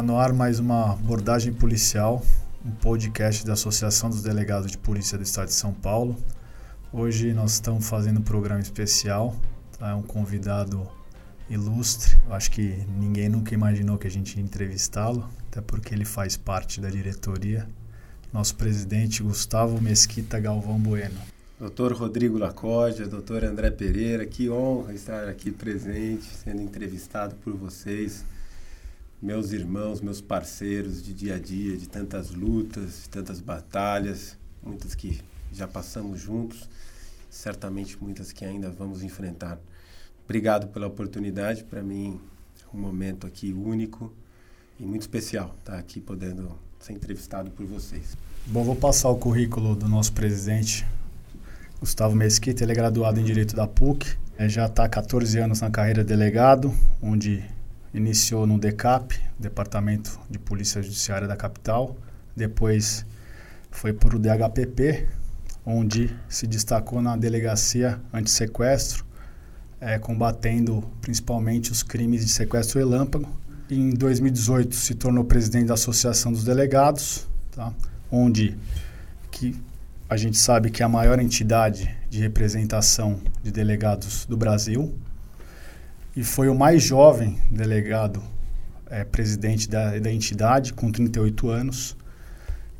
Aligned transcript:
Está 0.00 0.12
no 0.12 0.18
ar 0.18 0.32
mais 0.32 0.58
uma 0.58 0.94
abordagem 0.94 1.52
policial, 1.52 2.24
um 2.64 2.70
podcast 2.70 3.44
da 3.44 3.52
Associação 3.52 4.08
dos 4.08 4.22
Delegados 4.22 4.70
de 4.70 4.78
Polícia 4.78 5.18
do 5.18 5.24
Estado 5.24 5.48
de 5.48 5.52
São 5.52 5.74
Paulo. 5.74 6.16
Hoje 6.90 7.34
nós 7.34 7.52
estamos 7.52 7.86
fazendo 7.86 8.18
um 8.18 8.22
programa 8.22 8.62
especial, 8.62 9.36
tá? 9.78 9.94
um 9.94 10.02
convidado 10.02 10.88
ilustre. 11.50 12.16
Eu 12.26 12.32
acho 12.32 12.50
que 12.50 12.82
ninguém 12.98 13.28
nunca 13.28 13.52
imaginou 13.52 13.98
que 13.98 14.06
a 14.06 14.10
gente 14.10 14.38
ia 14.38 14.42
entrevistá-lo, 14.42 15.28
até 15.50 15.60
porque 15.60 15.94
ele 15.94 16.06
faz 16.06 16.34
parte 16.34 16.80
da 16.80 16.88
diretoria. 16.88 17.68
Nosso 18.32 18.56
presidente 18.56 19.22
Gustavo 19.22 19.78
Mesquita 19.82 20.40
Galvão 20.40 20.78
Bueno. 20.78 21.20
Doutor 21.58 21.92
Rodrigo 21.92 22.38
Lacódia, 22.38 23.06
doutor 23.06 23.44
André 23.44 23.70
Pereira, 23.70 24.24
que 24.24 24.48
honra 24.48 24.94
estar 24.94 25.28
aqui 25.28 25.50
presente, 25.50 26.24
sendo 26.24 26.62
entrevistado 26.62 27.34
por 27.44 27.54
vocês, 27.54 28.24
meus 29.22 29.52
irmãos, 29.52 30.00
meus 30.00 30.20
parceiros 30.20 31.02
de 31.02 31.12
dia 31.12 31.34
a 31.34 31.38
dia, 31.38 31.76
de 31.76 31.88
tantas 31.88 32.30
lutas, 32.30 33.02
de 33.02 33.08
tantas 33.10 33.40
batalhas, 33.40 34.36
muitas 34.62 34.94
que 34.94 35.20
já 35.52 35.68
passamos 35.68 36.20
juntos, 36.20 36.68
certamente 37.28 37.98
muitas 38.00 38.32
que 38.32 38.44
ainda 38.44 38.70
vamos 38.70 39.02
enfrentar. 39.02 39.58
Obrigado 40.24 40.68
pela 40.68 40.86
oportunidade, 40.86 41.64
para 41.64 41.82
mim 41.82 42.18
um 42.72 42.78
momento 42.78 43.26
aqui 43.26 43.52
único 43.52 44.12
e 44.78 44.84
muito 44.84 45.02
especial 45.02 45.54
estar 45.58 45.76
aqui 45.76 46.00
podendo 46.00 46.56
ser 46.78 46.92
entrevistado 46.92 47.50
por 47.50 47.66
vocês. 47.66 48.16
Bom, 48.46 48.64
vou 48.64 48.76
passar 48.76 49.10
o 49.10 49.16
currículo 49.16 49.74
do 49.74 49.88
nosso 49.88 50.12
presidente, 50.12 50.86
Gustavo 51.78 52.14
Mesquita, 52.14 52.62
ele 52.62 52.72
é 52.72 52.74
graduado 52.74 53.20
em 53.20 53.24
Direito 53.24 53.54
da 53.54 53.66
PUC, 53.66 54.16
é, 54.38 54.48
já 54.48 54.66
está 54.66 54.84
há 54.84 54.88
14 54.88 55.38
anos 55.38 55.60
na 55.60 55.70
carreira 55.70 56.02
de 56.02 56.08
delegado, 56.08 56.74
onde 57.02 57.44
iniciou 57.92 58.46
no 58.46 58.58
DECAP, 58.58 59.18
Departamento 59.38 60.18
de 60.30 60.38
Polícia 60.38 60.82
Judiciária 60.82 61.26
da 61.26 61.36
capital, 61.36 61.96
depois 62.36 63.04
foi 63.70 63.92
para 63.92 64.16
o 64.16 64.18
DHPP, 64.18 65.08
onde 65.64 66.14
se 66.28 66.46
destacou 66.46 67.02
na 67.02 67.16
delegacia 67.16 68.00
antissequestro, 68.12 69.04
é, 69.80 69.98
combatendo 69.98 70.84
principalmente 71.00 71.72
os 71.72 71.82
crimes 71.82 72.24
de 72.24 72.30
sequestro 72.30 72.78
relâmpago. 72.78 73.28
Em 73.70 73.90
2018 73.90 74.74
se 74.74 74.94
tornou 74.94 75.24
presidente 75.24 75.66
da 75.66 75.74
Associação 75.74 76.32
dos 76.32 76.44
Delegados, 76.44 77.26
tá? 77.52 77.72
onde 78.10 78.56
que 79.30 79.56
a 80.08 80.16
gente 80.16 80.36
sabe 80.36 80.70
que 80.70 80.82
é 80.82 80.86
a 80.86 80.88
maior 80.88 81.20
entidade 81.20 81.88
de 82.10 82.20
representação 82.20 83.20
de 83.42 83.52
delegados 83.52 84.26
do 84.26 84.36
Brasil 84.36 84.92
e 86.20 86.22
foi 86.22 86.50
o 86.50 86.54
mais 86.54 86.82
jovem 86.82 87.38
delegado 87.50 88.22
é, 88.90 89.04
presidente 89.04 89.66
da, 89.66 89.98
da 89.98 90.12
entidade, 90.12 90.74
com 90.74 90.92
38 90.92 91.48
anos. 91.48 91.96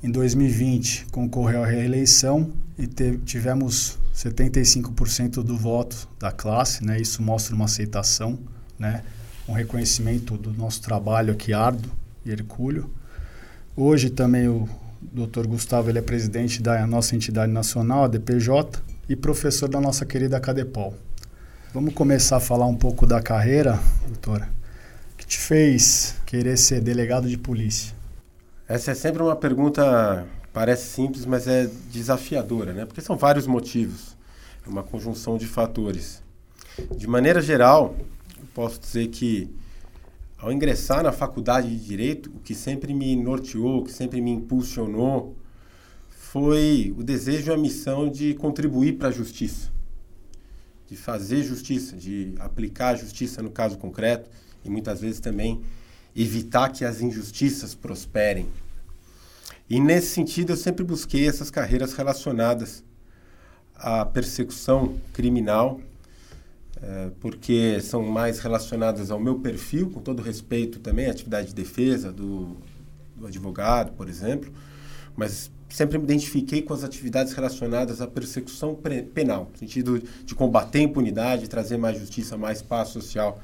Em 0.02 0.10
2020, 0.10 1.06
concorreu 1.06 1.64
à 1.64 1.66
reeleição 1.66 2.52
e 2.78 2.86
tivemos 3.24 3.98
75% 4.14 5.42
do 5.42 5.56
voto 5.56 6.06
da 6.18 6.30
classe, 6.30 6.84
né? 6.84 7.00
Isso 7.00 7.22
mostra 7.22 7.54
uma 7.56 7.64
aceitação, 7.64 8.38
né? 8.78 9.02
Um 9.48 9.54
reconhecimento 9.54 10.36
do 10.36 10.52
nosso 10.52 10.82
trabalho 10.82 11.32
aqui 11.32 11.54
árduo 11.54 11.90
e 12.26 12.30
hercúleo. 12.30 12.90
Hoje 13.74 14.10
também 14.10 14.48
o 14.48 14.68
Dr. 15.00 15.46
Gustavo 15.46 15.88
ele 15.88 15.98
é 15.98 16.02
presidente 16.02 16.60
da 16.60 16.86
nossa 16.86 17.16
entidade 17.16 17.50
nacional, 17.50 18.04
a 18.04 18.08
DPJ, 18.08 18.82
e 19.08 19.16
professor 19.16 19.66
da 19.66 19.80
nossa 19.80 20.04
querida 20.04 20.38
Cadepol. 20.38 20.94
Vamos 21.72 21.94
começar 21.94 22.38
a 22.38 22.40
falar 22.40 22.66
um 22.66 22.74
pouco 22.74 23.06
da 23.06 23.22
carreira, 23.22 23.78
doutora. 24.08 24.50
O 25.12 25.16
que 25.16 25.24
te 25.24 25.38
fez 25.38 26.16
querer 26.26 26.56
ser 26.56 26.80
delegado 26.80 27.28
de 27.28 27.38
polícia? 27.38 27.94
Essa 28.66 28.90
é 28.90 28.94
sempre 28.94 29.22
uma 29.22 29.36
pergunta, 29.36 30.26
parece 30.52 30.88
simples, 30.88 31.24
mas 31.24 31.46
é 31.46 31.70
desafiadora, 31.92 32.72
né? 32.72 32.86
Porque 32.86 33.00
são 33.00 33.16
vários 33.16 33.46
motivos. 33.46 34.16
É 34.66 34.68
uma 34.68 34.82
conjunção 34.82 35.38
de 35.38 35.46
fatores. 35.46 36.20
De 36.96 37.06
maneira 37.06 37.40
geral, 37.40 37.94
posso 38.52 38.80
dizer 38.80 39.06
que 39.06 39.48
ao 40.38 40.52
ingressar 40.52 41.04
na 41.04 41.12
faculdade 41.12 41.68
de 41.68 41.86
direito, 41.86 42.32
o 42.34 42.40
que 42.40 42.52
sempre 42.52 42.92
me 42.92 43.14
norteou, 43.14 43.78
o 43.78 43.84
que 43.84 43.92
sempre 43.92 44.20
me 44.20 44.32
impulsionou, 44.32 45.36
foi 46.08 46.92
o 46.98 47.04
desejo 47.04 47.52
e 47.52 47.54
a 47.54 47.56
missão 47.56 48.10
de 48.10 48.34
contribuir 48.34 48.94
para 48.94 49.06
a 49.06 49.12
justiça, 49.12 49.70
de 50.90 50.96
fazer 50.96 51.44
justiça, 51.44 51.96
de 51.96 52.34
aplicar 52.40 52.88
a 52.88 52.96
justiça 52.96 53.40
no 53.40 53.50
caso 53.50 53.78
concreto 53.78 54.28
e 54.64 54.68
muitas 54.68 55.00
vezes 55.00 55.20
também 55.20 55.62
evitar 56.16 56.68
que 56.70 56.84
as 56.84 57.00
injustiças 57.00 57.76
prosperem. 57.76 58.48
E 59.68 59.78
nesse 59.78 60.08
sentido 60.08 60.52
eu 60.52 60.56
sempre 60.56 60.84
busquei 60.84 61.28
essas 61.28 61.48
carreiras 61.48 61.92
relacionadas 61.92 62.82
à 63.76 64.04
persecução 64.04 64.98
criminal 65.12 65.80
é, 66.82 67.10
porque 67.20 67.78
são 67.80 68.02
mais 68.02 68.38
relacionadas 68.38 69.10
ao 69.10 69.20
meu 69.20 69.38
perfil, 69.38 69.90
com 69.90 70.00
todo 70.00 70.22
respeito 70.22 70.80
também 70.80 71.06
à 71.06 71.10
atividade 71.10 71.48
de 71.48 71.54
defesa 71.54 72.10
do, 72.10 72.56
do 73.14 73.26
advogado, 73.26 73.92
por 73.92 74.08
exemplo, 74.08 74.50
mas 75.14 75.50
sempre 75.70 75.98
me 75.98 76.04
identifiquei 76.04 76.62
com 76.62 76.74
as 76.74 76.84
atividades 76.84 77.32
relacionadas 77.32 78.00
à 78.00 78.06
persecução 78.06 78.78
penal, 79.14 79.48
no 79.52 79.58
sentido 79.58 80.02
de 80.24 80.34
combater 80.34 80.78
a 80.78 80.82
impunidade, 80.82 81.48
trazer 81.48 81.76
mais 81.76 81.98
justiça, 81.98 82.36
mais 82.36 82.60
paz 82.60 82.88
social 82.88 83.40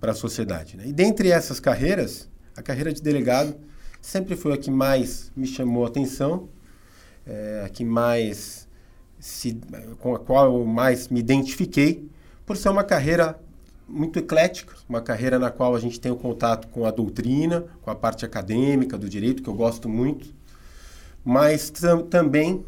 para 0.00 0.12
a 0.12 0.14
sociedade. 0.14 0.76
Né? 0.76 0.84
E 0.86 0.92
dentre 0.92 1.30
essas 1.30 1.58
carreiras, 1.58 2.28
a 2.56 2.62
carreira 2.62 2.92
de 2.92 3.02
delegado 3.02 3.56
sempre 4.00 4.36
foi 4.36 4.52
a 4.52 4.56
que 4.56 4.70
mais 4.70 5.32
me 5.36 5.46
chamou 5.46 5.84
a 5.84 5.88
atenção, 5.88 6.48
é, 7.26 7.62
a 7.64 7.68
que 7.68 7.84
mais 7.84 8.68
se, 9.18 9.58
com 9.98 10.14
a 10.14 10.18
qual 10.18 10.58
eu 10.58 10.64
mais 10.64 11.08
me 11.08 11.20
identifiquei, 11.20 12.08
por 12.44 12.56
ser 12.56 12.68
uma 12.68 12.84
carreira 12.84 13.38
muito 13.88 14.18
eclética, 14.18 14.74
uma 14.88 15.00
carreira 15.00 15.38
na 15.38 15.50
qual 15.50 15.74
a 15.74 15.80
gente 15.80 15.98
tem 15.98 16.10
o 16.10 16.16
contato 16.16 16.68
com 16.68 16.84
a 16.84 16.90
doutrina, 16.90 17.64
com 17.82 17.90
a 17.90 17.94
parte 17.94 18.24
acadêmica 18.24 18.98
do 18.98 19.08
direito, 19.08 19.42
que 19.42 19.48
eu 19.48 19.54
gosto 19.54 19.88
muito, 19.88 20.34
mas 21.26 21.70
tam 21.70 22.02
também 22.04 22.64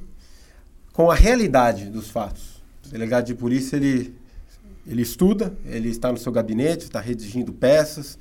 com 0.93 1.09
a 1.09 1.15
realidade 1.15 1.85
dos 1.91 2.11
fatos. 2.11 2.61
O 2.85 2.89
delegado 2.89 3.27
de 3.27 3.35
polícia, 3.35 3.77
ele, 3.77 4.13
ele 4.85 5.01
estuda, 5.01 5.57
ele 5.65 5.89
está 5.89 6.11
no 6.11 6.19
seu 6.19 6.33
gabinete, 6.33 6.83
está 6.83 6.99
redigindo 6.99 7.53
peças, 7.53 8.19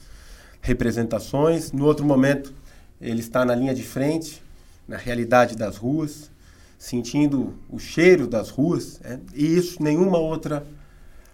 representações. 0.62 1.72
No 1.72 1.86
outro 1.86 2.06
momento, 2.06 2.54
ele 3.02 3.20
está 3.20 3.44
na 3.44 3.56
linha 3.56 3.74
de 3.74 3.82
frente, 3.82 4.44
na 4.88 4.96
realidade 4.96 5.56
das 5.56 5.76
ruas, 5.76 6.30
sentindo 6.78 7.56
o 7.68 7.80
cheiro 7.80 8.28
das 8.28 8.52
ruas, 8.52 9.02
é? 9.04 9.20
e 9.34 9.58
isso 9.58 9.82
nenhuma 9.82 10.20
outra 10.20 10.64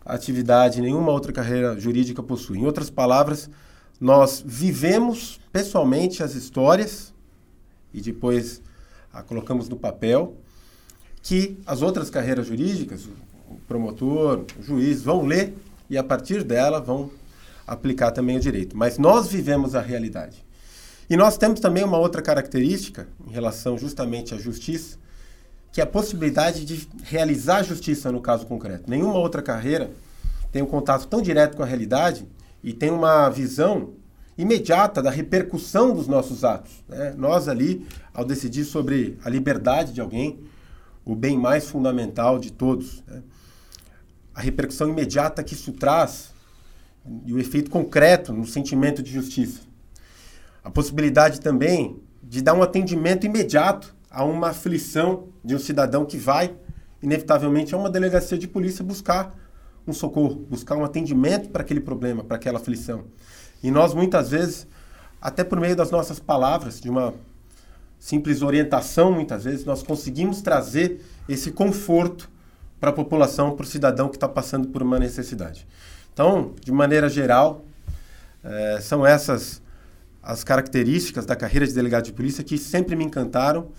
atividade, 0.05 0.79
nenhuma 0.79 1.11
outra 1.11 1.33
carreira 1.33 1.77
jurídica 1.77 2.23
possui. 2.23 2.59
Em 2.59 2.65
outras 2.65 2.89
palavras, 2.89 3.49
nós 3.99 4.41
vivemos 4.45 5.41
pessoalmente 5.51 6.23
as 6.23 6.35
histórias 6.35 7.13
e 7.93 7.99
depois 7.99 8.61
a 9.13 9.21
colocamos 9.21 9.69
no 9.69 9.77
papel 9.77 10.35
que 11.21 11.57
as 11.65 11.81
outras 11.81 12.09
carreiras 12.09 12.47
jurídicas, 12.47 13.05
o 13.05 13.55
promotor, 13.67 14.45
o 14.59 14.63
juiz, 14.63 15.01
vão 15.01 15.25
ler 15.25 15.55
e 15.89 15.97
a 15.97 16.03
partir 16.03 16.43
dela 16.43 16.81
vão 16.81 17.11
aplicar 17.65 18.11
também 18.11 18.37
o 18.37 18.39
direito. 18.39 18.75
Mas 18.75 18.97
nós 18.97 19.27
vivemos 19.27 19.75
a 19.75 19.81
realidade. 19.81 20.43
E 21.09 21.15
nós 21.15 21.37
temos 21.37 21.59
também 21.59 21.83
uma 21.83 21.97
outra 21.97 22.21
característica 22.21 23.07
em 23.25 23.31
relação 23.31 23.77
justamente 23.77 24.33
à 24.33 24.37
justiça, 24.37 24.97
que 25.71 25.79
é 25.79 25.83
a 25.83 25.87
possibilidade 25.87 26.65
de 26.65 26.87
realizar 27.03 27.57
a 27.57 27.63
justiça 27.63 28.11
no 28.11 28.21
caso 28.21 28.45
concreto. 28.45 28.89
Nenhuma 28.89 29.17
outra 29.17 29.41
carreira 29.41 29.91
tem 30.51 30.61
um 30.61 30.67
contato 30.67 31.07
tão 31.07 31.21
direto 31.21 31.55
com 31.55 31.63
a 31.63 31.65
realidade 31.65 32.27
e 32.63 32.73
tem 32.73 32.89
uma 32.89 33.29
visão 33.29 33.93
imediata 34.37 35.01
da 35.01 35.09
repercussão 35.09 35.93
dos 35.93 36.07
nossos 36.07 36.43
atos. 36.43 36.71
Né? 36.87 37.13
Nós 37.17 37.47
ali, 37.47 37.85
ao 38.13 38.23
decidir 38.23 38.63
sobre 38.63 39.17
a 39.23 39.29
liberdade 39.29 39.93
de 39.93 40.01
alguém, 40.01 40.39
o 41.03 41.15
bem 41.15 41.37
mais 41.37 41.67
fundamental 41.67 42.39
de 42.39 42.51
todos, 42.51 43.03
né? 43.07 43.21
a 44.33 44.41
repercussão 44.41 44.89
imediata 44.89 45.43
que 45.43 45.53
isso 45.53 45.71
traz 45.73 46.33
e 47.25 47.33
o 47.33 47.39
efeito 47.39 47.69
concreto 47.69 48.31
no 48.31 48.45
sentimento 48.45 49.03
de 49.03 49.11
justiça. 49.11 49.61
A 50.63 50.71
possibilidade 50.71 51.41
também 51.41 52.01
de 52.21 52.41
dar 52.41 52.53
um 52.53 52.63
atendimento 52.63 53.25
imediato 53.25 53.93
a 54.09 54.23
uma 54.23 54.49
aflição 54.49 55.27
de 55.43 55.55
um 55.55 55.59
cidadão 55.59 56.05
que 56.05 56.17
vai, 56.17 56.55
inevitavelmente, 57.01 57.75
a 57.75 57.77
uma 57.77 57.89
delegacia 57.89 58.37
de 58.37 58.47
polícia 58.47 58.83
buscar 58.83 59.35
um 59.85 59.91
socorro, 59.91 60.35
buscar 60.49 60.77
um 60.77 60.85
atendimento 60.85 61.49
para 61.49 61.61
aquele 61.61 61.81
problema, 61.81 62.23
para 62.23 62.37
aquela 62.37 62.59
aflição. 62.59 63.05
E 63.61 63.69
nós, 63.69 63.93
muitas 63.93 64.31
vezes, 64.31 64.65
até 65.21 65.43
por 65.43 65.59
meio 65.59 65.75
das 65.75 65.91
nossas 65.91 66.19
palavras, 66.19 66.79
de 66.79 66.89
uma 66.89 67.13
simples 68.03 68.41
orientação, 68.41 69.13
muitas 69.13 69.45
vezes, 69.45 69.63
nós 69.63 69.81
conseguimos 69.81 70.41
trazer 70.41 70.99
esse 71.29 71.53
conforto 71.53 72.29
para 72.77 72.89
a 72.89 72.93
população, 72.93 73.55
para 73.55 73.63
o 73.63 73.65
cidadão 73.65 74.09
que 74.09 74.17
está 74.17 74.27
passando 74.27 74.67
por 74.67 74.83
uma 74.83 74.99
necessidade. 74.99 75.65
Então, 76.11 76.53
de 76.59 76.69
maneira 76.69 77.07
geral, 77.07 77.63
é, 78.43 78.81
são 78.81 79.07
essas 79.07 79.61
as 80.21 80.43
características 80.43 81.25
da 81.25 81.33
carreira 81.33 81.65
de 81.65 81.73
delegado 81.73 82.03
de 82.03 82.11
polícia 82.11 82.43
que 82.43 82.57
sempre 82.57 82.93
me 82.93 83.05
encantaram 83.05 83.69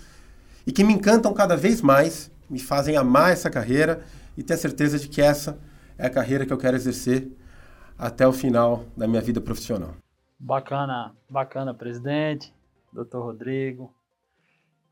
e 0.67 0.73
que 0.73 0.83
me 0.83 0.95
encantam 0.95 1.35
cada 1.35 1.55
vez 1.55 1.83
mais, 1.83 2.31
me 2.49 2.59
fazem 2.59 2.97
amar 2.97 3.31
essa 3.31 3.51
carreira 3.51 4.07
e 4.39 4.43
ter 4.43 4.57
certeza 4.57 4.99
de 4.99 5.07
que 5.07 5.21
essa 5.21 5.59
é 5.99 6.07
a 6.07 6.11
carreira 6.11 6.47
que 6.47 6.53
eu 6.53 6.59
quero 6.59 6.79
exercer 6.79 7.31
até 7.99 8.27
o 8.27 8.33
final 8.33 8.87
da 8.97 9.07
minha 9.07 9.21
vida 9.21 9.39
profissional. 9.39 9.95
Bacana, 10.39 11.15
bacana, 11.29 11.75
presidente, 11.75 12.55
doutor 12.91 13.23
Rodrigo. 13.23 13.93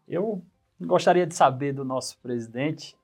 Eu 0.07 0.43
gostaria 0.81 1.27
de 1.27 1.35
saber 1.35 1.73
do 1.73 1.85
nosso 1.85 2.19
presidente 2.19 2.97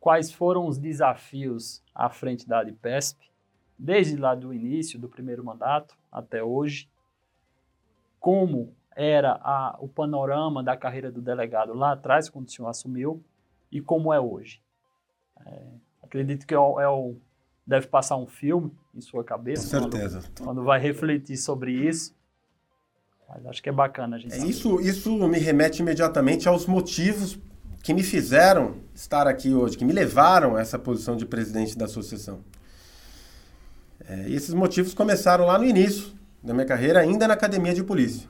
quais 0.00 0.32
foram 0.32 0.66
os 0.66 0.78
desafios 0.78 1.82
à 1.94 2.10
frente 2.10 2.46
da 2.46 2.60
ADPESP, 2.60 3.30
desde 3.78 4.16
lá 4.16 4.34
do 4.34 4.52
início 4.52 4.98
do 4.98 5.08
primeiro 5.08 5.44
mandato 5.44 5.96
até 6.12 6.42
hoje, 6.42 6.88
como 8.20 8.74
era 8.94 9.40
a, 9.42 9.76
o 9.80 9.88
panorama 9.88 10.62
da 10.62 10.76
carreira 10.76 11.10
do 11.10 11.20
delegado 11.20 11.74
lá 11.74 11.92
atrás, 11.92 12.28
quando 12.28 12.48
o 12.48 12.50
senhor 12.50 12.68
assumiu, 12.68 13.22
e 13.70 13.80
como 13.80 14.12
é 14.12 14.20
hoje. 14.20 14.62
É, 15.44 15.62
acredito 16.02 16.46
que 16.46 16.54
é 16.54 16.58
é 16.58 16.88
o, 16.88 17.16
deve 17.66 17.86
passar 17.86 18.16
um 18.16 18.26
filme 18.26 18.70
em 18.94 19.00
sua 19.00 19.24
cabeça. 19.24 19.62
Com 19.62 19.90
certeza. 19.90 20.20
Quando, 20.20 20.44
quando 20.44 20.64
vai 20.64 20.78
refletir 20.78 21.36
sobre 21.36 21.72
isso. 21.72 22.13
Mas 23.28 23.46
acho 23.46 23.62
que 23.62 23.68
é 23.68 23.72
bacana 23.72 24.16
a 24.16 24.18
gente. 24.18 24.34
É, 24.34 24.38
isso, 24.46 24.80
isso 24.80 25.10
me 25.28 25.38
remete 25.38 25.82
imediatamente 25.82 26.48
aos 26.48 26.66
motivos 26.66 27.38
que 27.82 27.92
me 27.92 28.02
fizeram 28.02 28.76
estar 28.94 29.26
aqui 29.26 29.52
hoje, 29.52 29.76
que 29.76 29.84
me 29.84 29.92
levaram 29.92 30.56
a 30.56 30.60
essa 30.60 30.78
posição 30.78 31.16
de 31.16 31.26
presidente 31.26 31.76
da 31.76 31.84
associação. 31.84 32.40
É, 34.08 34.28
esses 34.28 34.54
motivos 34.54 34.94
começaram 34.94 35.46
lá 35.46 35.58
no 35.58 35.64
início 35.64 36.12
da 36.42 36.52
minha 36.52 36.66
carreira, 36.66 37.00
ainda 37.00 37.26
na 37.26 37.34
academia 37.34 37.74
de 37.74 37.82
polícia. 37.82 38.28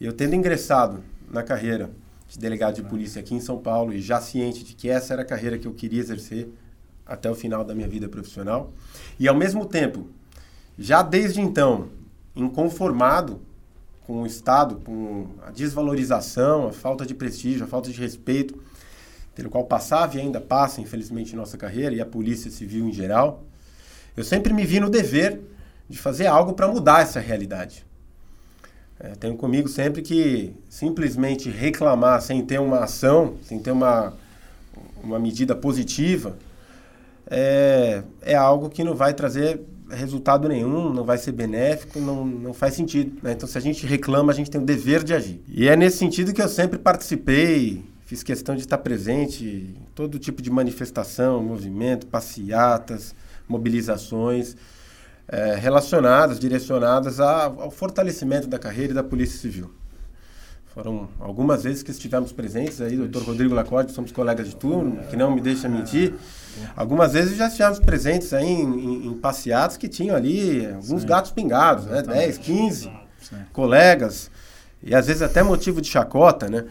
Eu 0.00 0.12
tendo 0.12 0.34
ingressado 0.34 1.02
na 1.30 1.42
carreira 1.42 1.90
de 2.28 2.38
delegado 2.38 2.76
de 2.76 2.82
polícia 2.82 3.20
aqui 3.20 3.34
em 3.34 3.40
São 3.40 3.58
Paulo 3.58 3.92
e 3.92 4.00
já 4.00 4.20
ciente 4.20 4.64
de 4.64 4.74
que 4.74 4.88
essa 4.88 5.12
era 5.12 5.22
a 5.22 5.24
carreira 5.24 5.58
que 5.58 5.66
eu 5.66 5.74
queria 5.74 6.00
exercer 6.00 6.48
até 7.04 7.30
o 7.30 7.34
final 7.34 7.64
da 7.64 7.74
minha 7.74 7.88
vida 7.88 8.08
profissional, 8.08 8.72
e 9.18 9.26
ao 9.26 9.34
mesmo 9.34 9.66
tempo, 9.66 10.06
já 10.78 11.02
desde 11.02 11.40
então, 11.40 11.88
inconformado 12.36 13.40
com 14.10 14.22
o 14.22 14.26
Estado, 14.26 14.74
com 14.84 15.28
a 15.46 15.52
desvalorização, 15.52 16.66
a 16.66 16.72
falta 16.72 17.06
de 17.06 17.14
prestígio, 17.14 17.64
a 17.64 17.68
falta 17.68 17.92
de 17.92 18.00
respeito 18.00 18.60
pelo 19.36 19.48
qual 19.48 19.62
passava 19.62 20.16
e 20.16 20.20
ainda 20.20 20.40
passa, 20.40 20.80
infelizmente, 20.80 21.36
nossa 21.36 21.56
carreira, 21.56 21.94
e 21.94 22.00
a 22.00 22.04
Polícia 22.04 22.50
Civil 22.50 22.88
em 22.88 22.92
geral, 22.92 23.44
eu 24.16 24.24
sempre 24.24 24.52
me 24.52 24.66
vi 24.66 24.80
no 24.80 24.90
dever 24.90 25.40
de 25.88 25.96
fazer 25.96 26.26
algo 26.26 26.54
para 26.54 26.66
mudar 26.66 27.02
essa 27.02 27.20
realidade. 27.20 27.86
É, 28.98 29.10
tenho 29.10 29.36
comigo 29.36 29.68
sempre 29.68 30.02
que 30.02 30.56
simplesmente 30.68 31.48
reclamar 31.48 32.20
sem 32.20 32.44
ter 32.44 32.58
uma 32.58 32.80
ação, 32.80 33.36
sem 33.44 33.60
ter 33.60 33.70
uma, 33.70 34.12
uma 35.04 35.20
medida 35.20 35.54
positiva, 35.54 36.36
é, 37.30 38.02
é 38.22 38.34
algo 38.34 38.68
que 38.68 38.82
não 38.82 38.96
vai 38.96 39.14
trazer 39.14 39.60
resultado 39.90 40.48
nenhum, 40.48 40.92
não 40.92 41.04
vai 41.04 41.18
ser 41.18 41.32
benéfico, 41.32 42.00
não, 42.00 42.24
não 42.24 42.52
faz 42.52 42.74
sentido. 42.74 43.18
Né? 43.22 43.32
Então, 43.32 43.48
se 43.48 43.56
a 43.56 43.60
gente 43.60 43.86
reclama, 43.86 44.32
a 44.32 44.34
gente 44.34 44.50
tem 44.50 44.60
o 44.60 44.64
dever 44.64 45.02
de 45.02 45.14
agir. 45.14 45.40
E 45.48 45.68
é 45.68 45.76
nesse 45.76 45.98
sentido 45.98 46.32
que 46.32 46.42
eu 46.42 46.48
sempre 46.48 46.78
participei 46.78 47.82
Fiz 48.10 48.24
questão 48.24 48.56
de 48.56 48.62
estar 48.62 48.78
presente 48.78 49.44
em 49.44 49.86
todo 49.94 50.18
tipo 50.18 50.42
de 50.42 50.50
manifestação, 50.50 51.40
movimento, 51.44 52.08
passeatas, 52.08 53.14
mobilizações 53.46 54.56
é, 55.28 55.54
relacionadas, 55.54 56.40
direcionadas 56.40 57.20
a, 57.20 57.44
ao 57.44 57.70
fortalecimento 57.70 58.48
da 58.48 58.58
carreira 58.58 58.90
e 58.90 58.94
da 58.96 59.04
Polícia 59.04 59.38
Civil. 59.38 59.70
Foram 60.74 61.08
algumas 61.18 61.64
vezes 61.64 61.82
que 61.82 61.90
estivemos 61.90 62.32
presentes 62.32 62.80
aí, 62.80 62.96
doutor 62.96 63.24
Rodrigo 63.24 63.54
Lacorde, 63.54 63.92
somos 63.92 64.12
colegas 64.12 64.48
de 64.48 64.54
turno, 64.54 65.02
que 65.08 65.16
não 65.16 65.34
me 65.34 65.40
deixa 65.40 65.68
mentir. 65.68 66.14
Algumas 66.76 67.12
vezes 67.12 67.36
já 67.36 67.48
estivemos 67.48 67.80
presentes 67.80 68.32
aí 68.32 68.46
em, 68.46 68.62
em, 68.62 69.06
em 69.08 69.14
passeatos 69.14 69.76
que 69.76 69.88
tinham 69.88 70.14
ali 70.14 70.64
alguns 70.66 71.02
Sim. 71.02 71.08
gatos 71.08 71.32
pingados, 71.32 71.86
né? 71.86 72.02
10, 72.02 72.38
15 72.38 72.84
Sim. 72.84 73.36
colegas, 73.52 74.30
e 74.80 74.94
às 74.94 75.08
vezes 75.08 75.22
até 75.22 75.42
motivo 75.42 75.80
de 75.80 75.88
chacota, 75.88 76.48
né? 76.48 76.64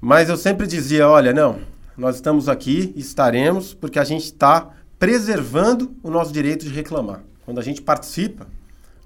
Mas 0.00 0.28
eu 0.28 0.36
sempre 0.36 0.66
dizia: 0.66 1.08
olha, 1.08 1.32
não, 1.32 1.60
nós 1.96 2.16
estamos 2.16 2.48
aqui, 2.48 2.92
estaremos, 2.96 3.72
porque 3.72 4.00
a 4.00 4.04
gente 4.04 4.24
está 4.24 4.70
preservando 4.98 5.96
o 6.02 6.10
nosso 6.10 6.32
direito 6.32 6.64
de 6.64 6.72
reclamar. 6.72 7.20
Quando 7.44 7.60
a 7.60 7.62
gente 7.62 7.80
participa, 7.80 8.48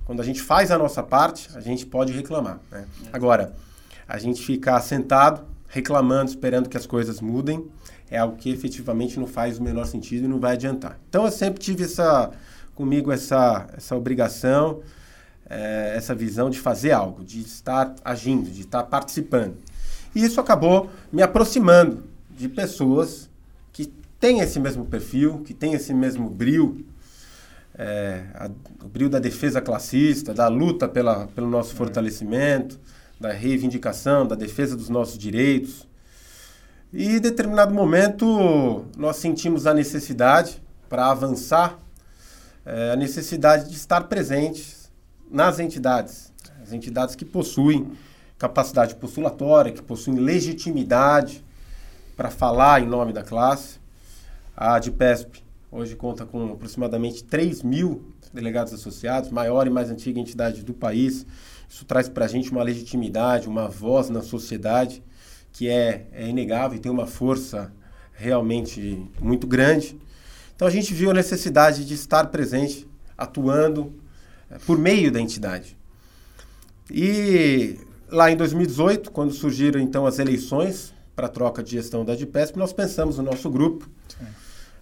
quando 0.06 0.20
a 0.20 0.25
gente 0.25 0.40
faz 0.40 0.70
a 0.70 0.79
nossa 0.79 1.02
parte, 1.02 1.50
a 1.55 1.61
gente 1.61 1.84
pode 1.84 2.12
reclamar. 2.12 2.58
Né? 2.70 2.87
Agora, 3.12 3.55
a 4.12 4.19
gente 4.19 4.44
ficar 4.44 4.79
sentado, 4.82 5.43
reclamando, 5.67 6.29
esperando 6.29 6.69
que 6.69 6.76
as 6.76 6.85
coisas 6.85 7.19
mudem, 7.19 7.67
é 8.11 8.19
algo 8.19 8.37
que 8.37 8.50
efetivamente 8.50 9.19
não 9.19 9.26
faz 9.26 9.59
o 9.59 9.62
menor 9.62 9.87
sentido 9.87 10.26
e 10.26 10.29
não 10.29 10.38
vai 10.38 10.53
adiantar. 10.53 10.99
Então, 11.09 11.25
eu 11.25 11.32
sempre 11.32 11.59
tive 11.59 11.85
essa, 11.85 12.31
comigo 12.75 13.11
essa, 13.11 13.67
essa 13.75 13.97
obrigação, 13.97 14.82
é, 15.49 15.94
essa 15.97 16.14
visão 16.14 16.50
de 16.50 16.61
fazer 16.61 16.93
algo, 16.93 17.25
de 17.25 17.41
estar 17.41 17.94
agindo, 18.05 18.50
de 18.50 18.61
estar 18.61 18.82
participando. 18.82 19.56
E 20.15 20.23
isso 20.23 20.38
acabou 20.38 20.91
me 21.11 21.23
aproximando 21.23 22.05
de 22.29 22.50
pessoas 22.50 23.31
que 23.73 23.87
têm 24.20 24.41
esse 24.41 24.61
mesmo 24.61 24.85
perfil, 24.85 25.38
que 25.38 25.55
têm 25.55 25.73
esse 25.73 25.94
mesmo 25.94 26.29
brilho, 26.29 26.85
é, 27.75 28.25
a, 28.35 28.50
o 28.85 28.88
brilho 28.88 29.08
da 29.08 29.19
defesa 29.19 29.62
classista, 29.62 30.35
da 30.35 30.49
luta 30.49 30.87
pela, 30.87 31.29
pelo 31.29 31.49
nosso 31.49 31.75
fortalecimento, 31.75 32.79
da 33.22 33.32
reivindicação, 33.32 34.26
da 34.26 34.34
defesa 34.34 34.76
dos 34.76 34.88
nossos 34.88 35.16
direitos. 35.16 35.88
E 36.92 37.16
em 37.16 37.20
determinado 37.20 37.72
momento 37.72 38.84
nós 38.98 39.16
sentimos 39.16 39.66
a 39.66 39.72
necessidade, 39.72 40.60
para 40.88 41.06
avançar, 41.06 41.78
é, 42.66 42.90
a 42.90 42.96
necessidade 42.96 43.70
de 43.70 43.76
estar 43.76 44.02
presentes 44.02 44.90
nas 45.30 45.58
entidades, 45.58 46.32
as 46.60 46.72
entidades 46.72 47.14
que 47.14 47.24
possuem 47.24 47.93
capacidade 48.36 48.96
postulatória, 48.96 49.72
que 49.72 49.81
possuem 49.81 50.19
legitimidade 50.19 51.44
para 52.17 52.29
falar 52.29 52.82
em 52.82 52.86
nome 52.86 53.12
da 53.12 53.22
classe. 53.22 53.81
A 54.55 54.74
ADPESP 54.74 55.43
hoje 55.70 55.94
conta 55.94 56.26
com 56.26 56.52
aproximadamente 56.52 57.24
3 57.24 57.62
mil 57.62 58.12
delegados 58.32 58.72
associados, 58.72 59.31
maior 59.31 59.67
e 59.67 59.70
mais 59.70 59.91
antiga 59.91 60.19
entidade 60.19 60.62
do 60.62 60.74
país. 60.74 61.24
Isso 61.72 61.86
traz 61.86 62.06
para 62.06 62.26
a 62.26 62.29
gente 62.29 62.50
uma 62.50 62.62
legitimidade, 62.62 63.48
uma 63.48 63.67
voz 63.67 64.10
na 64.10 64.20
sociedade 64.20 65.02
que 65.52 65.69
é, 65.69 66.06
é 66.12 66.29
inegável 66.29 66.76
e 66.76 66.81
tem 66.81 66.93
uma 66.93 67.06
força 67.06 67.72
realmente 68.12 69.10
muito 69.20 69.46
grande. 69.46 69.98
Então 70.55 70.69
a 70.69 70.70
gente 70.70 70.93
viu 70.93 71.10
a 71.10 71.14
necessidade 71.14 71.86
de 71.86 71.94
estar 71.94 72.26
presente, 72.26 72.86
atuando 73.17 73.93
é, 74.50 74.58
por 74.58 74.76
meio 74.79 75.10
da 75.10 75.20
entidade. 75.20 75.76
E 76.91 77.79
Lá 78.12 78.31
em 78.31 78.36
2018, 78.36 79.10
quando 79.10 79.32
surgiram 79.32 79.81
então 79.81 80.05
as 80.05 80.19
eleições 80.19 80.93
para 81.17 81.29
a 81.29 81.31
troca 81.31 81.62
de 81.62 81.70
gestão 81.70 82.05
da 82.05 82.14
DPESP, 82.14 82.58
nós 82.58 82.70
pensamos 82.70 83.17
no 83.17 83.22
nosso 83.22 83.48
grupo, 83.48 83.88
Sim. 84.06 84.26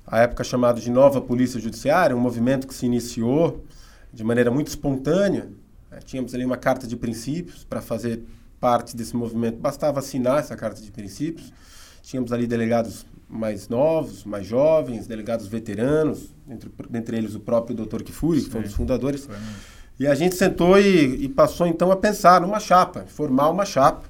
a 0.04 0.18
época 0.22 0.42
chamado 0.42 0.80
de 0.80 0.90
Nova 0.90 1.20
Polícia 1.20 1.60
Judiciária, 1.60 2.16
um 2.16 2.18
movimento 2.18 2.66
que 2.66 2.74
se 2.74 2.86
iniciou 2.86 3.64
de 4.12 4.24
maneira 4.24 4.50
muito 4.50 4.66
espontânea. 4.66 5.48
Né? 5.90 5.98
Tínhamos 6.04 6.34
ali 6.34 6.44
uma 6.44 6.56
carta 6.56 6.86
de 6.86 6.96
princípios 6.96 7.64
para 7.64 7.80
fazer 7.80 8.22
parte 8.60 8.94
desse 8.94 9.16
movimento, 9.16 9.58
bastava 9.58 9.98
assinar 9.98 10.38
essa 10.38 10.54
carta 10.56 10.80
de 10.80 10.90
princípios. 10.90 11.52
Tínhamos 12.02 12.32
ali 12.32 12.46
delegados 12.46 13.06
mais 13.28 13.68
novos, 13.68 14.24
mais 14.24 14.46
jovens, 14.46 15.06
delegados 15.06 15.46
veteranos, 15.46 16.34
entre, 16.48 16.70
entre 16.94 17.16
eles 17.16 17.34
o 17.34 17.40
próprio 17.40 17.76
Dr. 17.76 18.02
Kifuri, 18.02 18.42
que 18.42 18.50
foi 18.50 18.60
um 18.60 18.64
dos 18.64 18.74
fundadores. 18.74 19.24
Foi. 19.24 19.36
E 19.98 20.06
a 20.06 20.14
gente 20.14 20.34
sentou 20.34 20.78
e, 20.78 21.24
e 21.24 21.28
passou 21.28 21.66
então 21.66 21.92
a 21.92 21.96
pensar 21.96 22.40
numa 22.40 22.58
chapa, 22.58 23.04
formar 23.06 23.48
uma 23.50 23.64
chapa. 23.64 24.08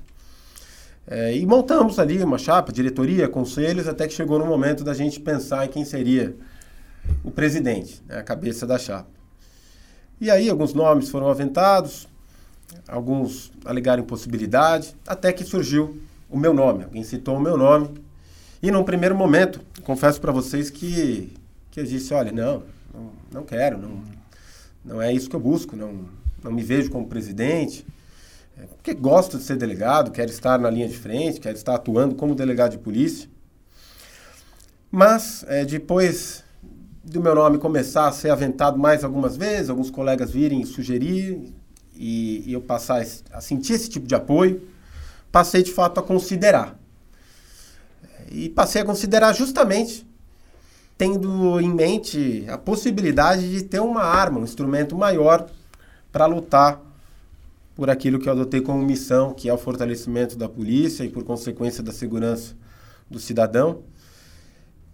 É, 1.07 1.37
e 1.37 1.45
montamos 1.45 1.99
ali 1.99 2.23
uma 2.23 2.39
chapa, 2.39 2.73
diretoria, 2.73 3.29
conselhos, 3.29 3.89
até 3.89 4.07
que 4.07 4.15
chegou 4.15 4.39
no 4.39 4.47
momento 4.47 4.85
da 4.85 4.95
gente 4.95 5.19
pensar 5.19 5.67
em 5.67 5.69
quem 5.69 5.85
seria 5.85 6.37
o 7.25 7.31
presidente, 7.31 8.01
né, 8.07 8.19
a 8.19 8.23
cabeça 8.23 8.67
da 8.67 8.79
chapa. 8.79 9.20
E 10.21 10.31
aí 10.31 10.51
alguns 10.51 10.75
nomes 10.75 11.09
foram 11.09 11.29
aventados, 11.29 12.07
alguns 12.87 13.51
alegaram 13.65 14.03
impossibilidade, 14.03 14.95
até 15.07 15.33
que 15.33 15.43
surgiu 15.45 15.99
o 16.29 16.39
meu 16.39 16.53
nome. 16.53 16.85
Alguém 16.85 17.03
citou 17.03 17.37
o 17.37 17.41
meu 17.41 17.57
nome. 17.57 17.89
E 18.63 18.71
num 18.71 18.85
primeiro 18.85 19.17
momento, 19.17 19.63
confesso 19.83 20.21
para 20.21 20.31
vocês 20.31 20.69
que, 20.69 21.33
que 21.71 21.81
eu 21.81 21.85
disse, 21.85 22.13
olha, 22.13 22.31
não, 22.31 22.63
não, 22.93 23.11
não 23.33 23.45
quero, 23.45 23.79
não, 23.79 24.03
não 24.85 25.01
é 25.01 25.11
isso 25.11 25.31
que 25.31 25.37
eu 25.37 25.41
busco, 25.41 25.75
não, 25.75 26.05
não 26.45 26.53
me 26.53 26.63
vejo 26.63 26.91
como 26.91 27.09
presidente, 27.09 27.87
é, 28.59 28.67
porque 28.67 28.93
gosto 28.93 29.39
de 29.39 29.45
ser 29.45 29.57
delegado, 29.57 30.11
quero 30.11 30.31
estar 30.31 30.59
na 30.59 30.69
linha 30.69 30.87
de 30.87 30.99
frente, 30.99 31.41
quero 31.41 31.57
estar 31.57 31.75
atuando 31.77 32.15
como 32.15 32.35
delegado 32.35 32.73
de 32.73 32.79
polícia. 32.79 33.27
Mas, 34.91 35.45
é, 35.49 35.65
depois 35.65 36.45
do 37.03 37.21
meu 37.21 37.35
nome 37.35 37.59
começar 37.59 38.09
a 38.09 38.13
ser 38.13 38.31
aventado 38.31 38.79
mais 38.79 39.05
algumas 39.05 39.37
vezes, 39.37 39.71
alguns 39.71 39.91
colegas 39.91 40.31
virem 40.31 40.65
sugerir, 40.65 41.53
e, 41.95 42.45
e 42.47 42.53
eu 42.53 42.61
passar 42.61 43.05
a 43.33 43.41
sentir 43.41 43.75
esse 43.75 43.89
tipo 43.89 44.07
de 44.07 44.15
apoio, 44.15 44.63
passei 45.31 45.63
de 45.63 45.73
fato 45.73 46.01
a 46.01 46.03
considerar. 46.03 46.79
E 48.31 48.49
passei 48.49 48.83
a 48.83 48.85
considerar 48.85 49.33
justamente 49.35 50.07
tendo 50.97 51.59
em 51.59 51.73
mente 51.73 52.45
a 52.49 52.59
possibilidade 52.59 53.51
de 53.51 53.65
ter 53.65 53.81
uma 53.81 54.03
arma, 54.03 54.39
um 54.39 54.45
instrumento 54.45 54.97
maior 54.97 55.49
para 56.13 56.27
lutar 56.27 56.81
por 57.75 57.89
aquilo 57.89 58.19
que 58.19 58.29
eu 58.29 58.33
adotei 58.33 58.61
como 58.61 58.85
missão, 58.85 59.33
que 59.33 59.49
é 59.49 59.55
o 59.55 59.57
fortalecimento 59.57 60.37
da 60.37 60.47
polícia 60.47 61.03
e, 61.03 61.09
por 61.09 61.25
consequência, 61.25 61.83
da 61.83 61.93
segurança 61.93 62.55
do 63.09 63.19
cidadão. 63.19 63.83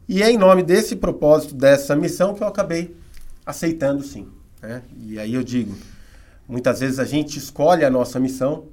E 0.09 0.23
é 0.23 0.31
em 0.31 0.39
nome 0.39 0.63
desse 0.63 0.95
propósito, 0.95 1.55
dessa 1.55 1.97
missão, 1.97 2.35
que 2.35 2.43
eu 2.43 2.47
acabei 2.47 2.97
aceitando 3.45 4.03
sim. 4.05 4.29
Né? 4.63 4.83
E 5.01 5.19
aí 5.19 5.35
eu 5.35 5.43
digo, 5.43 5.75
muitas 6.49 6.81
vezes 6.81 6.99
a 6.99 7.05
gente 7.05 7.39
escolhe 7.39 7.85
a 7.85 7.91
nossa 7.91 8.21
missão, 8.21 8.67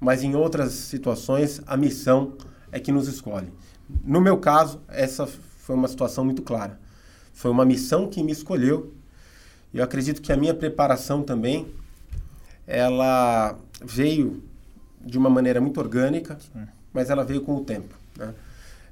mas 0.00 0.22
em 0.22 0.34
outras 0.34 0.72
situações 0.72 1.60
a 1.66 1.76
missão 1.76 2.34
é 2.72 2.80
que 2.80 2.90
nos 2.90 3.06
escolhe. 3.06 3.52
No 4.04 4.20
meu 4.20 4.38
caso, 4.38 4.80
essa 4.88 5.26
foi 5.26 5.76
uma 5.76 5.88
situação 5.88 6.24
muito 6.24 6.42
clara. 6.42 6.78
Foi 7.34 7.50
uma 7.50 7.64
missão 7.64 8.08
que 8.08 8.22
me 8.22 8.32
escolheu. 8.32 8.94
Eu 9.72 9.84
acredito 9.84 10.22
que 10.22 10.32
a 10.32 10.36
minha 10.36 10.54
preparação 10.54 11.22
também, 11.22 11.66
ela 12.66 13.58
veio 13.82 14.42
de 15.04 15.18
uma 15.18 15.28
maneira 15.28 15.60
muito 15.60 15.78
orgânica, 15.78 16.38
mas 16.92 17.10
ela 17.10 17.24
veio 17.24 17.42
com 17.42 17.56
o 17.56 17.64
tempo. 17.64 17.94
Né? 18.16 18.34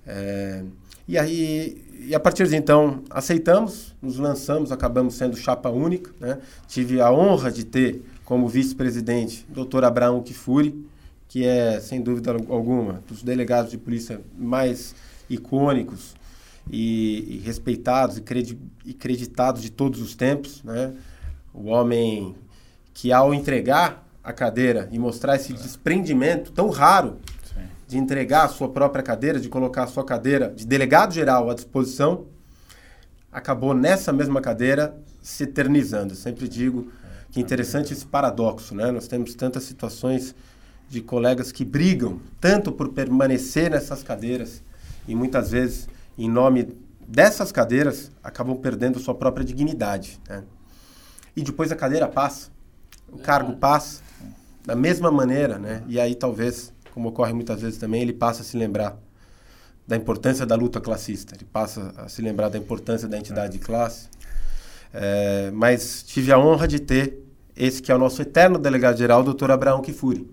É, 0.07 0.62
e 1.09 1.19
aí, 1.19 1.85
e 1.99 2.15
a 2.15 2.21
partir 2.21 2.47
de 2.47 2.57
então, 2.57 3.03
aceitamos, 3.11 3.95
nos 4.00 4.19
lançamos, 4.19 4.71
acabamos 4.71 5.15
sendo 5.15 5.37
chapa 5.37 5.69
única. 5.69 6.11
Né? 6.21 6.38
Tive 6.69 7.00
a 7.00 7.11
honra 7.11 7.50
de 7.50 7.65
ter 7.65 8.03
como 8.25 8.49
vice-presidente 8.49 9.47
doutor 9.49 9.85
Abraão 9.85 10.23
Kifuri, 10.23 10.87
que 11.29 11.45
é, 11.45 11.81
sem 11.81 12.00
dúvida 12.00 12.33
alguma, 12.33 13.03
dos 13.09 13.23
delegados 13.23 13.71
de 13.71 13.79
polícia 13.79 14.21
mais 14.38 14.95
icônicos 15.29 16.15
e, 16.71 17.37
e 17.37 17.43
respeitados 17.45 18.19
e, 18.19 18.21
credi 18.21 18.59
e 18.85 18.93
creditados 18.93 19.62
de 19.62 19.71
todos 19.71 20.00
os 20.00 20.15
tempos. 20.15 20.62
Né? 20.62 20.93
O 21.53 21.67
homem 21.67 22.35
que, 22.93 23.12
ao 23.12 23.35
entregar 23.35 24.07
a 24.23 24.33
cadeira 24.33 24.88
e 24.91 24.99
mostrar 24.99 25.37
esse 25.37 25.53
desprendimento 25.53 26.50
tão 26.50 26.69
raro 26.69 27.17
de 27.87 27.99
entregar 27.99 28.45
a 28.45 28.49
sua 28.49 28.69
própria 28.69 29.02
cadeira, 29.02 29.38
de 29.38 29.49
colocar 29.49 29.85
a 29.85 29.87
sua 29.87 30.05
cadeira 30.05 30.50
de 30.50 30.66
delegado 30.66 31.12
geral 31.12 31.50
à 31.50 31.55
disposição, 31.55 32.26
acabou 33.31 33.75
nessa 33.75 34.12
mesma 34.12 34.40
cadeira 34.40 34.97
se 35.23 35.45
eternizando. 35.45 36.12
Eu 36.12 36.16
sempre 36.16 36.49
digo 36.49 36.90
que 37.31 37.38
é 37.38 37.43
interessante 37.43 37.93
esse 37.93 38.07
paradoxo, 38.07 38.75
né? 38.75 38.90
Nós 38.90 39.07
temos 39.07 39.35
tantas 39.35 39.64
situações 39.64 40.35
de 40.88 41.00
colegas 41.00 41.52
que 41.52 41.64
brigam 41.64 42.21
tanto 42.40 42.73
por 42.73 42.90
permanecer 42.90 43.71
nessas 43.71 44.02
cadeiras 44.02 44.62
e 45.07 45.14
muitas 45.14 45.50
vezes, 45.50 45.88
em 46.16 46.28
nome 46.28 46.76
dessas 47.07 47.52
cadeiras, 47.52 48.11
acabam 48.23 48.57
perdendo 48.57 48.99
sua 48.99 49.14
própria 49.14 49.45
dignidade. 49.45 50.21
Né? 50.28 50.43
E 51.37 51.43
depois 51.43 51.71
a 51.71 51.76
cadeira 51.76 52.09
passa, 52.09 52.50
o 53.12 53.19
cargo 53.19 53.57
passa 53.57 54.00
da 54.64 54.75
mesma 54.75 55.12
maneira, 55.12 55.59
né? 55.59 55.85
E 55.87 56.00
aí 56.00 56.14
talvez 56.14 56.73
como 56.97 57.11
ocorre 57.11 57.35
muitas 57.35 57.61
vezes 57.61 57.79
também, 57.79 58.00
ele 58.00 58.15
passa 58.15 58.41
a 58.41 58.45
se 58.45 58.57
lembrar 58.57 58.99
da 59.87 59.95
importância 59.95 60.47
da 60.47 60.55
luta 60.55 60.81
classista, 60.81 61.35
ele 61.35 61.45
passa 61.45 61.93
a 61.95 62.09
se 62.09 62.23
lembrar 62.23 62.49
da 62.49 62.57
importância 62.57 63.07
da 63.07 63.19
entidade 63.19 63.53
de 63.53 63.59
classe. 63.59 64.09
É, 64.95 65.50
mas 65.53 66.03
tive 66.03 66.33
a 66.33 66.38
honra 66.38 66.67
de 66.67 66.81
ter 66.81 67.23
esse 67.55 67.83
que 67.83 67.93
é 67.93 67.95
o 67.95 67.99
nosso 67.99 68.23
eterno 68.23 68.59
delegado-geral, 68.59 69.21
o 69.21 69.25
doutor 69.25 69.50
Abraão 69.50 69.83
Kifuri. 69.83 70.26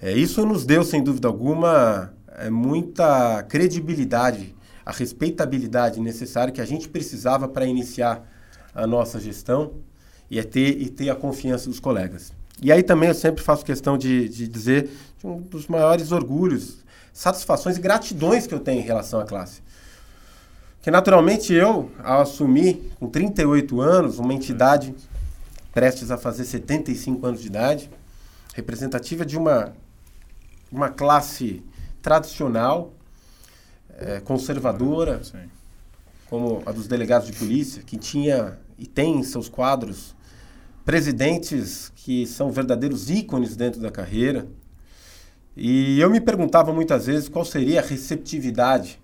É, 0.00 0.12
isso 0.12 0.46
nos 0.46 0.64
deu, 0.64 0.82
sem 0.82 1.04
dúvida 1.04 1.28
alguma, 1.28 2.14
é, 2.28 2.48
muita 2.48 3.42
credibilidade, 3.42 4.56
a 4.82 4.92
respeitabilidade 4.92 6.00
necessária 6.00 6.50
que 6.50 6.60
a 6.62 6.66
gente 6.66 6.88
precisava 6.88 7.46
para 7.46 7.66
iniciar 7.66 8.26
a 8.74 8.86
nossa 8.86 9.20
gestão 9.20 9.74
e, 10.30 10.38
é 10.38 10.42
ter, 10.42 10.80
e 10.80 10.88
ter 10.88 11.10
a 11.10 11.14
confiança 11.14 11.68
dos 11.68 11.80
colegas. 11.80 12.32
E 12.62 12.72
aí 12.72 12.82
também 12.82 13.08
eu 13.08 13.14
sempre 13.14 13.42
faço 13.42 13.64
questão 13.64 13.98
de, 13.98 14.28
de 14.28 14.48
dizer 14.48 14.90
de 15.18 15.26
um 15.26 15.40
dos 15.40 15.66
maiores 15.66 16.10
orgulhos, 16.12 16.78
satisfações 17.12 17.76
e 17.76 17.80
gratidões 17.80 18.46
que 18.46 18.54
eu 18.54 18.60
tenho 18.60 18.80
em 18.80 18.84
relação 18.84 19.20
à 19.20 19.24
classe. 19.24 19.60
Que 20.80 20.90
naturalmente 20.90 21.52
eu, 21.52 21.90
ao 22.02 22.22
assumir 22.22 22.92
com 22.98 23.08
38 23.08 23.80
anos, 23.80 24.18
uma 24.18 24.32
entidade 24.32 24.94
prestes 25.72 26.10
a 26.10 26.16
fazer 26.16 26.44
75 26.44 27.26
anos 27.26 27.40
de 27.42 27.48
idade, 27.48 27.90
representativa 28.54 29.26
de 29.26 29.36
uma, 29.36 29.74
uma 30.72 30.88
classe 30.88 31.62
tradicional, 32.00 32.94
é, 33.98 34.20
conservadora, 34.20 35.22
Sim. 35.22 35.50
como 36.30 36.62
a 36.64 36.72
dos 36.72 36.86
delegados 36.86 37.28
de 37.28 37.34
polícia, 37.34 37.82
que 37.82 37.98
tinha 37.98 38.58
e 38.78 38.86
tem 38.86 39.18
em 39.18 39.22
seus 39.22 39.48
quadros 39.48 40.14
presidentes 40.86 41.92
que 41.96 42.24
são 42.28 42.52
verdadeiros 42.52 43.10
ícones 43.10 43.56
dentro 43.56 43.80
da 43.80 43.90
carreira. 43.90 44.46
E 45.56 45.98
eu 45.98 46.08
me 46.08 46.20
perguntava 46.20 46.72
muitas 46.72 47.06
vezes 47.06 47.28
qual 47.28 47.44
seria 47.44 47.80
a 47.80 47.84
receptividade 47.84 49.00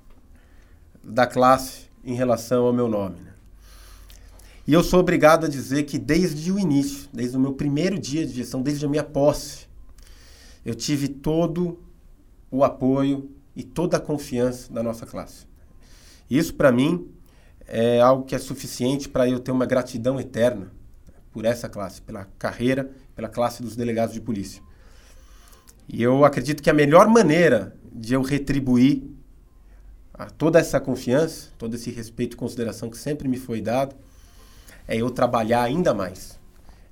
da 1.02 1.26
classe 1.26 1.86
em 2.04 2.14
relação 2.14 2.66
ao 2.66 2.72
meu 2.72 2.86
nome. 2.86 3.18
Né? 3.20 3.32
E 4.64 4.72
eu 4.72 4.84
sou 4.84 5.00
obrigado 5.00 5.46
a 5.46 5.48
dizer 5.48 5.82
que 5.82 5.98
desde 5.98 6.52
o 6.52 6.58
início, 6.58 7.08
desde 7.12 7.36
o 7.36 7.40
meu 7.40 7.52
primeiro 7.52 7.98
dia 7.98 8.24
de 8.24 8.32
gestão, 8.32 8.62
desde 8.62 8.86
a 8.86 8.88
minha 8.88 9.02
posse, 9.02 9.66
eu 10.64 10.76
tive 10.76 11.08
todo 11.08 11.80
o 12.48 12.62
apoio 12.62 13.28
e 13.56 13.64
toda 13.64 13.96
a 13.96 14.00
confiança 14.00 14.72
da 14.72 14.84
nossa 14.84 15.04
classe. 15.04 15.48
Isso, 16.30 16.54
para 16.54 16.70
mim, 16.70 17.10
é 17.66 18.00
algo 18.00 18.24
que 18.24 18.36
é 18.36 18.38
suficiente 18.38 19.08
para 19.08 19.28
eu 19.28 19.40
ter 19.40 19.50
uma 19.50 19.66
gratidão 19.66 20.20
eterna 20.20 20.70
por 21.32 21.44
essa 21.44 21.68
classe, 21.68 22.02
pela 22.02 22.26
carreira, 22.38 22.90
pela 23.14 23.28
classe 23.28 23.62
dos 23.62 23.74
delegados 23.74 24.14
de 24.14 24.20
polícia. 24.20 24.62
E 25.88 26.02
eu 26.02 26.24
acredito 26.24 26.62
que 26.62 26.70
a 26.70 26.74
melhor 26.74 27.08
maneira 27.08 27.74
de 27.92 28.14
eu 28.14 28.22
retribuir 28.22 29.02
toda 30.38 30.58
essa 30.58 30.78
confiança, 30.78 31.48
todo 31.58 31.74
esse 31.74 31.90
respeito 31.90 32.34
e 32.34 32.36
consideração 32.36 32.88
que 32.88 32.96
sempre 32.96 33.28
me 33.28 33.38
foi 33.38 33.60
dado, 33.60 33.96
é 34.86 34.96
eu 34.96 35.10
trabalhar 35.10 35.62
ainda 35.62 35.92
mais. 35.92 36.38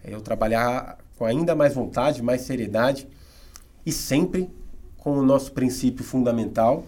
É 0.03 0.15
eu 0.15 0.21
trabalhar 0.21 0.99
com 1.17 1.25
ainda 1.25 1.55
mais 1.55 1.75
vontade, 1.75 2.23
mais 2.23 2.43
seriedade 2.43 3.07
e 3.85 3.93
sempre 3.93 4.51
com 4.97 5.19
o 5.19 5.23
nosso 5.23 5.53
princípio 5.53 6.05
fundamental, 6.05 6.85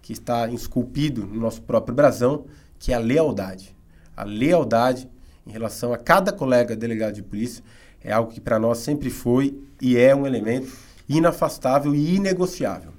que 0.00 0.12
está 0.12 0.48
esculpido 0.48 1.26
no 1.26 1.40
nosso 1.40 1.62
próprio 1.62 1.94
brasão, 1.94 2.44
que 2.78 2.92
é 2.92 2.96
a 2.96 2.98
lealdade. 2.98 3.74
A 4.16 4.24
lealdade 4.24 5.08
em 5.46 5.50
relação 5.50 5.92
a 5.92 5.98
cada 5.98 6.32
colega 6.32 6.76
delegado 6.76 7.14
de 7.14 7.22
polícia 7.22 7.62
é 8.02 8.12
algo 8.12 8.32
que 8.32 8.40
para 8.40 8.58
nós 8.58 8.78
sempre 8.78 9.10
foi 9.10 9.58
e 9.80 9.96
é 9.96 10.14
um 10.14 10.26
elemento 10.26 10.72
inafastável 11.08 11.94
e 11.94 12.16
inegociável. 12.16 12.92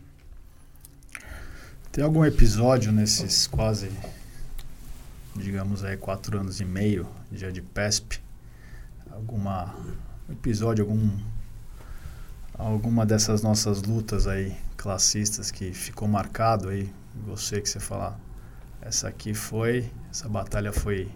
Tem 1.92 2.04
algum 2.04 2.26
episódio 2.26 2.92
nesses 2.92 3.46
quase, 3.46 3.92
digamos 5.36 5.84
aí, 5.84 5.96
quatro 5.96 6.40
anos 6.40 6.60
e 6.60 6.66
meio 6.66 7.08
de 7.32 7.46
ADPESP? 7.46 8.20
Alguma 9.12 9.76
episódio, 10.30 10.84
algum 10.84 11.10
alguma 12.58 13.06
dessas 13.06 13.42
nossas 13.42 13.84
lutas 13.84 14.26
aí 14.28 14.56
classistas 14.78 15.52
que 15.52 15.74
ficou 15.74 16.08
marcado 16.08 16.70
aí, 16.70 16.92
você 17.26 17.62
que 17.62 17.70
você 17.70 17.80
falar, 17.80 18.20
essa 18.82 19.08
aqui 19.08 19.34
foi, 19.34 19.90
essa 20.12 20.28
batalha 20.28 20.72
foi 20.72 21.10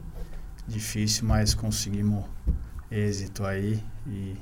difícil, 0.67 1.25
mas 1.25 1.53
conseguimos 1.53 2.25
êxito 2.91 3.45
aí. 3.45 3.81
E 4.05 4.36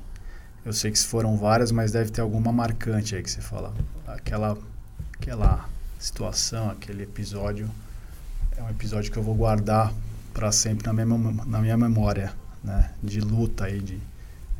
eu 0.64 0.72
sei 0.72 0.90
que 0.90 0.98
foram 0.98 1.36
várias, 1.36 1.70
mas 1.70 1.92
deve 1.92 2.10
ter 2.10 2.20
alguma 2.20 2.52
marcante 2.52 3.14
aí 3.14 3.22
que 3.22 3.30
você 3.30 3.40
fala. 3.40 3.72
Aquela, 4.06 4.58
aquela 5.14 5.68
situação, 5.98 6.70
aquele 6.70 7.04
episódio, 7.04 7.70
é 8.56 8.62
um 8.62 8.70
episódio 8.70 9.12
que 9.12 9.18
eu 9.18 9.22
vou 9.22 9.34
guardar 9.34 9.92
para 10.32 10.50
sempre 10.52 10.86
na 10.86 10.92
minha, 10.92 11.06
na 11.46 11.60
minha 11.60 11.76
memória, 11.76 12.34
né? 12.62 12.90
De 13.02 13.20
luta 13.20 13.64
aí, 13.64 13.80
de, 13.80 13.98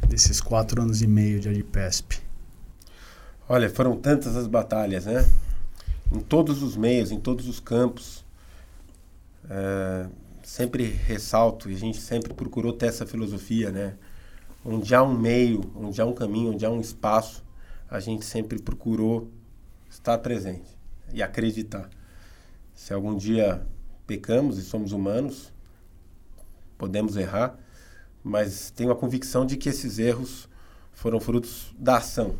desses 0.09 0.41
quatro 0.41 0.81
anos 0.81 1.03
e 1.03 1.07
meio 1.07 1.41
de 1.41 1.49
ADPESP. 1.49 2.21
Olha, 3.49 3.71
foram 3.71 3.97
tantas 3.97 4.37
as 4.37 4.47
batalhas, 4.47 5.07
né? 5.07 5.29
Em 6.13 6.21
todos 6.21 6.63
os 6.63 6.77
meios, 6.77 7.11
em 7.11 7.21
todos 7.21 7.49
os 7.49 7.61
campos. 7.61 8.25
É, 9.49 10.07
sempre 10.47 10.85
ressalto, 10.85 11.69
e 11.69 11.75
a 11.75 11.77
gente 11.77 12.01
sempre 12.01 12.33
procurou 12.33 12.73
ter 12.73 12.87
essa 12.87 13.05
filosofia, 13.05 13.73
né? 13.73 13.97
Onde 14.65 14.95
há 14.95 15.03
um 15.03 15.19
meio, 15.19 15.69
onde 15.75 16.01
há 16.01 16.07
um 16.07 16.13
caminho, 16.13 16.53
onde 16.53 16.65
há 16.65 16.71
um 16.71 16.81
espaço, 16.81 17.43
a 17.91 17.99
gente 17.99 18.25
sempre 18.25 18.63
procurou 18.63 19.29
estar 19.91 20.17
presente 20.19 20.69
e 21.13 21.21
acreditar. 21.21 21.91
Se 22.73 22.95
algum 22.95 23.17
dia 23.17 23.67
pecamos 24.07 24.57
e 24.57 24.63
somos 24.63 24.93
humanos, 24.93 25.53
podemos 26.79 27.17
errar, 27.17 27.59
mas 28.23 28.71
tenho 28.71 28.93
a 28.93 28.97
convicção 28.97 29.45
de 29.45 29.57
que 29.57 29.69
esses 29.69 29.99
erros 29.99 30.49
foram 30.93 31.19
frutos 31.19 31.75
da 31.77 31.97
ação 31.97 32.37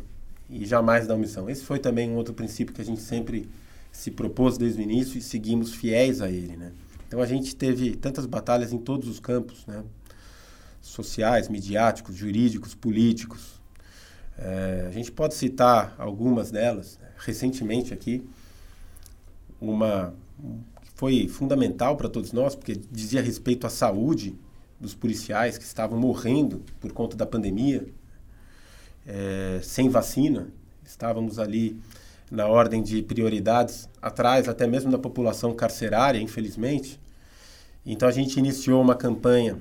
e 0.49 0.65
jamais 0.65 1.07
da 1.07 1.13
omissão. 1.13 1.49
Esse 1.49 1.65
foi 1.65 1.77
também 1.77 2.09
um 2.09 2.15
outro 2.15 2.33
princípio 2.33 2.73
que 2.73 2.81
a 2.81 2.85
gente 2.85 3.01
sempre 3.01 3.49
se 3.91 4.11
propôs 4.11 4.57
desde 4.57 4.79
o 4.79 4.83
início 4.83 5.17
e 5.17 5.21
seguimos 5.21 5.73
fiéis 5.73 6.21
a 6.21 6.31
ele, 6.31 6.55
né? 6.55 6.71
Então 7.07 7.21
a 7.21 7.25
gente 7.25 7.55
teve 7.55 7.95
tantas 7.95 8.25
batalhas 8.25 8.73
em 8.73 8.77
todos 8.77 9.07
os 9.07 9.19
campos, 9.19 9.65
né? 9.65 9.83
Sociais, 10.81 11.47
midiáticos, 11.49 12.15
jurídicos, 12.15 12.75
políticos. 12.75 13.61
É, 14.37 14.85
a 14.87 14.91
gente 14.91 15.11
pode 15.11 15.33
citar 15.33 15.95
algumas 15.97 16.51
delas. 16.51 16.97
Né? 17.01 17.07
Recentemente 17.17 17.93
aqui, 17.93 18.27
uma 19.59 20.13
que 20.81 20.91
foi 20.95 21.27
fundamental 21.27 21.97
para 21.97 22.07
todos 22.07 22.31
nós, 22.31 22.55
porque 22.55 22.75
dizia 22.91 23.21
respeito 23.21 23.65
à 23.65 23.69
saúde 23.69 24.37
dos 24.79 24.93
policiais 24.93 25.57
que 25.57 25.63
estavam 25.63 25.99
morrendo 25.99 26.63
por 26.79 26.91
conta 26.91 27.17
da 27.17 27.25
pandemia, 27.25 27.87
é, 29.05 29.59
sem 29.63 29.89
vacina. 29.89 30.49
Estávamos 30.85 31.39
ali 31.39 31.79
na 32.29 32.45
ordem 32.47 32.81
de 32.81 33.01
prioridades, 33.01 33.87
atrás 34.01 34.47
até 34.49 34.67
mesmo 34.67 34.91
da 34.91 34.97
população 34.97 35.53
carcerária, 35.53 36.19
infelizmente. 36.19 36.99
Então 37.85 38.07
a 38.07 38.11
gente 38.11 38.37
iniciou 38.37 38.81
uma 38.81 38.95
campanha 38.95 39.57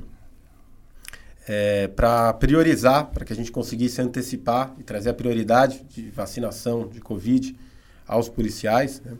é, 1.46 1.86
para 1.88 2.32
priorizar, 2.34 3.06
para 3.06 3.24
que 3.24 3.32
a 3.32 3.36
gente 3.36 3.52
conseguisse 3.52 4.00
antecipar 4.00 4.74
e 4.78 4.82
trazer 4.82 5.10
a 5.10 5.14
prioridade 5.14 5.84
de 5.88 6.10
vacinação 6.10 6.88
de 6.88 7.00
Covid 7.00 7.56
aos 8.06 8.28
policiais, 8.28 9.00
né, 9.04 9.16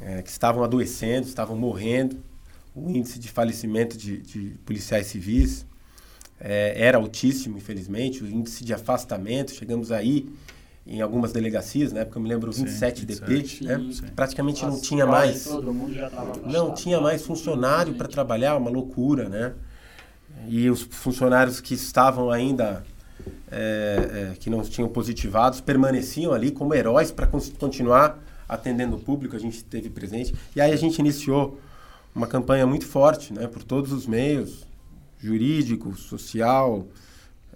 é, 0.00 0.22
que 0.22 0.30
estavam 0.30 0.64
adoecendo, 0.64 1.26
estavam 1.26 1.56
morrendo. 1.56 2.18
O 2.74 2.90
índice 2.90 3.18
de 3.18 3.28
falecimento 3.28 3.96
de, 3.96 4.18
de 4.18 4.56
policiais 4.64 5.06
civis 5.06 5.66
é, 6.40 6.74
era 6.76 6.98
altíssimo, 6.98 7.58
infelizmente. 7.58 8.24
O 8.24 8.26
índice 8.26 8.64
de 8.64 8.72
afastamento, 8.72 9.52
chegamos 9.52 9.92
aí 9.92 10.28
em 10.90 11.00
algumas 11.00 11.32
delegacias, 11.32 11.92
né? 11.92 12.04
Porque 12.04 12.18
eu 12.18 12.22
me 12.22 12.28
lembro 12.28 12.50
27 12.50 13.00
sim, 13.00 13.06
DP, 13.06 13.46
sim, 13.46 13.64
né? 13.64 13.90
Sim. 13.92 14.06
praticamente 14.14 14.66
não 14.66 14.80
tinha 14.80 15.06
mais, 15.06 15.46
não 16.44 16.74
tinha 16.74 17.00
mais 17.00 17.24
funcionário 17.24 17.94
para 17.94 18.08
trabalhar, 18.08 18.56
uma 18.56 18.68
loucura, 18.68 19.28
né? 19.28 19.54
E 20.48 20.68
os 20.68 20.82
funcionários 20.82 21.60
que 21.60 21.74
estavam 21.74 22.28
ainda 22.28 22.84
é, 23.52 24.32
é, 24.32 24.36
que 24.36 24.50
não 24.50 24.62
tinham 24.62 24.88
positivados 24.88 25.60
permaneciam 25.60 26.32
ali 26.32 26.50
como 26.50 26.74
heróis 26.74 27.12
para 27.12 27.28
continuar 27.28 28.18
atendendo 28.48 28.96
o 28.96 28.98
público. 28.98 29.36
A 29.36 29.38
gente 29.38 29.62
teve 29.62 29.88
presente 29.88 30.34
e 30.56 30.60
aí 30.60 30.72
a 30.72 30.76
gente 30.76 30.98
iniciou 30.98 31.60
uma 32.12 32.26
campanha 32.26 32.66
muito 32.66 32.86
forte, 32.86 33.32
né? 33.32 33.46
Por 33.46 33.62
todos 33.62 33.92
os 33.92 34.08
meios, 34.08 34.66
jurídico, 35.20 35.94
social, 35.94 36.88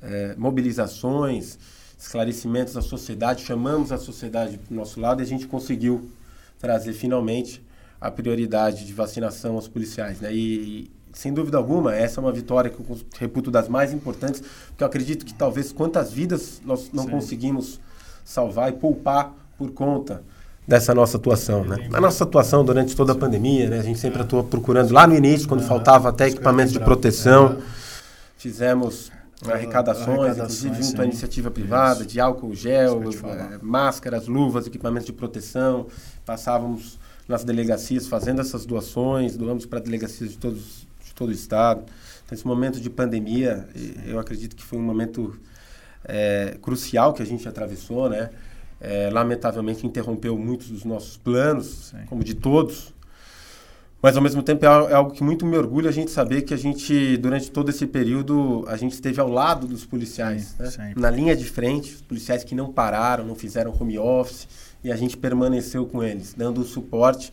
é, 0.00 0.36
mobilizações 0.38 1.58
esclarecimentos 2.04 2.76
à 2.76 2.82
sociedade, 2.82 3.42
chamamos 3.42 3.90
a 3.90 3.96
sociedade 3.96 4.58
para 4.58 4.72
o 4.72 4.76
nosso 4.76 5.00
lado 5.00 5.22
e 5.22 5.24
a 5.24 5.26
gente 5.26 5.46
conseguiu 5.46 6.10
trazer 6.58 6.92
finalmente 6.92 7.64
a 7.98 8.10
prioridade 8.10 8.84
de 8.84 8.92
vacinação 8.92 9.54
aos 9.54 9.66
policiais. 9.66 10.20
Né? 10.20 10.32
E, 10.32 10.90
sem 11.14 11.32
dúvida 11.32 11.56
alguma, 11.56 11.94
essa 11.94 12.20
é 12.20 12.22
uma 12.22 12.32
vitória 12.32 12.70
que 12.70 12.78
eu 12.78 12.98
reputo 13.18 13.50
das 13.50 13.68
mais 13.68 13.92
importantes, 13.92 14.42
porque 14.68 14.84
eu 14.84 14.86
acredito 14.86 15.24
que 15.24 15.32
talvez 15.32 15.72
quantas 15.72 16.12
vidas 16.12 16.60
nós 16.64 16.90
não 16.92 17.04
Sim. 17.04 17.10
conseguimos 17.10 17.80
salvar 18.22 18.68
e 18.70 18.72
poupar 18.74 19.32
por 19.56 19.70
conta 19.70 20.22
dessa 20.68 20.94
nossa 20.94 21.16
atuação, 21.16 21.64
né? 21.64 21.88
A 21.92 22.00
nossa 22.00 22.24
atuação 22.24 22.64
durante 22.64 22.94
toda 22.94 23.12
a 23.12 23.14
pandemia, 23.14 23.68
né? 23.68 23.78
A 23.78 23.82
gente 23.82 23.98
sempre 23.98 24.20
atuou 24.20 24.44
procurando 24.44 24.92
lá 24.92 25.06
no 25.06 25.14
início, 25.14 25.48
quando 25.48 25.62
faltava 25.62 26.08
até 26.08 26.28
equipamentos 26.28 26.72
de 26.72 26.80
proteção, 26.80 27.58
fizemos 28.36 29.10
arrecadações, 29.52 30.36
inclusive 30.36 30.82
junto 30.82 31.02
à 31.02 31.04
iniciativa 31.04 31.50
privada, 31.50 32.00
Isso. 32.00 32.08
de 32.08 32.20
álcool 32.20 32.54
gel, 32.54 33.02
é, 33.02 33.58
máscaras, 33.60 34.26
luvas, 34.26 34.66
equipamentos 34.66 35.06
de 35.06 35.12
proteção. 35.12 35.86
Passávamos 36.24 36.98
nas 37.28 37.44
delegacias 37.44 38.06
fazendo 38.06 38.40
essas 38.40 38.64
doações, 38.64 39.36
doamos 39.36 39.66
para 39.66 39.80
delegacias 39.80 40.30
de, 40.30 40.38
todos, 40.38 40.86
de 41.04 41.14
todo 41.14 41.28
o 41.30 41.32
estado. 41.32 41.84
Então, 42.24 42.36
esse 42.36 42.46
momento 42.46 42.80
de 42.80 42.88
pandemia, 42.88 43.68
eu 44.06 44.18
acredito 44.18 44.56
que 44.56 44.62
foi 44.62 44.78
um 44.78 44.82
momento 44.82 45.38
é, 46.04 46.56
crucial 46.62 47.12
que 47.12 47.22
a 47.22 47.26
gente 47.26 47.48
atravessou, 47.48 48.08
né? 48.08 48.30
É, 48.80 49.08
lamentavelmente 49.10 49.86
interrompeu 49.86 50.36
muitos 50.36 50.68
dos 50.68 50.84
nossos 50.84 51.16
planos, 51.16 51.90
Sim. 51.90 52.06
como 52.06 52.22
de 52.22 52.34
todos, 52.34 52.93
mas 54.04 54.18
ao 54.18 54.22
mesmo 54.22 54.42
tempo 54.42 54.66
é, 54.66 54.68
é 54.68 54.94
algo 54.94 55.12
que 55.12 55.24
muito 55.24 55.46
me 55.46 55.56
orgulha 55.56 55.88
a 55.88 55.92
gente 55.92 56.10
saber 56.10 56.42
que 56.42 56.52
a 56.52 56.58
gente, 56.58 57.16
durante 57.16 57.50
todo 57.50 57.70
esse 57.70 57.86
período, 57.86 58.62
a 58.68 58.76
gente 58.76 58.92
esteve 58.92 59.18
ao 59.18 59.30
lado 59.30 59.66
dos 59.66 59.86
policiais, 59.86 60.54
sim, 60.58 60.78
né? 60.78 60.92
na 60.94 61.08
linha 61.08 61.34
de 61.34 61.46
frente, 61.46 61.94
os 61.94 62.02
policiais 62.02 62.44
que 62.44 62.54
não 62.54 62.70
pararam, 62.70 63.24
não 63.24 63.34
fizeram 63.34 63.74
home 63.80 63.98
office, 63.98 64.46
e 64.84 64.92
a 64.92 64.96
gente 64.96 65.16
permaneceu 65.16 65.86
com 65.86 66.04
eles, 66.04 66.34
dando 66.36 66.60
o 66.60 66.64
suporte 66.66 67.32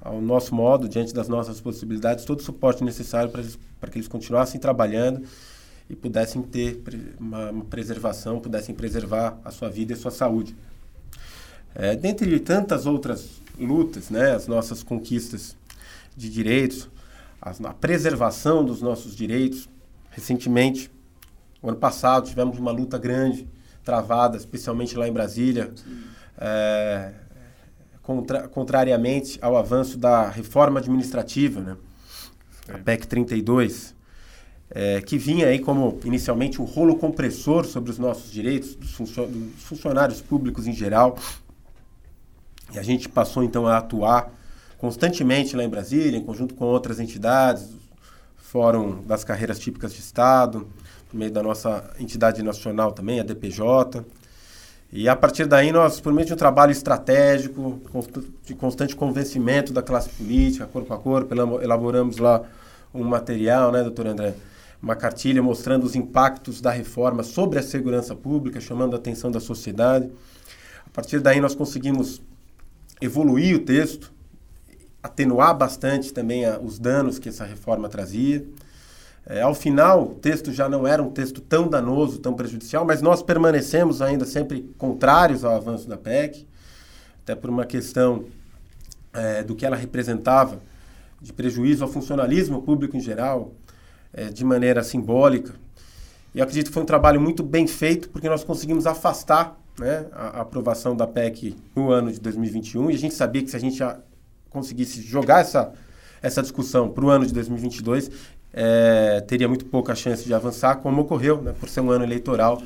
ao 0.00 0.18
nosso 0.18 0.54
modo, 0.54 0.88
diante 0.88 1.12
das 1.12 1.28
nossas 1.28 1.60
possibilidades, 1.60 2.24
todo 2.24 2.40
o 2.40 2.42
suporte 2.42 2.82
necessário 2.82 3.30
para 3.30 3.90
que 3.90 3.98
eles 3.98 4.08
continuassem 4.08 4.58
trabalhando 4.58 5.20
e 5.90 5.94
pudessem 5.94 6.40
ter 6.40 6.82
uma, 7.20 7.50
uma, 7.50 7.64
preservação, 7.66 8.40
pudessem 8.40 8.74
preservar 8.74 9.38
a 9.44 9.50
sua 9.50 9.68
vida 9.68 9.92
e 9.92 9.94
a 9.94 9.98
sua 9.98 10.10
saúde. 10.10 10.56
É, 11.74 11.94
dentre 11.94 12.40
tantas 12.40 12.86
outras 12.86 13.28
lutas, 13.60 14.08
né, 14.08 14.32
as 14.32 14.46
nossas 14.46 14.82
conquistas 14.82 15.54
de 16.18 16.28
direitos, 16.28 16.90
a, 17.40 17.50
a 17.50 17.74
preservação 17.74 18.64
dos 18.64 18.82
nossos 18.82 19.14
direitos. 19.14 19.68
Recentemente, 20.10 20.90
o 21.62 21.68
ano 21.68 21.78
passado, 21.78 22.28
tivemos 22.28 22.58
uma 22.58 22.72
luta 22.72 22.98
grande, 22.98 23.48
travada, 23.84 24.36
especialmente 24.36 24.96
lá 24.96 25.08
em 25.08 25.12
Brasília, 25.12 25.72
é, 26.36 27.12
contra, 28.02 28.48
contrariamente 28.48 29.38
ao 29.40 29.56
avanço 29.56 29.96
da 29.96 30.28
reforma 30.28 30.80
administrativa, 30.80 31.60
né? 31.60 31.76
a 32.68 32.78
PEC 32.78 33.06
32, 33.06 33.94
é, 34.70 35.00
que 35.00 35.16
vinha 35.16 35.46
aí 35.46 35.58
como 35.58 35.98
inicialmente 36.04 36.60
um 36.60 36.64
rolo 36.64 36.96
compressor 36.96 37.64
sobre 37.64 37.90
os 37.90 37.98
nossos 37.98 38.30
direitos, 38.30 38.74
dos, 38.74 38.92
dos 38.98 39.62
funcionários 39.62 40.20
públicos 40.20 40.66
em 40.66 40.72
geral. 40.72 41.16
E 42.74 42.78
a 42.78 42.82
gente 42.82 43.08
passou 43.08 43.42
então 43.42 43.66
a 43.66 43.78
atuar 43.78 44.30
constantemente 44.78 45.56
lá 45.56 45.64
em 45.64 45.68
Brasília, 45.68 46.16
em 46.16 46.24
conjunto 46.24 46.54
com 46.54 46.64
outras 46.64 47.00
entidades, 47.00 47.68
Fórum 48.36 49.02
das 49.02 49.24
Carreiras 49.24 49.58
Típicas 49.58 49.92
de 49.92 50.00
Estado, 50.00 50.66
por 51.10 51.18
meio 51.18 51.30
da 51.30 51.42
nossa 51.42 51.90
entidade 51.98 52.42
nacional 52.42 52.92
também, 52.92 53.20
a 53.20 53.22
DPJ. 53.22 54.04
E 54.90 55.06
a 55.06 55.14
partir 55.14 55.46
daí, 55.46 55.70
nós, 55.70 56.00
por 56.00 56.14
meio 56.14 56.26
de 56.26 56.32
um 56.32 56.36
trabalho 56.36 56.72
estratégico, 56.72 57.78
de 58.44 58.54
constante 58.54 58.96
convencimento 58.96 59.70
da 59.70 59.82
classe 59.82 60.08
política, 60.08 60.66
corpo 60.66 60.94
a 60.94 60.98
corpo, 60.98 61.34
elaboramos 61.60 62.16
lá 62.16 62.42
um 62.94 63.04
material, 63.04 63.70
né, 63.70 63.82
doutor 63.82 64.06
André? 64.06 64.34
Uma 64.82 64.96
cartilha 64.96 65.42
mostrando 65.42 65.84
os 65.84 65.94
impactos 65.94 66.60
da 66.60 66.70
reforma 66.70 67.22
sobre 67.22 67.58
a 67.58 67.62
segurança 67.62 68.14
pública, 68.14 68.60
chamando 68.60 68.94
a 68.94 68.96
atenção 68.96 69.30
da 69.30 69.40
sociedade. 69.40 70.10
A 70.86 70.90
partir 70.90 71.20
daí, 71.20 71.38
nós 71.38 71.54
conseguimos 71.54 72.22
evoluir 72.98 73.56
o 73.56 73.58
texto, 73.58 74.10
atenuar 75.08 75.56
bastante 75.56 76.12
também 76.12 76.44
a, 76.44 76.58
os 76.58 76.78
danos 76.78 77.18
que 77.18 77.28
essa 77.28 77.44
reforma 77.44 77.88
trazia. 77.88 78.46
É, 79.26 79.42
ao 79.42 79.54
final, 79.54 80.04
o 80.04 80.14
texto 80.14 80.52
já 80.52 80.68
não 80.68 80.86
era 80.86 81.02
um 81.02 81.10
texto 81.10 81.40
tão 81.40 81.68
danoso, 81.68 82.18
tão 82.18 82.32
prejudicial, 82.32 82.84
mas 82.86 83.02
nós 83.02 83.22
permanecemos 83.22 84.00
ainda 84.00 84.24
sempre 84.24 84.62
contrários 84.78 85.44
ao 85.44 85.54
avanço 85.54 85.86
da 85.86 85.98
PEC, 85.98 86.46
até 87.22 87.34
por 87.34 87.50
uma 87.50 87.66
questão 87.66 88.24
é, 89.12 89.42
do 89.42 89.54
que 89.54 89.66
ela 89.66 89.76
representava 89.76 90.60
de 91.20 91.32
prejuízo 91.32 91.84
ao 91.84 91.90
funcionalismo 91.90 92.62
público 92.62 92.96
em 92.96 93.00
geral, 93.00 93.52
é, 94.14 94.26
de 94.26 94.44
maneira 94.44 94.82
simbólica. 94.82 95.52
E 96.34 96.40
acredito 96.40 96.68
que 96.68 96.72
foi 96.72 96.82
um 96.82 96.86
trabalho 96.86 97.20
muito 97.20 97.42
bem 97.42 97.66
feito, 97.66 98.08
porque 98.08 98.28
nós 98.28 98.44
conseguimos 98.44 98.86
afastar 98.86 99.58
né, 99.78 100.06
a, 100.12 100.38
a 100.38 100.40
aprovação 100.40 100.96
da 100.96 101.06
PEC 101.06 101.54
no 101.74 101.90
ano 101.90 102.10
de 102.10 102.20
2021, 102.20 102.90
e 102.90 102.94
a 102.94 102.98
gente 102.98 103.14
sabia 103.14 103.42
que 103.42 103.50
se 103.50 103.56
a 103.56 103.60
gente 103.60 103.82
conseguisse 104.50 105.02
jogar 105.02 105.40
essa, 105.40 105.72
essa 106.22 106.42
discussão 106.42 106.88
para 106.88 107.04
o 107.04 107.10
ano 107.10 107.26
de 107.26 107.32
2022, 107.32 108.10
é, 108.52 109.20
teria 109.26 109.48
muito 109.48 109.66
pouca 109.66 109.94
chance 109.94 110.24
de 110.24 110.34
avançar, 110.34 110.76
como 110.76 111.02
ocorreu, 111.02 111.40
né, 111.42 111.54
por 111.58 111.68
ser 111.68 111.80
um 111.80 111.90
ano 111.90 112.04
eleitoral. 112.04 112.62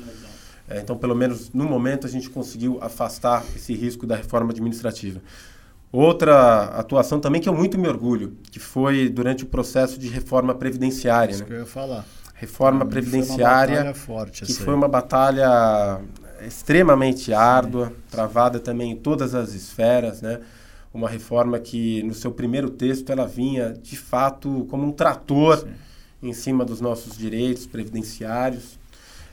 É, 0.69 0.79
então, 0.79 0.97
pelo 0.97 1.15
menos 1.15 1.51
no 1.53 1.65
momento, 1.65 2.07
a 2.07 2.09
gente 2.09 2.29
conseguiu 2.29 2.79
afastar 2.81 3.43
esse 3.55 3.73
risco 3.73 4.07
da 4.07 4.15
reforma 4.15 4.51
administrativa. 4.51 5.21
Outra 5.91 6.63
atuação 6.79 7.19
também 7.19 7.39
que 7.39 7.47
eu 7.47 7.53
muito 7.53 7.77
me 7.77 7.87
orgulho, 7.87 8.35
que 8.51 8.59
foi 8.59 9.09
durante 9.09 9.43
o 9.43 9.47
processo 9.47 9.99
de 9.99 10.07
reforma 10.07 10.55
previdenciária. 10.55 11.33
Isso 11.33 11.41
né? 11.41 11.47
que 11.47 11.53
eu 11.53 11.59
ia 11.59 11.65
falar. 11.65 12.05
Reforma 12.33 12.85
previdenciária, 12.85 13.83
foi 13.83 13.93
forte, 13.93 14.45
que 14.45 14.53
foi 14.53 14.73
uma 14.73 14.87
batalha 14.87 16.01
extremamente 16.45 17.31
árdua, 17.31 17.93
travada 18.09 18.59
também 18.59 18.91
em 18.91 18.95
todas 18.95 19.35
as 19.35 19.53
esferas, 19.53 20.21
né? 20.21 20.39
Uma 20.93 21.09
reforma 21.09 21.59
que 21.59 22.03
no 22.03 22.13
seu 22.13 22.31
primeiro 22.31 22.69
texto 22.69 23.09
ela 23.09 23.25
vinha 23.25 23.73
de 23.73 23.97
fato 23.97 24.65
como 24.69 24.85
um 24.85 24.91
trator 24.91 25.57
Sim. 25.57 25.71
em 26.21 26.33
cima 26.33 26.63
dos 26.63 26.79
nossos 26.79 27.17
direitos 27.17 27.65
previdenciários. 27.65 28.77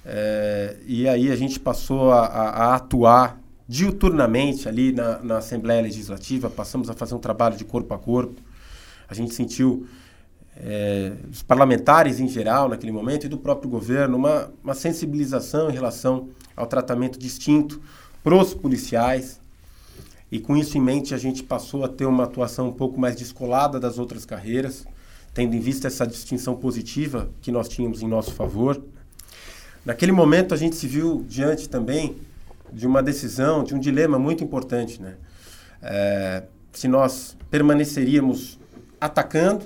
É, 0.04 0.76
e 0.86 1.06
aí 1.06 1.30
a 1.30 1.36
gente 1.36 1.60
passou 1.60 2.10
a, 2.10 2.24
a, 2.24 2.48
a 2.48 2.74
atuar 2.76 3.38
diuturnamente 3.68 4.68
ali 4.68 4.90
na, 4.90 5.20
na, 5.20 5.38
Assembleia 5.38 5.82
Legislativa, 5.82 6.50
passamos 6.50 6.90
a 6.90 6.94
fazer 6.94 7.14
um 7.14 7.20
trabalho 7.20 7.56
de 7.56 7.64
corpo 7.64 7.94
a 7.94 7.98
corpo. 7.98 8.40
A 9.08 9.14
gente 9.14 9.34
sentiu, 9.34 9.86
é, 10.56 11.12
os 11.30 11.42
parlamentares 11.42 12.18
em 12.18 12.26
geral, 12.26 12.68
naquele 12.68 12.90
momento, 12.90 13.26
e 13.26 13.28
do 13.28 13.38
próprio 13.38 13.70
governo, 13.70 14.16
uma, 14.16 14.50
uma 14.64 14.74
sensibilização 14.74 15.70
em 15.70 15.72
relação 15.72 16.30
ao 16.56 16.66
tratamento 16.66 17.18
distinto 17.18 17.80
para 18.24 18.34
os 18.34 18.54
policiais. 18.54 19.40
E 20.30 20.38
com 20.38 20.56
isso 20.56 20.78
em 20.78 20.80
mente, 20.80 21.14
a 21.14 21.18
gente 21.18 21.42
passou 21.42 21.84
a 21.84 21.88
ter 21.88 22.06
uma 22.06 22.24
atuação 22.24 22.68
um 22.68 22.72
pouco 22.72 23.00
mais 23.00 23.16
descolada 23.16 23.80
das 23.80 23.98
outras 23.98 24.24
carreiras, 24.24 24.86
tendo 25.34 25.54
em 25.56 25.60
vista 25.60 25.88
essa 25.88 26.06
distinção 26.06 26.54
positiva 26.56 27.28
que 27.42 27.50
nós 27.50 27.68
tínhamos 27.68 28.00
em 28.02 28.08
nosso 28.08 28.32
favor. 28.32 28.80
Naquele 29.84 30.12
momento, 30.12 30.54
a 30.54 30.56
gente 30.56 30.76
se 30.76 30.86
viu 30.86 31.24
diante 31.28 31.68
também 31.68 32.16
de 32.72 32.86
uma 32.86 33.02
decisão, 33.02 33.64
de 33.64 33.74
um 33.74 33.80
dilema 33.80 34.18
muito 34.18 34.44
importante, 34.44 35.02
né? 35.02 35.16
É, 35.82 36.44
se 36.72 36.86
nós 36.86 37.36
permaneceríamos 37.50 38.58
atacando, 39.00 39.64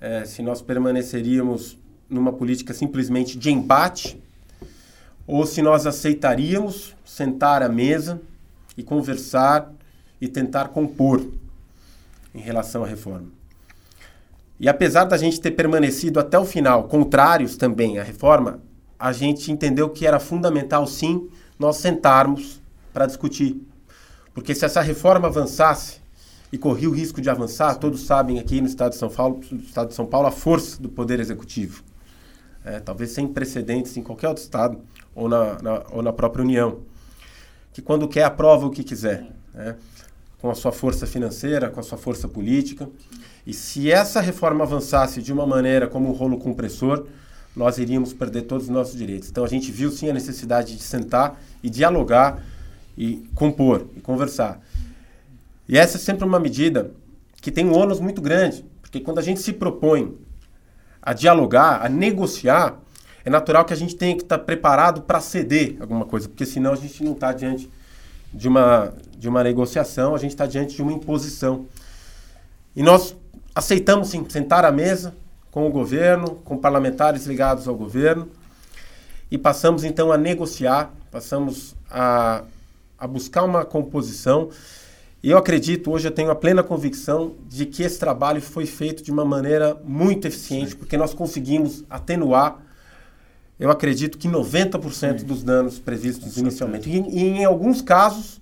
é, 0.00 0.24
se 0.24 0.42
nós 0.42 0.60
permaneceríamos 0.62 1.78
numa 2.08 2.32
política 2.32 2.74
simplesmente 2.74 3.38
de 3.38 3.50
embate, 3.50 4.20
ou 5.26 5.46
se 5.46 5.62
nós 5.62 5.86
aceitaríamos 5.86 6.94
sentar 7.04 7.62
à 7.62 7.68
mesa 7.68 8.20
e 8.76 8.82
conversar 8.82 9.72
e 10.20 10.28
tentar 10.28 10.68
compor 10.68 11.24
em 12.34 12.40
relação 12.40 12.84
à 12.84 12.86
reforma. 12.86 13.28
E 14.58 14.68
apesar 14.68 15.04
da 15.04 15.16
gente 15.16 15.40
ter 15.40 15.50
permanecido 15.50 16.20
até 16.20 16.38
o 16.38 16.44
final 16.44 16.84
contrários 16.84 17.56
também 17.56 17.98
à 17.98 18.02
reforma, 18.02 18.60
a 18.98 19.12
gente 19.12 19.50
entendeu 19.50 19.90
que 19.90 20.06
era 20.06 20.20
fundamental 20.20 20.86
sim 20.86 21.28
nós 21.58 21.76
sentarmos 21.76 22.60
para 22.92 23.06
discutir. 23.06 23.60
Porque 24.32 24.54
se 24.54 24.64
essa 24.64 24.80
reforma 24.80 25.28
avançasse 25.28 26.00
e 26.52 26.58
corria 26.58 26.88
o 26.88 26.92
risco 26.92 27.20
de 27.20 27.28
avançar, 27.28 27.74
todos 27.76 28.02
sabem 28.06 28.38
aqui 28.38 28.60
no 28.60 28.66
Estado 28.66 28.92
de 28.92 28.98
São 28.98 29.08
Paulo, 29.08 29.40
no 29.50 29.60
Estado 29.60 29.88
de 29.88 29.94
São 29.94 30.06
Paulo 30.06 30.28
a 30.28 30.30
força 30.30 30.80
do 30.80 30.88
Poder 30.88 31.20
Executivo. 31.20 31.82
É, 32.64 32.80
talvez 32.80 33.10
sem 33.10 33.28
precedentes 33.28 33.96
em 33.96 34.02
qualquer 34.02 34.28
outro 34.28 34.42
Estado 34.42 34.78
ou 35.14 35.28
na, 35.28 35.60
na, 35.60 35.82
ou 35.90 36.02
na 36.02 36.12
própria 36.12 36.42
União. 36.42 36.78
Que 37.74 37.82
quando 37.82 38.08
quer 38.08 38.24
aprova 38.24 38.64
o 38.66 38.70
que 38.70 38.82
quiser. 38.82 39.26
Né? 39.52 39.76
Com 40.40 40.50
a 40.50 40.54
sua 40.54 40.72
força 40.72 41.06
financeira, 41.06 41.68
com 41.68 41.80
a 41.80 41.82
sua 41.82 41.98
força 41.98 42.26
política. 42.26 42.88
E 43.46 43.52
se 43.52 43.90
essa 43.90 44.22
reforma 44.22 44.64
avançasse 44.64 45.20
de 45.20 45.32
uma 45.32 45.46
maneira 45.46 45.86
como 45.86 46.08
um 46.08 46.12
rolo 46.12 46.38
compressor, 46.38 47.06
nós 47.54 47.76
iríamos 47.76 48.12
perder 48.12 48.42
todos 48.42 48.68
os 48.68 48.70
nossos 48.70 48.96
direitos. 48.96 49.28
Então 49.28 49.44
a 49.44 49.48
gente 49.48 49.70
viu 49.70 49.90
sim 49.90 50.08
a 50.08 50.12
necessidade 50.12 50.76
de 50.76 50.82
sentar 50.82 51.38
e 51.62 51.68
dialogar 51.68 52.42
e 52.96 53.28
compor 53.34 53.86
e 53.96 54.00
conversar. 54.00 54.60
E 55.68 55.76
essa 55.76 55.96
é 55.96 56.00
sempre 56.00 56.24
uma 56.24 56.38
medida 56.38 56.90
que 57.40 57.50
tem 57.50 57.66
um 57.66 57.76
ônus 57.76 58.00
muito 58.00 58.22
grande, 58.22 58.64
porque 58.80 59.00
quando 59.00 59.18
a 59.18 59.22
gente 59.22 59.40
se 59.40 59.52
propõe 59.52 60.16
a 61.02 61.12
dialogar, 61.12 61.84
a 61.84 61.88
negociar, 61.88 62.80
é 63.24 63.30
natural 63.30 63.64
que 63.64 63.72
a 63.72 63.76
gente 63.76 63.96
tenha 63.96 64.14
que 64.14 64.22
estar 64.22 64.38
preparado 64.38 65.02
para 65.02 65.20
ceder 65.20 65.76
alguma 65.80 66.04
coisa, 66.04 66.28
porque 66.28 66.44
senão 66.44 66.72
a 66.72 66.76
gente 66.76 67.02
não 67.02 67.12
está 67.12 67.32
diante 67.32 67.70
de 68.32 68.48
uma, 68.48 68.92
de 69.16 69.28
uma 69.28 69.42
negociação, 69.42 70.14
a 70.14 70.18
gente 70.18 70.32
está 70.32 70.46
diante 70.46 70.74
de 70.76 70.82
uma 70.82 70.92
imposição. 70.92 71.66
E 72.76 72.82
nós 72.82 73.16
aceitamos 73.54 74.08
sim 74.08 74.24
sentar 74.28 74.64
à 74.64 74.72
mesa, 74.72 75.14
com 75.50 75.68
o 75.68 75.70
governo, 75.70 76.34
com 76.44 76.58
parlamentares 76.58 77.26
ligados 77.26 77.68
ao 77.68 77.76
governo, 77.76 78.28
e 79.30 79.38
passamos 79.38 79.84
então 79.84 80.10
a 80.10 80.18
negociar, 80.18 80.92
passamos 81.12 81.76
a, 81.88 82.42
a 82.98 83.06
buscar 83.06 83.44
uma 83.44 83.64
composição. 83.64 84.50
E 85.22 85.30
eu 85.30 85.38
acredito, 85.38 85.92
hoje 85.92 86.08
eu 86.08 86.12
tenho 86.12 86.30
a 86.30 86.34
plena 86.34 86.62
convicção 86.62 87.36
de 87.48 87.66
que 87.66 87.84
esse 87.84 87.98
trabalho 87.98 88.42
foi 88.42 88.66
feito 88.66 89.02
de 89.02 89.12
uma 89.12 89.24
maneira 89.24 89.80
muito 89.84 90.26
eficiente, 90.26 90.74
porque 90.74 90.96
nós 90.96 91.14
conseguimos 91.14 91.84
atenuar, 91.88 92.63
eu 93.58 93.70
acredito 93.70 94.18
que 94.18 94.28
90% 94.28 95.20
Sim. 95.20 95.26
dos 95.26 95.42
danos 95.42 95.78
previstos 95.78 96.36
inicialmente. 96.36 96.88
E, 96.88 96.98
e, 96.98 97.22
em 97.22 97.44
alguns 97.44 97.80
casos, 97.80 98.40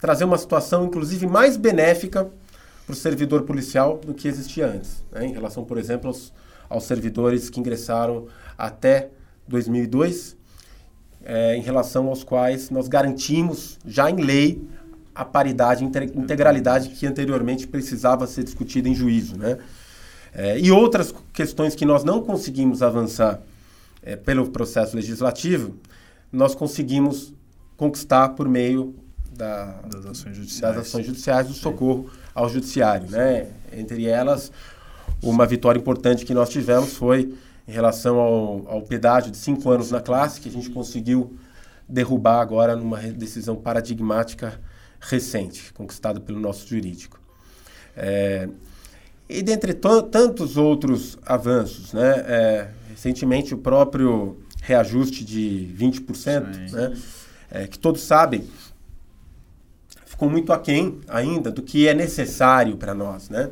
trazer 0.00 0.24
uma 0.24 0.38
situação, 0.38 0.86
inclusive, 0.86 1.26
mais 1.26 1.56
benéfica 1.56 2.30
para 2.86 2.92
o 2.92 2.96
servidor 2.96 3.42
policial 3.42 3.98
do 3.98 4.14
que 4.14 4.26
existia 4.26 4.66
antes, 4.66 5.04
né? 5.12 5.26
em 5.26 5.32
relação, 5.32 5.64
por 5.64 5.78
exemplo, 5.78 6.08
aos, 6.08 6.32
aos 6.68 6.84
servidores 6.84 7.50
que 7.50 7.60
ingressaram 7.60 8.26
até 8.56 9.10
2002, 9.46 10.36
é, 11.22 11.54
em 11.54 11.60
relação 11.60 12.08
aos 12.08 12.24
quais 12.24 12.70
nós 12.70 12.88
garantimos 12.88 13.78
já 13.86 14.10
em 14.10 14.16
lei 14.16 14.62
a 15.14 15.24
paridade, 15.24 15.84
integralidade 15.84 16.88
que 16.90 17.06
anteriormente 17.06 17.66
precisava 17.66 18.26
ser 18.26 18.42
discutida 18.42 18.88
em 18.88 18.94
juízo. 18.94 19.36
Né? 19.36 19.58
É, 20.32 20.58
e 20.58 20.70
outras 20.72 21.14
questões 21.32 21.74
que 21.74 21.84
nós 21.84 22.04
não 22.04 22.22
conseguimos 22.22 22.82
avançar 22.82 23.40
é, 24.02 24.16
pelo 24.16 24.50
processo 24.50 24.96
legislativo, 24.96 25.76
nós 26.32 26.54
conseguimos 26.54 27.34
conquistar 27.76 28.30
por 28.30 28.48
meio 28.48 28.94
da, 29.32 29.80
das 29.82 30.06
ações 30.06 30.36
judiciais, 30.36 30.76
das 30.76 30.86
ações 30.86 31.06
judiciais 31.06 31.46
do 31.48 31.54
socorro 31.54 32.10
ao 32.34 32.48
judiciário. 32.48 33.08
Né? 33.10 33.48
Entre 33.72 34.06
elas, 34.06 34.52
uma 35.22 35.46
vitória 35.46 35.78
importante 35.78 36.24
que 36.24 36.34
nós 36.34 36.48
tivemos 36.48 36.94
foi 36.94 37.34
em 37.66 37.72
relação 37.72 38.18
ao, 38.18 38.68
ao 38.68 38.82
pedágio 38.82 39.30
de 39.30 39.36
cinco 39.36 39.70
anos 39.70 39.90
na 39.90 40.00
classe, 40.00 40.40
que 40.40 40.48
a 40.48 40.52
gente 40.52 40.70
conseguiu 40.70 41.36
derrubar 41.88 42.40
agora 42.40 42.76
numa 42.76 42.98
decisão 42.98 43.56
paradigmática 43.56 44.60
recente, 45.00 45.72
conquistada 45.72 46.20
pelo 46.20 46.38
nosso 46.38 46.66
jurídico. 46.66 47.20
É, 47.96 48.48
e 49.38 49.42
dentre 49.42 49.74
tantos 49.74 50.56
outros 50.56 51.18
avanços, 51.24 51.92
né, 51.92 52.24
é, 52.26 52.68
recentemente 52.88 53.54
o 53.54 53.58
próprio 53.58 54.38
reajuste 54.62 55.24
de 55.24 55.72
20%, 55.78 56.72
né, 56.72 56.96
é, 57.50 57.66
que 57.66 57.78
todos 57.78 58.02
sabem, 58.02 58.44
ficou 60.04 60.28
muito 60.28 60.52
aquém 60.52 61.00
ainda 61.08 61.50
do 61.50 61.62
que 61.62 61.88
é 61.88 61.94
necessário 61.94 62.76
para 62.76 62.94
nós, 62.94 63.30
né? 63.30 63.50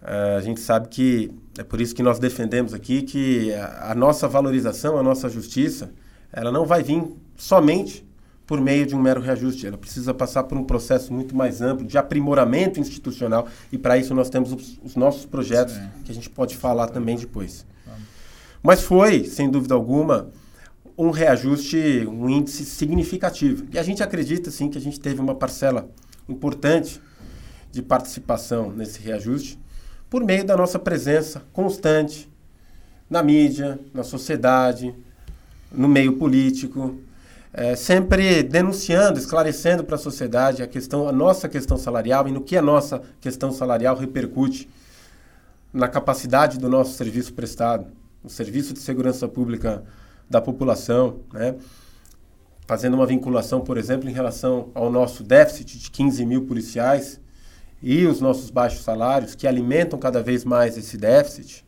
Uh, 0.00 0.36
a 0.36 0.40
gente 0.40 0.60
sabe 0.60 0.88
que 0.88 1.32
é 1.58 1.64
por 1.64 1.80
isso 1.80 1.92
que 1.92 2.04
nós 2.04 2.20
defendemos 2.20 2.72
aqui 2.72 3.02
que 3.02 3.52
a, 3.54 3.90
a, 3.90 3.94
nossa 3.96 4.28
valorização, 4.28 4.96
a 4.96 5.02
nossa 5.02 5.28
justiça, 5.28 5.90
ela 6.32 6.52
não 6.52 6.64
vai 6.64 6.84
vir 6.84 7.02
somente 7.36 8.06
por 8.48 8.62
meio 8.62 8.86
de 8.86 8.96
um 8.96 9.00
mero 9.00 9.20
reajuste. 9.20 9.66
Ela 9.66 9.76
precisa 9.76 10.14
passar 10.14 10.44
por 10.44 10.56
um 10.56 10.64
processo 10.64 11.12
muito 11.12 11.36
mais 11.36 11.60
amplo 11.60 11.86
de 11.86 11.98
aprimoramento 11.98 12.80
institucional 12.80 13.46
e 13.70 13.76
para 13.76 13.98
isso 13.98 14.14
nós 14.14 14.30
temos 14.30 14.50
os, 14.50 14.80
os 14.82 14.96
nossos 14.96 15.26
projetos 15.26 15.74
Sim. 15.74 15.88
que 16.06 16.10
a 16.10 16.14
gente 16.14 16.30
pode 16.30 16.56
falar 16.56 16.88
também 16.88 17.16
depois. 17.16 17.66
Mas 18.62 18.80
foi, 18.80 19.24
sem 19.24 19.50
dúvida 19.50 19.74
alguma, 19.74 20.30
um 20.96 21.10
reajuste, 21.10 22.06
um 22.08 22.28
índice 22.28 22.64
significativo. 22.64 23.66
E 23.70 23.78
a 23.78 23.82
gente 23.82 24.02
acredita, 24.02 24.50
sim, 24.50 24.68
que 24.68 24.78
a 24.78 24.80
gente 24.80 24.98
teve 24.98 25.20
uma 25.20 25.34
parcela 25.34 25.88
importante 26.26 27.00
de 27.70 27.82
participação 27.82 28.72
nesse 28.72 28.98
reajuste 29.00 29.58
por 30.08 30.24
meio 30.24 30.44
da 30.44 30.56
nossa 30.56 30.78
presença 30.78 31.42
constante 31.52 32.28
na 33.08 33.22
mídia, 33.22 33.78
na 33.92 34.02
sociedade, 34.02 34.92
no 35.70 35.86
meio 35.86 36.14
político, 36.14 36.98
é, 37.58 37.74
sempre 37.74 38.44
denunciando, 38.44 39.18
esclarecendo 39.18 39.82
para 39.82 39.96
a 39.96 39.98
sociedade 39.98 40.62
a 40.62 40.66
questão, 40.68 41.08
a 41.08 41.12
nossa 41.12 41.48
questão 41.48 41.76
salarial 41.76 42.28
e 42.28 42.30
no 42.30 42.40
que 42.40 42.56
a 42.56 42.62
nossa 42.62 43.02
questão 43.20 43.50
salarial 43.50 43.96
repercute 43.96 44.70
na 45.72 45.88
capacidade 45.88 46.56
do 46.56 46.68
nosso 46.68 46.96
serviço 46.96 47.32
prestado, 47.34 47.88
o 48.22 48.28
serviço 48.28 48.72
de 48.72 48.78
segurança 48.78 49.26
pública 49.26 49.82
da 50.30 50.40
população, 50.40 51.18
né? 51.32 51.56
fazendo 52.64 52.94
uma 52.94 53.06
vinculação, 53.06 53.60
por 53.60 53.76
exemplo, 53.76 54.08
em 54.08 54.12
relação 54.12 54.70
ao 54.72 54.88
nosso 54.88 55.24
déficit 55.24 55.78
de 55.78 55.90
15 55.90 56.24
mil 56.24 56.46
policiais 56.46 57.20
e 57.82 58.06
os 58.06 58.20
nossos 58.20 58.50
baixos 58.50 58.84
salários, 58.84 59.34
que 59.34 59.48
alimentam 59.48 59.98
cada 59.98 60.22
vez 60.22 60.44
mais 60.44 60.78
esse 60.78 60.96
déficit, 60.96 61.66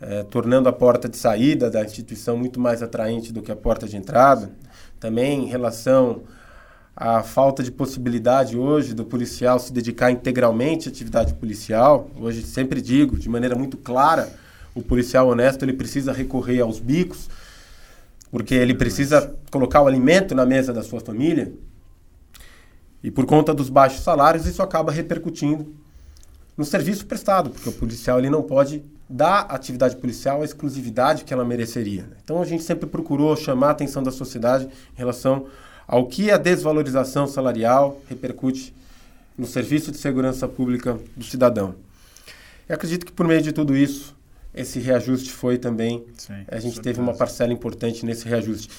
é, 0.00 0.22
tornando 0.22 0.68
a 0.68 0.72
porta 0.72 1.08
de 1.08 1.16
saída 1.16 1.68
da 1.68 1.82
instituição 1.82 2.36
muito 2.36 2.60
mais 2.60 2.84
atraente 2.84 3.32
do 3.32 3.42
que 3.42 3.50
a 3.50 3.56
porta 3.56 3.88
de 3.88 3.96
entrada. 3.96 4.48
Também 5.02 5.42
em 5.42 5.46
relação 5.48 6.22
à 6.94 7.24
falta 7.24 7.60
de 7.60 7.72
possibilidade 7.72 8.56
hoje 8.56 8.94
do 8.94 9.04
policial 9.04 9.58
se 9.58 9.72
dedicar 9.72 10.12
integralmente 10.12 10.88
à 10.88 10.92
atividade 10.92 11.34
policial. 11.34 12.08
Hoje, 12.20 12.42
sempre 12.42 12.80
digo, 12.80 13.18
de 13.18 13.28
maneira 13.28 13.56
muito 13.56 13.76
clara, 13.76 14.32
o 14.72 14.80
policial 14.80 15.26
honesto 15.26 15.64
ele 15.64 15.72
precisa 15.72 16.12
recorrer 16.12 16.60
aos 16.60 16.78
bicos, 16.78 17.28
porque 18.30 18.54
ele 18.54 18.74
precisa 18.74 19.34
colocar 19.50 19.82
o 19.82 19.88
alimento 19.88 20.36
na 20.36 20.46
mesa 20.46 20.72
da 20.72 20.84
sua 20.84 21.00
família. 21.00 21.52
E 23.02 23.10
por 23.10 23.26
conta 23.26 23.52
dos 23.52 23.68
baixos 23.68 24.04
salários, 24.04 24.46
isso 24.46 24.62
acaba 24.62 24.92
repercutindo 24.92 25.74
no 26.56 26.64
serviço 26.64 27.06
prestado, 27.06 27.50
porque 27.50 27.68
o 27.68 27.72
policial 27.72 28.20
ele 28.20 28.30
não 28.30 28.44
pode 28.44 28.84
dar 29.12 29.40
à 29.42 29.54
atividade 29.54 29.96
policial 29.96 30.40
a 30.40 30.44
exclusividade 30.44 31.24
que 31.24 31.34
ela 31.34 31.44
mereceria. 31.44 32.08
Então 32.24 32.40
a 32.40 32.46
gente 32.46 32.62
sempre 32.62 32.86
procurou 32.86 33.36
chamar 33.36 33.68
a 33.68 33.70
atenção 33.72 34.02
da 34.02 34.10
sociedade 34.10 34.64
em 34.64 34.98
relação 34.98 35.46
ao 35.86 36.06
que 36.06 36.30
a 36.30 36.38
desvalorização 36.38 37.26
salarial 37.26 38.00
repercute 38.08 38.74
no 39.36 39.46
serviço 39.46 39.90
de 39.90 39.98
segurança 39.98 40.48
pública 40.48 40.98
do 41.14 41.24
cidadão. 41.24 41.74
Eu 42.66 42.74
acredito 42.74 43.04
que 43.04 43.12
por 43.12 43.26
meio 43.26 43.42
de 43.42 43.52
tudo 43.52 43.76
isso, 43.76 44.16
esse 44.54 44.78
reajuste 44.78 45.30
foi 45.30 45.58
também. 45.58 46.04
Sim, 46.16 46.44
a 46.48 46.58
gente 46.58 46.80
teve 46.80 46.98
uma 46.98 47.12
parcela 47.12 47.52
importante 47.52 48.06
nesse 48.06 48.26
reajuste. 48.26 48.70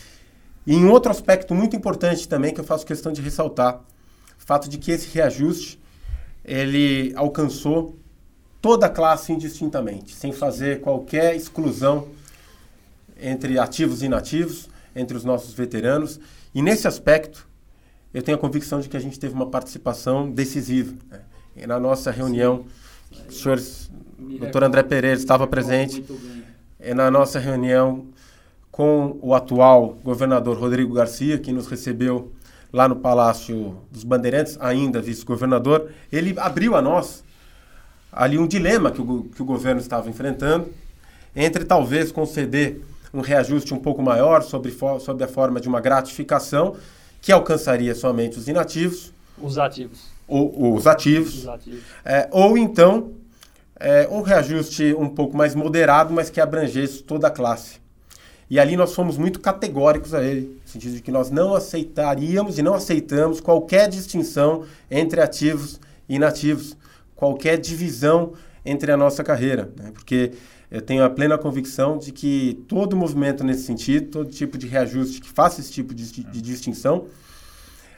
E 0.65 0.74
em 0.74 0.86
outro 0.86 1.12
aspecto 1.12 1.54
muito 1.54 1.76
importante 1.76 2.28
também 2.28 2.52
que 2.52 2.60
eu 2.60 2.63
faço 2.63 2.86
questão 2.86 3.12
de 3.12 3.22
ressaltar, 3.22 3.76
o 3.76 4.46
fato 4.46 4.67
de 4.67 4.80
que 4.80 4.91
esse 4.91 5.08
reajuste 5.13 5.80
ele 6.43 7.13
alcançou 7.15 7.96
toda 8.63 8.86
a 8.86 8.89
classe 8.89 9.34
indistintamente, 9.34 10.15
sem 10.15 10.32
fazer 10.32 10.80
qualquer 10.80 11.36
exclusão 11.36 12.08
entre 13.21 13.60
ativos 13.60 14.02
e 14.02 14.06
inativos, 14.06 14.69
entre 14.95 15.17
os 15.17 15.26
nossos 15.26 15.54
veteranos. 15.54 16.17
E 16.56 16.62
nesse 16.62 16.88
aspecto, 16.88 17.45
eu 18.13 18.23
tenho 18.23 18.38
a 18.38 18.39
convicção 18.39 18.80
de 18.80 18.88
que 18.88 18.95
a 18.95 19.02
gente 19.02 19.19
teve 19.19 19.34
uma 19.34 19.47
participação 19.47 20.32
decisiva. 20.32 20.95
Né? 21.12 21.67
Na 21.67 21.78
nossa 21.78 22.10
reunião, 22.10 22.63
o 23.28 23.34
senhor, 23.34 23.62
doutor 24.39 24.63
André 24.63 24.82
Pereira 24.82 25.19
estava 25.19 25.45
presente, 25.45 26.02
e 26.80 26.93
na 26.93 27.12
nossa 27.12 27.39
reunião 27.39 28.08
com 28.71 29.19
o 29.21 29.36
atual 29.36 29.97
governador 30.06 30.58
Rodrigo 30.58 30.93
Garcia, 30.93 31.38
que 31.38 31.52
nos 31.52 31.67
recebeu 31.67 32.32
lá 32.71 32.88
no 32.88 32.95
Palácio 32.95 33.76
dos 33.91 34.06
Bandeirantes, 34.06 34.58
ainda 34.62 35.02
vice-governador, 35.02 35.91
ele 36.10 36.34
abriu 36.38 36.78
a 36.78 36.82
nós 36.82 37.26
ali 38.15 38.38
um 38.38 38.47
dilema 38.47 38.91
que 38.91 39.02
o, 39.02 39.23
que 39.23 39.41
o 39.41 39.45
governo 39.45 39.82
estava 39.82 40.10
enfrentando, 40.10 40.69
entre 41.36 41.65
talvez 41.65 42.12
conceder 42.12 42.82
um 43.13 43.21
reajuste 43.21 43.73
um 43.73 43.80
pouco 43.80 44.02
maior 44.02 44.41
sobre, 44.41 44.76
sobre 44.99 45.23
a 45.23 45.28
forma 45.28 45.60
de 45.60 45.67
uma 45.67 45.82
gratificação, 45.82 46.76
que 47.21 47.32
alcançaria 47.32 47.93
somente 47.95 48.38
os 48.38 48.47
inativos. 48.47 49.13
Os 49.41 49.58
ativos. 49.58 50.08
Ou, 50.28 50.76
os 50.76 50.88
ativos. 50.88 51.39
Os 51.39 51.47
ativos. 51.47 51.84
É, 52.04 52.28
ou 52.32 52.58
então, 52.58 53.12
é, 53.80 54.08
um 54.10 54.21
reajuste 54.21 54.93
um 54.97 55.10
pouco 55.10 55.36
mais 55.36 55.54
moderado, 55.56 56.13
mas 56.13 56.30
que 56.30 56.41
abrangesse 56.41 57.04
toda 57.04 57.28
a 57.28 57.32
classe. 57.32 57.82
E 58.49 58.60
ali 58.60 58.76
nós 58.76 58.93
fomos 58.93 59.17
muito 59.17 59.39
categóricos 59.39 60.13
a 60.13 60.23
ele, 60.23 60.60
no 60.63 60.69
sentido 60.69 60.95
de 60.95 61.02
que 61.02 61.12
nós 61.12 61.32
não 61.32 61.56
aceitaríamos 61.56 62.58
e 62.58 62.62
não 62.62 62.73
aceitamos 62.73 63.39
qualquer 63.39 63.88
distinção 63.88 64.65
entre 64.91 65.21
ativos 65.21 65.80
e 66.08 66.15
inativos, 66.15 66.76
qualquer 67.15 67.58
divisão 67.58 68.34
entre 68.65 68.91
a 68.91 68.97
nossa 68.97 69.23
carreira, 69.23 69.71
né? 69.78 69.91
porque 69.93 70.32
eu 70.71 70.82
tenho 70.82 71.04
a 71.04 71.10
plena 71.10 71.38
convicção 71.38 71.97
de 71.97 72.12
que 72.12 72.63
todo 72.67 72.95
movimento 72.95 73.43
nesse 73.43 73.63
sentido, 73.63 74.10
todo 74.10 74.30
tipo 74.30 74.58
de 74.58 74.67
reajuste 74.67 75.21
que 75.21 75.30
faça 75.30 75.62
esse 75.62 75.71
tipo 75.71 75.93
de, 75.93 76.23
de 76.23 76.41
distinção, 76.41 77.08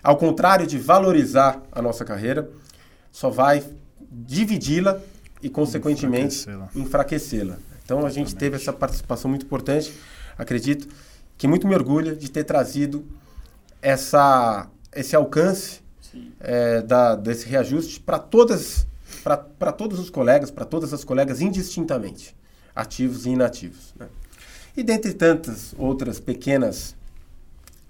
ao 0.03 0.17
contrário 0.17 0.67
de 0.67 0.77
valorizar 0.77 1.61
a 1.71 1.81
nossa 1.81 2.03
carreira, 2.03 2.49
só 3.11 3.29
vai 3.29 3.63
dividi-la 4.11 4.99
e, 5.41 5.49
consequentemente, 5.49 6.45
enfraquecê-la. 6.75 7.57
Então, 7.83 8.05
a 8.05 8.09
gente 8.09 8.35
teve 8.35 8.55
essa 8.55 8.73
participação 8.73 9.29
muito 9.29 9.45
importante 9.45 9.93
acredito, 10.37 10.87
que 11.37 11.47
muito 11.47 11.67
me 11.67 11.75
orgulha 11.75 12.15
de 12.15 12.29
ter 12.29 12.43
trazido 12.43 13.05
essa, 13.81 14.69
esse 14.93 15.15
alcance 15.15 15.81
é, 16.39 16.81
da, 16.81 17.15
desse 17.15 17.47
reajuste 17.47 17.99
para 17.99 18.19
todas 18.19 18.87
para 19.25 19.71
todos 19.71 19.97
os 19.97 20.11
colegas, 20.11 20.51
para 20.51 20.65
todas 20.65 20.93
as 20.93 21.03
colegas 21.03 21.41
indistintamente, 21.41 22.35
ativos 22.75 23.25
e 23.25 23.31
inativos. 23.31 23.91
Né? 23.97 24.07
E 24.77 24.83
dentre 24.83 25.13
tantas 25.13 25.73
outras 25.79 26.19
pequenas 26.19 26.95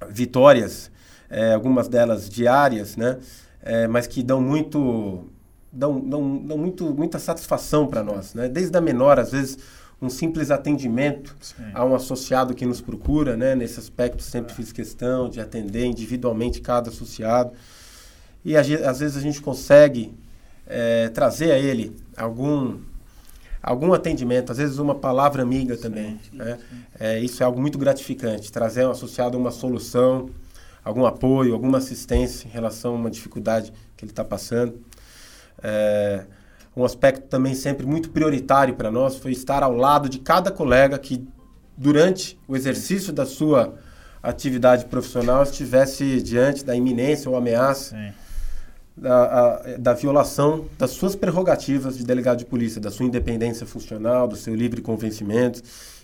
vitórias, 0.10 0.89
é, 1.30 1.54
algumas 1.54 1.89
delas 1.89 2.30
diárias, 2.30 2.95
né? 2.95 3.17
É, 3.62 3.88
mas 3.88 4.08
que 4.08 4.21
dão 4.24 4.39
muito 4.39 5.26
dão, 5.74 6.00
dão, 6.00 6.38
dão 6.38 6.58
muito, 6.58 6.93
muita 6.93 7.19
satisfação 7.19 7.88
para 7.88 8.04
nós. 8.04 8.34
Né? 8.34 8.48
Desde 8.48 8.78
a 8.78 8.80
menor, 8.80 9.19
às 9.19 9.32
vezes, 9.32 9.58
um 10.02 10.10
simples 10.10 10.52
atendimento 10.52 11.36
Sim. 11.41 11.63
a 11.74 11.84
um 11.84 11.95
associado 11.95 12.54
que 12.54 12.65
nos 12.65 12.80
procura, 12.80 13.36
né? 13.36 13.56
Nesse 13.56 13.80
aspecto 13.80 14.21
sempre 14.21 14.54
é. 14.54 14.56
fiz 14.56 14.71
questão 14.71 15.28
de 15.28 15.41
atender 15.41 15.86
individualmente 15.86 16.62
cada 16.62 16.89
associado. 16.89 17.52
E 18.45 18.56
às 18.56 19.00
vezes 19.00 19.17
a 19.17 19.21
gente 19.21 19.41
consegue 19.41 20.13
é, 20.67 21.10
trazer 21.10 21.51
a 21.51 21.60
ele 21.60 21.95
algum 22.17 22.80
algum 23.62 23.93
atendimento, 23.93 24.51
às 24.51 24.60
vezes 24.60 24.78
uma 24.78 24.93
palavra 24.93 25.41
amiga 25.41 25.75
também. 25.75 26.19
Sim, 26.30 26.38
né? 26.38 26.60
sim. 26.69 26.78
É, 26.99 27.19
isso 27.19 27.41
é 27.41 27.45
algo 27.45 27.60
muito 27.60 27.80
gratificante, 27.80 28.51
trazer 28.51 28.86
um 28.86 28.91
associado 28.91 29.36
uma 29.39 29.49
solução, 29.49 30.30
algum 30.84 31.04
apoio, 31.04 31.51
alguma 31.54 31.80
assistência 31.80 32.47
em 32.47 32.51
relação 32.51 32.93
a 32.93 32.95
uma 32.95 33.10
dificuldade 33.10 33.73
que 33.97 34.06
ele 34.06 34.12
está 34.12 34.23
passando. 34.23 34.80
É, 35.63 36.25
um 36.78 36.86
aspecto 36.86 37.28
também 37.28 37.56
sempre 37.56 37.88
muito 37.88 38.12
prioritário 38.12 38.75
para 38.75 38.91
nós 38.91 39.15
foi 39.15 39.32
estar 39.32 39.63
ao 39.63 39.73
lado 39.73 40.08
de 40.08 40.19
cada 40.19 40.51
colega 40.51 40.99
que, 40.99 41.28
durante 41.75 42.38
o 42.47 42.56
exercício 42.56 43.12
da 43.12 43.25
sua 43.25 43.73
atividade 44.21 44.86
profissional, 44.86 45.41
estivesse 45.41 46.21
diante 46.21 46.63
da 46.63 46.75
iminência 46.75 47.32
ou 47.32 47.36
ameaça 47.36 48.13
da, 48.96 49.24
a, 49.24 49.78
da 49.78 49.94
violação 49.94 50.66
das 50.78 50.92
suas 50.92 51.16
prerrogativas 51.16 51.98
de 51.98 52.04
delegado 52.04 52.40
de 52.40 52.46
polícia, 52.46 52.80
da 52.80 52.90
sua 52.90 53.06
independência 53.06 53.66
funcional, 53.66 54.28
do 54.28 54.36
seu 54.36 54.56
livre 54.56 54.82
convencimento. 54.82 55.62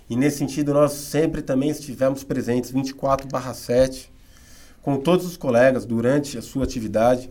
E 0.09 0.15
nesse 0.15 0.39
sentido, 0.39 0.73
nós 0.73 0.91
sempre 0.91 1.41
também 1.41 1.69
estivemos 1.69 2.23
presentes 2.23 2.71
24/7 2.71 4.09
com 4.81 4.97
todos 4.97 5.25
os 5.25 5.37
colegas 5.37 5.85
durante 5.85 6.37
a 6.37 6.41
sua 6.41 6.63
atividade 6.63 7.29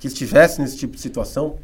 que 0.00 0.08
estivesse 0.08 0.60
nesse 0.60 0.76
tipo 0.76 0.96
de 0.96 1.00
situação 1.00 1.58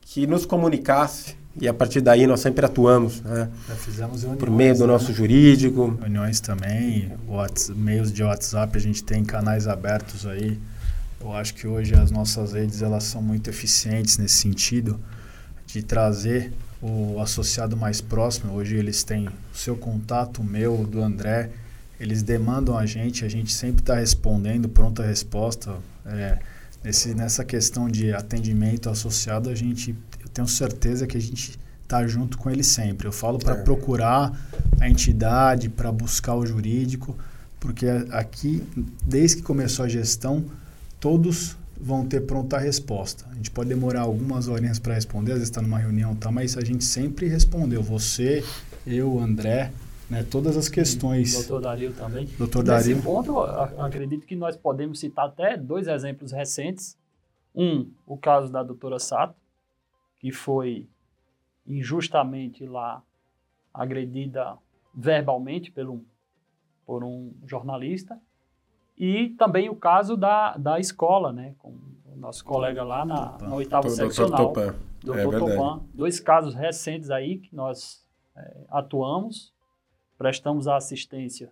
que 0.00 0.26
nos 0.26 0.44
comunicasse 0.44 1.36
e 1.60 1.68
a 1.68 1.74
partir 1.74 2.00
daí 2.00 2.26
nós 2.26 2.40
sempre 2.40 2.64
atuamos, 2.64 3.20
né? 3.20 3.48
Já 3.68 3.74
fizemos 3.74 4.22
reuniões, 4.22 4.38
por 4.38 4.50
meio 4.50 4.76
do 4.76 4.86
nosso 4.86 5.08
né? 5.08 5.14
jurídico. 5.14 5.98
Reuniões 6.00 6.40
também, 6.40 7.12
meios 7.76 8.10
de 8.10 8.22
WhatsApp, 8.22 8.76
a 8.76 8.80
gente 8.80 9.04
tem 9.04 9.22
canais 9.22 9.68
abertos 9.68 10.26
aí. 10.26 10.58
Eu 11.22 11.32
acho 11.32 11.54
que 11.54 11.66
hoje 11.66 11.94
as 11.94 12.10
nossas 12.10 12.52
redes 12.52 12.82
elas 12.82 13.04
são 13.04 13.22
muito 13.22 13.48
eficientes 13.48 14.18
nesse 14.18 14.34
sentido 14.34 15.00
de 15.66 15.82
trazer 15.82 16.52
o 16.82 17.20
associado 17.20 17.76
mais 17.76 18.00
próximo. 18.00 18.52
Hoje 18.54 18.76
eles 18.76 19.04
têm 19.04 19.28
o 19.28 19.56
seu 19.56 19.76
contato, 19.76 20.42
o 20.42 20.44
meu, 20.44 20.84
do 20.84 21.00
André. 21.00 21.50
Eles 22.00 22.22
demandam 22.22 22.76
a 22.76 22.84
gente, 22.84 23.24
a 23.24 23.28
gente 23.28 23.52
sempre 23.52 23.80
está 23.82 23.94
respondendo, 23.94 24.68
pronta 24.68 25.02
resposta. 25.04 25.76
É, 26.04 26.38
Nesse, 26.84 27.14
nessa 27.14 27.44
questão 27.44 27.88
de 27.88 28.12
atendimento 28.12 28.90
associado, 28.90 29.48
a 29.48 29.54
gente, 29.54 29.94
eu 30.20 30.28
tenho 30.28 30.48
certeza 30.48 31.06
que 31.06 31.16
a 31.16 31.20
gente 31.20 31.56
está 31.80 32.04
junto 32.08 32.36
com 32.36 32.50
ele 32.50 32.64
sempre. 32.64 33.06
Eu 33.06 33.12
falo 33.12 33.38
para 33.38 33.54
é. 33.54 33.62
procurar 33.62 34.32
a 34.80 34.88
entidade, 34.88 35.68
para 35.68 35.92
buscar 35.92 36.34
o 36.34 36.44
jurídico, 36.44 37.16
porque 37.60 37.86
aqui, 38.10 38.64
desde 39.06 39.36
que 39.36 39.42
começou 39.42 39.84
a 39.84 39.88
gestão, 39.88 40.44
todos 41.02 41.58
vão 41.76 42.06
ter 42.06 42.20
pronta 42.20 42.56
a 42.56 42.60
resposta. 42.60 43.28
A 43.28 43.34
gente 43.34 43.50
pode 43.50 43.68
demorar 43.68 44.02
algumas 44.02 44.46
horinhas 44.46 44.78
para 44.78 44.94
responder, 44.94 45.32
às 45.32 45.38
vezes 45.38 45.50
está 45.50 45.60
numa 45.60 45.78
reunião, 45.78 46.14
tá, 46.14 46.30
mas 46.30 46.56
a 46.56 46.60
gente 46.60 46.84
sempre 46.84 47.26
respondeu. 47.26 47.82
Você, 47.82 48.44
eu, 48.86 49.18
André, 49.18 49.72
né, 50.08 50.22
todas 50.22 50.56
as 50.56 50.68
questões. 50.68 51.32
Doutor 51.32 51.60
Dario 51.60 51.92
também. 51.92 52.26
Doutor 52.38 52.62
Dario. 52.62 52.94
Nesse 52.94 53.02
ponto, 53.02 53.40
acredito 53.40 54.24
que 54.24 54.36
nós 54.36 54.56
podemos 54.56 55.00
citar 55.00 55.26
até 55.26 55.56
dois 55.56 55.88
exemplos 55.88 56.30
recentes. 56.30 56.96
Um, 57.52 57.90
o 58.06 58.16
caso 58.16 58.52
da 58.52 58.62
doutora 58.62 59.00
Sato, 59.00 59.34
que 60.20 60.30
foi 60.30 60.86
injustamente 61.66 62.64
lá 62.64 63.02
agredida 63.74 64.56
verbalmente 64.94 65.72
pelo, 65.72 66.04
por 66.86 67.02
um 67.02 67.32
jornalista. 67.44 68.16
E 68.96 69.30
também 69.30 69.68
o 69.68 69.76
caso 69.76 70.16
da, 70.16 70.56
da 70.56 70.78
escola, 70.78 71.32
né, 71.32 71.54
com 71.58 71.70
o 72.06 72.16
nosso 72.16 72.44
colega 72.44 72.84
lá 72.84 73.04
na, 73.04 73.38
na 73.38 73.54
oitava 73.54 73.88
seccional. 73.88 74.52
Doutor 74.52 74.72
Topan. 74.72 74.78
Doutor 75.02 75.34
é 75.34 75.38
Topan. 75.38 75.80
Dois 75.92 76.20
casos 76.20 76.54
recentes 76.54 77.10
aí 77.10 77.38
que 77.38 77.54
nós 77.54 78.06
é, 78.36 78.64
atuamos 78.68 79.52
prestamos 80.22 80.68
a 80.68 80.76
assistência 80.76 81.50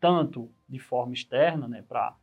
tanto 0.00 0.50
de 0.66 0.78
forma 0.78 1.12
externa, 1.12 1.68
né, 1.68 1.84
para 1.86 2.16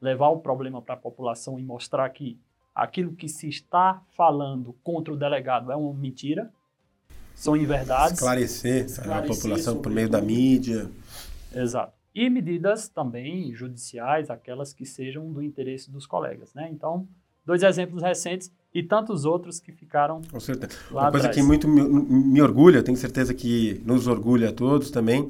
levar 0.00 0.28
o 0.28 0.38
problema 0.38 0.80
para 0.80 0.94
a 0.94 0.96
população 0.96 1.58
e 1.58 1.62
mostrar 1.62 2.08
que 2.10 2.38
aquilo 2.72 3.16
que 3.16 3.28
se 3.28 3.48
está 3.48 4.00
falando 4.16 4.76
contra 4.84 5.12
o 5.12 5.16
delegado 5.16 5.72
é 5.72 5.76
uma 5.76 5.92
mentira, 5.92 6.52
são 7.34 7.56
inverdades. 7.56 8.14
Esclarecer, 8.14 8.84
Esclarecer 8.84 9.32
a 9.32 9.34
população 9.34 9.82
por 9.82 9.90
meio 9.90 10.08
da 10.08 10.20
mídia. 10.20 10.88
Exato. 11.52 11.92
E 12.14 12.30
medidas 12.30 12.88
também 12.88 13.52
judiciais, 13.52 14.30
aquelas 14.30 14.72
que 14.72 14.86
sejam 14.86 15.32
do 15.32 15.42
interesse 15.42 15.90
dos 15.90 16.06
colegas. 16.06 16.54
Né? 16.54 16.68
Então, 16.70 17.08
dois 17.44 17.62
exemplos 17.62 18.02
recentes 18.02 18.52
e 18.72 18.82
tantos 18.82 19.24
outros 19.24 19.60
que 19.60 19.72
ficaram 19.72 20.22
Com 20.30 20.40
certeza. 20.40 20.72
Uma 20.90 21.10
coisa 21.10 21.28
atrás. 21.28 21.36
que 21.36 21.42
muito 21.42 21.68
me, 21.68 21.82
me 21.82 22.40
orgulha, 22.40 22.82
tenho 22.82 22.96
certeza 22.96 23.34
que 23.34 23.80
nos 23.84 24.06
orgulha 24.06 24.50
a 24.50 24.52
todos 24.52 24.90
também, 24.90 25.28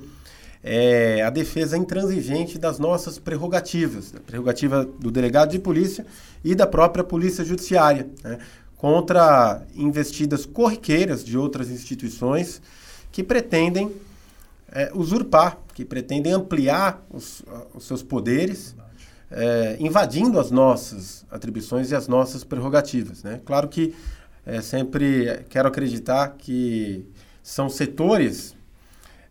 é 0.63 1.23
a 1.23 1.29
defesa 1.29 1.77
intransigente 1.77 2.59
das 2.59 2.79
nossas 2.79 3.19
prerrogativas, 3.19 4.11
da 4.11 4.21
prerrogativa 4.21 4.85
do 4.85 5.11
delegado 5.11 5.51
de 5.51 5.59
polícia 5.59 6.07
e 6.43 6.55
da 6.55 6.67
própria 6.67 7.05
polícia 7.05 7.45
judiciária, 7.45 8.09
né, 8.23 8.39
contra 8.77 9.63
investidas 9.75 10.47
corriqueiras 10.47 11.23
de 11.23 11.37
outras 11.37 11.71
instituições 11.71 12.63
que 13.13 13.23
pretendem 13.23 13.93
é, 14.75 14.91
usurpar, 14.93 15.59
que 15.73 15.85
pretendem 15.85 16.33
ampliar 16.33 17.03
os, 17.09 17.43
os 17.73 17.85
seus 17.85 18.03
poderes, 18.03 18.75
é, 19.31 19.77
invadindo 19.79 20.39
as 20.39 20.51
nossas 20.51 21.25
atribuições 21.31 21.93
e 21.93 21.95
as 21.95 22.09
nossas 22.09 22.43
prerrogativas. 22.43 23.23
Né? 23.23 23.41
Claro 23.45 23.69
que 23.69 23.95
é, 24.45 24.61
sempre 24.61 25.45
quero 25.49 25.69
acreditar 25.69 26.35
que 26.37 27.07
são 27.43 27.69
setores 27.69 28.55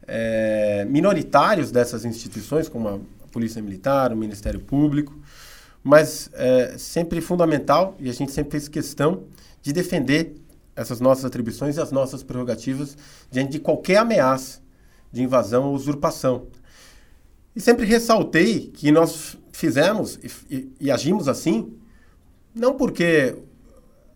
é, 0.07 0.85
minoritários 0.89 1.71
dessas 1.71 2.05
instituições, 2.05 2.69
como 2.69 2.87
a 2.87 2.99
Polícia 3.31 3.61
Militar, 3.61 4.13
o 4.13 4.17
Ministério 4.17 4.61
Público, 4.61 5.13
mas 5.83 6.29
é 6.33 6.77
sempre 6.77 7.19
fundamental, 7.19 7.95
e 7.99 8.09
a 8.09 8.13
gente 8.13 8.31
sempre 8.31 8.51
fez 8.51 8.69
questão, 8.69 9.23
de 9.61 9.73
defender 9.73 10.35
essas 10.75 10.99
nossas 10.99 11.25
atribuições 11.25 11.77
e 11.77 11.81
as 11.81 11.91
nossas 11.91 12.23
prerrogativas 12.23 12.97
diante 13.29 13.51
de 13.51 13.59
qualquer 13.59 13.97
ameaça 13.97 14.62
de 15.13 15.21
invasão 15.21 15.65
ou 15.65 15.75
usurpação. 15.75 16.47
E 17.55 17.61
sempre 17.61 17.85
ressaltei 17.85 18.67
que 18.67 18.91
nós 18.91 19.37
fizemos 19.51 20.19
e, 20.23 20.55
e, 20.55 20.71
e 20.81 20.91
agimos 20.91 21.27
assim, 21.27 21.71
não 22.53 22.75
porque 22.75 23.35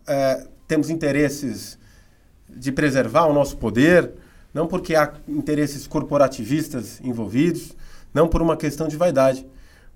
é, 0.08 0.48
temos 0.68 0.90
interesses 0.90 1.78
de 2.50 2.72
preservar 2.72 3.28
o 3.28 3.34
nosso 3.34 3.58
poder, 3.58 4.12
não 4.52 4.68
porque 4.68 4.96
há 4.96 5.14
interesses 5.28 5.86
corporativistas 5.86 7.00
envolvidos, 7.02 7.74
não 8.12 8.28
por 8.28 8.42
uma 8.42 8.58
questão 8.58 8.88
de 8.88 8.98
vaidade, 8.98 9.46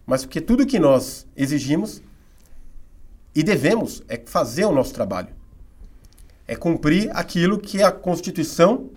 mas 0.06 0.24
porque 0.24 0.40
tudo 0.40 0.66
que 0.66 0.78
nós 0.78 1.26
exigimos 1.36 2.02
e 3.34 3.42
devemos 3.42 4.04
é 4.08 4.22
fazer 4.24 4.66
o 4.66 4.72
nosso 4.72 4.94
trabalho. 4.94 5.30
É 6.48 6.56
cumprir 6.56 7.10
aquilo 7.14 7.58
que 7.58 7.82
a 7.82 7.92
Constituição 7.92 8.92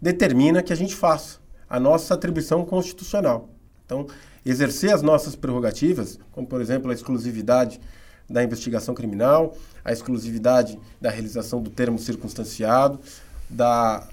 determina 0.00 0.62
que 0.62 0.72
a 0.72 0.76
gente 0.76 0.94
faça, 0.94 1.38
a 1.72 1.80
nossa 1.80 2.12
atribuição 2.12 2.66
constitucional. 2.66 3.48
Então, 3.86 4.06
exercer 4.44 4.92
as 4.92 5.00
nossas 5.00 5.34
prerrogativas, 5.34 6.18
como 6.30 6.46
por 6.46 6.60
exemplo 6.60 6.90
a 6.90 6.94
exclusividade 6.94 7.80
da 8.28 8.44
investigação 8.44 8.94
criminal, 8.94 9.56
a 9.82 9.90
exclusividade 9.90 10.78
da 11.00 11.08
realização 11.08 11.62
do 11.62 11.70
termo 11.70 11.98
circunstanciado, 11.98 13.00
da, 13.48 14.06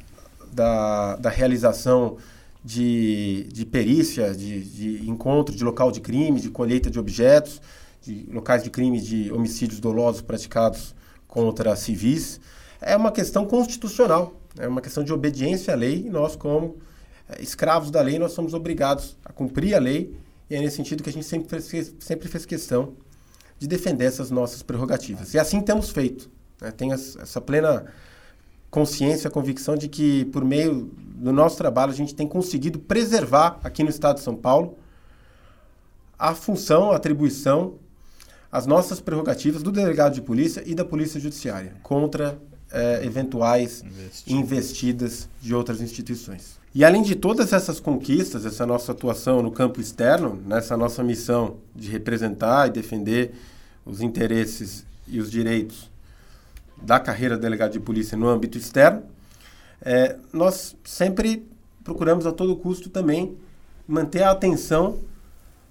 da, 0.54 1.18
da 1.18 1.30
realização 1.30 2.16
de, 2.64 3.50
de 3.52 3.66
perícia, 3.66 4.34
de, 4.34 4.64
de 4.64 5.10
encontro 5.10 5.54
de 5.54 5.64
local 5.66 5.92
de 5.92 6.00
crime, 6.00 6.40
de 6.40 6.50
colheita 6.50 6.90
de 6.90 6.98
objetos, 6.98 7.62
de 8.02 8.26
locais 8.32 8.64
de 8.64 8.70
crime 8.70 9.02
de 9.02 9.34
homicídios 9.34 9.82
dolosos 9.82 10.22
praticados 10.22 10.96
contra 11.28 11.76
civis, 11.76 12.40
é 12.80 12.96
uma 12.96 13.12
questão 13.12 13.46
constitucional, 13.46 14.34
é 14.58 14.66
uma 14.66 14.80
questão 14.80 15.04
de 15.04 15.12
obediência 15.12 15.74
à 15.74 15.76
lei 15.76 16.06
e 16.08 16.10
nós, 16.10 16.38
como 16.38 16.78
escravos 17.40 17.92
da 17.92 18.02
lei, 18.02 18.18
nós 18.18 18.32
somos 18.32 18.54
obrigados 18.54 19.18
a 19.24 19.32
cumprir 19.32 19.76
a 19.76 19.80
lei 19.80 20.16
e 20.50 20.56
é 20.56 20.60
nesse 20.60 20.78
sentido 20.78 21.04
que 21.04 21.10
a 21.10 21.14
gente 21.14 21.26
sempre 21.26 21.62
fez, 21.62 21.94
sempre 22.00 22.28
fez 22.28 22.46
questão 22.46 22.94
de 23.60 23.68
defender 23.68 24.06
essas 24.06 24.32
nossas 24.32 24.64
prerrogativas. 24.64 25.34
E 25.34 25.40
assim 25.40 25.62
temos 25.62 25.90
feito. 25.90 26.30
Né? 26.60 26.72
Tenho 26.72 26.94
essa 26.94 27.40
plena 27.40 27.86
consciência, 28.72 29.30
convicção 29.30 29.76
de 29.76 29.88
que, 29.88 30.26
por 30.26 30.44
meio 30.46 30.90
do 30.96 31.32
nosso 31.32 31.58
trabalho, 31.58 31.92
a 31.92 31.96
gente 31.96 32.16
tem 32.16 32.28
conseguido 32.28 32.80
preservar 32.80 33.60
aqui 33.64 33.84
no 33.84 33.90
estado 33.90 34.16
de 34.16 34.22
São 34.22 34.36
Paulo 34.36 34.78
a 36.18 36.34
função, 36.34 36.92
a 36.92 36.96
atribuição, 36.96 37.76
as 38.52 38.66
nossas 38.66 39.00
prerrogativas 39.00 39.62
do 39.62 39.72
delegado 39.72 40.14
de 40.14 40.22
polícia 40.22 40.64
e 40.66 40.74
da 40.74 40.84
polícia 40.84 41.20
judiciária 41.20 41.76
contra 41.84 42.40
é, 42.72 43.06
eventuais 43.06 43.84
investidas 44.28 45.30
de 45.42 45.54
outras 45.54 45.82
instituições. 45.82 46.59
E 46.74 46.86
além 46.86 47.02
de 47.02 47.16
todas 47.16 47.52
essas 47.52 47.80
conquistas, 47.80 48.46
essa 48.46 48.66
nossa 48.66 48.92
atuação 48.92 49.42
no 49.42 49.52
campo 49.52 49.82
externo, 49.82 50.40
nessa 50.46 50.78
nossa 50.78 51.04
missão 51.04 51.58
de 51.76 51.90
representar 51.90 52.68
e 52.68 52.72
defender 52.72 53.34
os 53.84 54.02
interesses 54.02 54.86
e 55.08 55.20
os 55.20 55.32
direitos 55.32 55.90
da 56.78 57.00
carreira 57.00 57.36
de 57.36 57.42
delegado 57.42 57.72
de 57.72 57.80
polícia 57.80 58.16
no 58.16 58.28
âmbito 58.28 58.58
externo, 58.58 59.02
é, 59.82 60.16
nós 60.32 60.76
sempre 60.84 61.48
procuramos 61.84 62.28
a 62.28 62.32
todo 62.32 62.56
custo 62.56 62.90
também 62.90 63.36
manter 63.88 64.22
a 64.22 64.32
atenção 64.32 65.00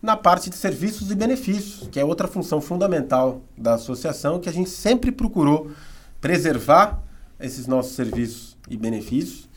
na 0.02 0.16
parte 0.16 0.50
de 0.50 0.56
serviços 0.56 1.12
e 1.12 1.14
benefícios, 1.14 1.88
que 1.88 2.00
é 2.00 2.04
outra 2.04 2.26
função 2.26 2.61
fundamental 2.61 3.40
da 3.56 3.74
associação, 3.74 4.40
que 4.40 4.48
a 4.48 4.52
gente 4.52 4.70
sempre 4.70 5.12
procurou 5.12 5.70
preservar 6.20 7.00
esses 7.38 7.68
nossos 7.68 7.92
serviços 7.92 8.56
e 8.68 8.76
benefícios 8.76 9.47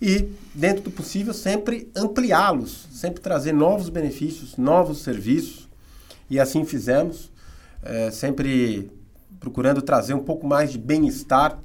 e, 0.00 0.28
dentro 0.54 0.84
do 0.84 0.90
possível, 0.90 1.34
sempre 1.34 1.90
ampliá-los, 1.96 2.86
sempre 2.92 3.20
trazer 3.20 3.52
novos 3.52 3.88
benefícios, 3.88 4.56
novos 4.56 5.02
serviços, 5.02 5.68
e 6.30 6.38
assim 6.38 6.64
fizemos, 6.64 7.30
é, 7.82 8.10
sempre 8.10 8.90
procurando 9.40 9.82
trazer 9.82 10.14
um 10.14 10.22
pouco 10.22 10.46
mais 10.46 10.70
de 10.70 10.78
bem-estar 10.78 11.58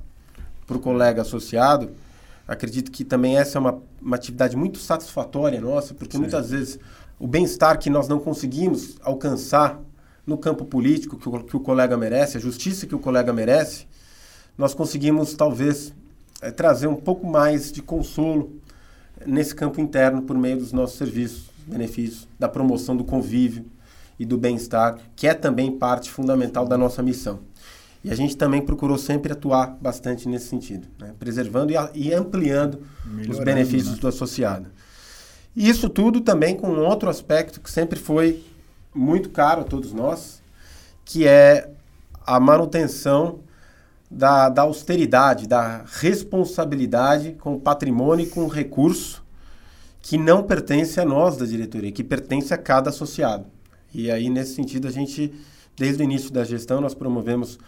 para 0.65 0.77
o 0.77 0.79
colega 0.79 1.21
associado. 1.21 1.91
Acredito 2.47 2.91
que 2.91 3.03
também 3.03 3.37
essa 3.37 3.57
é 3.57 3.61
uma, 3.61 3.81
uma 4.01 4.15
atividade 4.15 4.55
muito 4.55 4.79
satisfatória 4.79 5.59
nossa, 5.61 5.93
porque 5.93 6.13
Sim. 6.13 6.21
muitas 6.21 6.49
vezes 6.49 6.79
o 7.19 7.27
bem-estar 7.27 7.77
que 7.77 7.89
nós 7.89 8.07
não 8.07 8.19
conseguimos 8.19 8.97
alcançar 9.01 9.79
no 10.25 10.37
campo 10.37 10.65
político 10.65 11.17
que 11.17 11.29
o, 11.29 11.43
que 11.43 11.55
o 11.55 11.59
colega 11.59 11.97
merece, 11.97 12.37
a 12.37 12.39
justiça 12.39 12.87
que 12.87 12.95
o 12.95 12.99
colega 12.99 13.31
merece, 13.31 13.85
nós 14.57 14.73
conseguimos 14.73 15.33
talvez 15.33 15.93
é, 16.43 16.51
trazer 16.51 16.87
um 16.87 16.95
pouco 16.95 17.25
mais 17.25 17.71
de 17.71 17.81
consolo 17.81 18.51
nesse 19.25 19.55
campo 19.55 19.79
interno 19.79 20.21
por 20.21 20.37
meio 20.37 20.57
dos 20.57 20.73
nossos 20.73 20.97
serviços, 20.97 21.49
benefícios, 21.65 22.27
da 22.37 22.49
promoção 22.49 22.97
do 22.97 23.05
convívio 23.05 23.65
e 24.19 24.25
do 24.25 24.37
bem-estar, 24.37 24.99
que 25.15 25.25
é 25.25 25.33
também 25.33 25.71
parte 25.71 26.11
fundamental 26.11 26.67
da 26.67 26.77
nossa 26.77 27.01
missão. 27.01 27.39
E 28.03 28.11
a 28.11 28.15
gente 28.15 28.35
também 28.35 28.61
procurou 28.61 28.97
sempre 28.97 29.31
atuar 29.31 29.77
bastante 29.79 30.27
nesse 30.27 30.47
sentido, 30.47 30.85
né? 30.99 31.13
preservando 31.17 31.71
e, 31.71 31.77
e 31.95 32.13
ampliando 32.13 32.81
Melhorando, 33.05 33.31
os 33.31 33.39
benefícios 33.39 33.93
né? 33.93 33.99
do 34.01 34.07
associado. 34.09 34.69
E 35.55 35.69
isso 35.69 35.87
tudo 35.87 36.19
também 36.19 36.57
com 36.57 36.67
um 36.67 36.83
outro 36.83 37.09
aspecto 37.09 37.61
que 37.61 37.71
sempre 37.71 37.97
foi 37.97 38.43
muito 38.93 39.29
caro 39.29 39.61
a 39.61 39.63
todos 39.63 39.93
nós, 39.93 40.41
que 41.05 41.25
é 41.25 41.69
a 42.25 42.39
manutenção 42.39 43.39
da, 44.13 44.47
da 44.49 44.61
austeridade, 44.61 45.47
da 45.47 45.83
responsabilidade 45.85 47.33
com 47.39 47.55
o 47.55 47.59
patrimônio 47.59 48.25
e 48.25 48.29
com 48.29 48.45
o 48.45 48.47
recurso 48.47 49.23
que 50.01 50.17
não 50.17 50.43
pertence 50.43 50.99
a 50.99 51.05
nós 51.05 51.37
da 51.37 51.45
diretoria, 51.45 51.91
que 51.91 52.03
pertence 52.03 52.53
a 52.53 52.57
cada 52.57 52.89
associado. 52.89 53.45
E 53.93 54.11
aí, 54.11 54.29
nesse 54.29 54.53
sentido, 54.53 54.87
a 54.87 54.91
gente, 54.91 55.33
desde 55.77 56.01
o 56.01 56.03
início 56.03 56.31
da 56.31 56.43
gestão, 56.43 56.81
nós 56.81 56.93
promovemos 56.93 57.55
uh, 57.55 57.59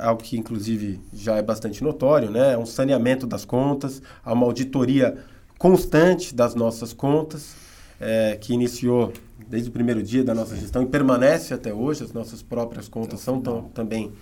algo 0.00 0.22
que, 0.22 0.36
inclusive, 0.36 1.00
já 1.12 1.36
é 1.36 1.42
bastante 1.42 1.82
notório, 1.82 2.30
né? 2.30 2.56
um 2.58 2.66
saneamento 2.66 3.26
das 3.26 3.44
contas, 3.44 4.02
uma 4.26 4.44
auditoria 4.44 5.18
constante 5.56 6.34
das 6.34 6.54
nossas 6.54 6.92
contas, 6.92 7.54
é, 8.00 8.36
que 8.40 8.52
iniciou 8.52 9.12
desde 9.48 9.68
o 9.68 9.72
primeiro 9.72 10.02
dia 10.02 10.24
da 10.24 10.34
nossa 10.34 10.56
gestão 10.56 10.82
e 10.82 10.86
permanece 10.86 11.54
até 11.54 11.72
hoje. 11.72 12.02
As 12.02 12.12
nossas 12.12 12.42
próprias 12.42 12.88
contas 12.88 13.20
são 13.20 13.40
tão, 13.40 13.62
também 13.68 14.12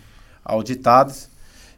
auditadas. 0.45 1.31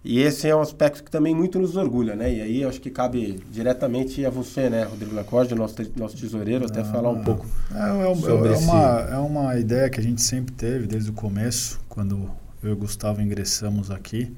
E 0.04 0.20
esse 0.20 0.48
é 0.48 0.56
um 0.56 0.60
aspecto 0.60 1.04
que 1.04 1.10
também 1.10 1.32
muito 1.32 1.60
nos 1.60 1.76
orgulha, 1.76 2.16
né? 2.16 2.32
E 2.32 2.40
aí 2.40 2.64
acho 2.64 2.80
que 2.80 2.90
cabe 2.90 3.40
diretamente 3.52 4.26
a 4.26 4.30
você, 4.30 4.68
né, 4.68 4.82
Rodrigo 4.82 5.14
Lacorde, 5.14 5.54
nosso, 5.54 5.76
nosso 5.96 6.16
tesoureiro, 6.16 6.66
até 6.66 6.82
falar 6.82 7.10
um 7.10 7.22
pouco 7.22 7.46
é, 7.72 8.10
é, 8.10 8.14
sobre 8.16 8.52
é, 8.52 8.56
uma, 8.56 9.00
esse... 9.00 9.12
é 9.12 9.16
uma 9.18 9.56
ideia 9.56 9.88
que 9.88 10.00
a 10.00 10.02
gente 10.02 10.20
sempre 10.20 10.52
teve 10.54 10.88
desde 10.88 11.10
o 11.10 11.12
começo, 11.12 11.80
quando 11.88 12.28
eu 12.62 12.70
e 12.70 12.72
o 12.72 12.76
Gustavo 12.76 13.22
ingressamos 13.22 13.92
aqui. 13.92 14.34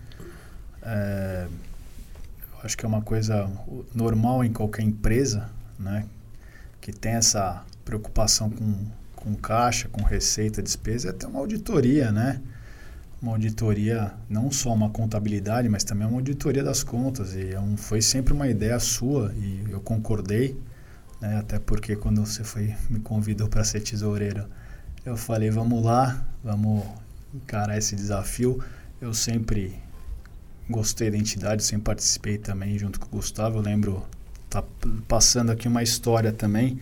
É, 0.83 1.47
acho 2.63 2.77
que 2.77 2.85
é 2.85 2.89
uma 2.89 3.01
coisa 3.01 3.51
normal 3.95 4.45
em 4.45 4.53
qualquer 4.53 4.83
empresa, 4.83 5.49
né? 5.79 6.05
Que 6.79 6.93
tem 6.93 7.13
essa 7.13 7.65
preocupação 7.87 8.51
com, 8.51 8.75
com 9.17 9.35
caixa, 9.35 9.89
com 9.89 10.03
receita, 10.03 10.63
despesa, 10.63 11.09
é 11.09 11.13
ter 11.13 11.25
uma 11.25 11.41
auditoria, 11.41 12.13
né? 12.13 12.39
Uma 13.25 13.33
auditoria, 13.33 14.13
não 14.29 14.53
só 14.53 14.75
uma 14.75 14.91
contabilidade, 14.91 15.67
mas 15.67 15.83
também 15.83 16.07
uma 16.07 16.19
auditoria 16.19 16.63
das 16.63 16.85
contas. 16.85 17.35
E 17.35 17.53
é 17.53 17.59
um, 17.59 17.75
foi 17.75 18.03
sempre 18.03 18.35
uma 18.35 18.47
ideia 18.47 18.79
sua 18.79 19.33
e 19.35 19.65
eu 19.71 19.81
concordei, 19.81 20.61
né? 21.23 21.39
até 21.39 21.59
porque 21.59 21.97
quando 21.97 22.25
você 22.25 22.45
foi 22.45 22.75
me 22.91 23.01
convidou 23.01 23.49
para 23.49 23.65
ser 23.65 23.81
tesoureiro, 23.81 24.45
eu 25.07 25.17
falei, 25.17 25.51
vamos 25.51 25.83
lá, 25.83 26.23
vamos 26.43 26.85
encarar 27.35 27.79
esse 27.79 27.97
desafio. 27.97 28.63
Eu 29.01 29.15
sempre 29.15 29.75
gostei 30.69 31.11
da 31.11 31.17
entidade, 31.17 31.65
sempre 31.65 31.85
participei 31.85 32.37
também 32.37 32.79
junto 32.79 33.01
com 33.01 33.07
o 33.07 33.21
Gustavo. 33.21 33.57
Eu 33.59 33.63
lembro, 33.63 34.07
tá 34.51 34.63
passando 35.09 35.51
aqui 35.51 35.67
uma 35.67 35.83
história 35.83 36.31
também. 36.31 36.79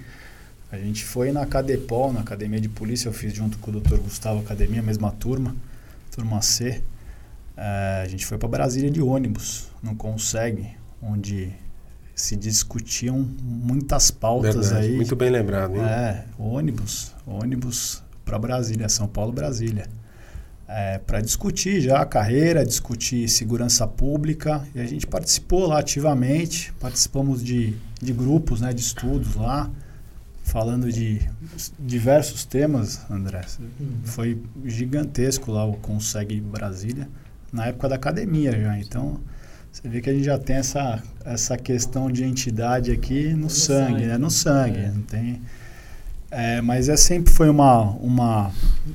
A 0.72 0.76
gente 0.76 1.04
foi 1.04 1.30
na 1.30 1.46
Cadepol, 1.46 2.12
na 2.12 2.20
Academia 2.20 2.60
de 2.60 2.68
Polícia, 2.68 3.08
eu 3.08 3.12
fiz 3.12 3.32
junto 3.32 3.58
com 3.58 3.70
o 3.70 3.80
Dr. 3.80 3.98
Gustavo 3.98 4.40
Academia, 4.40 4.82
mesma 4.82 5.12
turma, 5.12 5.54
turma 6.12 6.42
C. 6.42 6.82
É, 7.56 8.02
a 8.04 8.08
gente 8.08 8.24
foi 8.24 8.38
para 8.38 8.48
Brasília 8.48 8.90
de 8.90 9.02
ônibus, 9.02 9.68
não 9.82 9.94
consegue, 9.94 10.70
onde 11.02 11.50
se 12.14 12.36
discutiam 12.36 13.26
muitas 13.42 14.10
pautas 14.10 14.54
Verdade, 14.54 14.86
aí. 14.86 14.96
Muito 14.96 15.16
bem 15.16 15.30
lembrado, 15.30 15.74
hein? 15.74 15.82
É, 15.82 16.24
ônibus, 16.38 17.12
ônibus 17.26 18.02
para 18.24 18.38
Brasília, 18.38 18.88
São 18.88 19.08
Paulo, 19.08 19.32
Brasília. 19.32 19.86
É, 20.68 20.98
para 20.98 21.20
discutir 21.20 21.80
já 21.80 22.00
a 22.00 22.06
carreira, 22.06 22.64
discutir 22.64 23.28
segurança 23.28 23.86
pública. 23.86 24.66
E 24.74 24.80
a 24.80 24.86
gente 24.86 25.06
participou 25.06 25.66
lá 25.66 25.80
ativamente, 25.80 26.72
participamos 26.80 27.42
de, 27.42 27.74
de 28.00 28.12
grupos, 28.12 28.60
né, 28.60 28.72
de 28.72 28.80
estudos 28.80 29.34
lá, 29.34 29.70
falando 30.42 30.92
de 30.92 31.20
diversos 31.78 32.44
temas, 32.44 33.00
André. 33.10 33.42
Uhum. 33.58 34.00
Foi 34.04 34.42
gigantesco 34.64 35.50
lá 35.50 35.64
o 35.64 35.74
Consegue 35.74 36.40
Brasília, 36.40 37.08
na 37.52 37.66
época 37.66 37.88
da 37.88 37.96
academia 37.96 38.52
já. 38.52 38.78
Então, 38.78 39.20
você 39.70 39.88
vê 39.88 40.00
que 40.00 40.10
a 40.10 40.12
gente 40.12 40.24
já 40.24 40.38
tem 40.38 40.56
essa, 40.56 41.02
essa 41.24 41.56
questão 41.56 42.10
de 42.10 42.24
entidade 42.24 42.90
aqui 42.90 43.30
no, 43.30 43.42
no 43.42 43.50
sangue, 43.50 43.92
sangue, 43.92 44.06
né? 44.06 44.18
No 44.18 44.30
sangue. 44.30 44.78
É. 44.78 44.90
Não 44.90 45.02
tem 45.02 45.40
é, 46.34 46.62
mas 46.62 46.88
é 46.88 46.96
sempre 46.96 47.30
foi 47.30 47.50
uma, 47.50 47.90
uma 47.96 48.50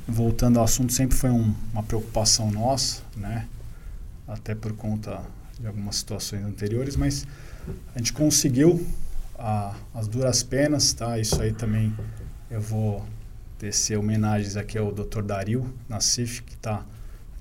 voltando 0.08 0.58
ao 0.58 0.64
assunto, 0.64 0.92
sempre 0.92 1.16
foi 1.16 1.30
um, 1.30 1.54
uma 1.72 1.84
preocupação 1.84 2.50
nossa, 2.50 3.00
né? 3.16 3.46
Até 4.26 4.56
por 4.56 4.72
conta 4.72 5.20
de 5.58 5.64
algumas 5.64 5.94
situações 5.94 6.44
anteriores, 6.44 6.96
mas 6.96 7.28
a 7.94 7.98
gente 7.98 8.12
conseguiu 8.12 8.84
a, 9.38 9.74
as 9.94 10.08
duras 10.08 10.42
penas, 10.42 10.92
tá? 10.92 11.18
Isso 11.18 11.40
aí 11.40 11.52
também 11.52 11.96
eu 12.50 12.60
vou 12.60 13.06
tecer 13.58 13.98
homenagens 13.98 14.56
aqui 14.56 14.76
ao 14.76 14.92
Dr. 14.92 15.22
Dario 15.22 15.72
Nassif, 15.88 16.42
que 16.42 16.54
está 16.54 16.84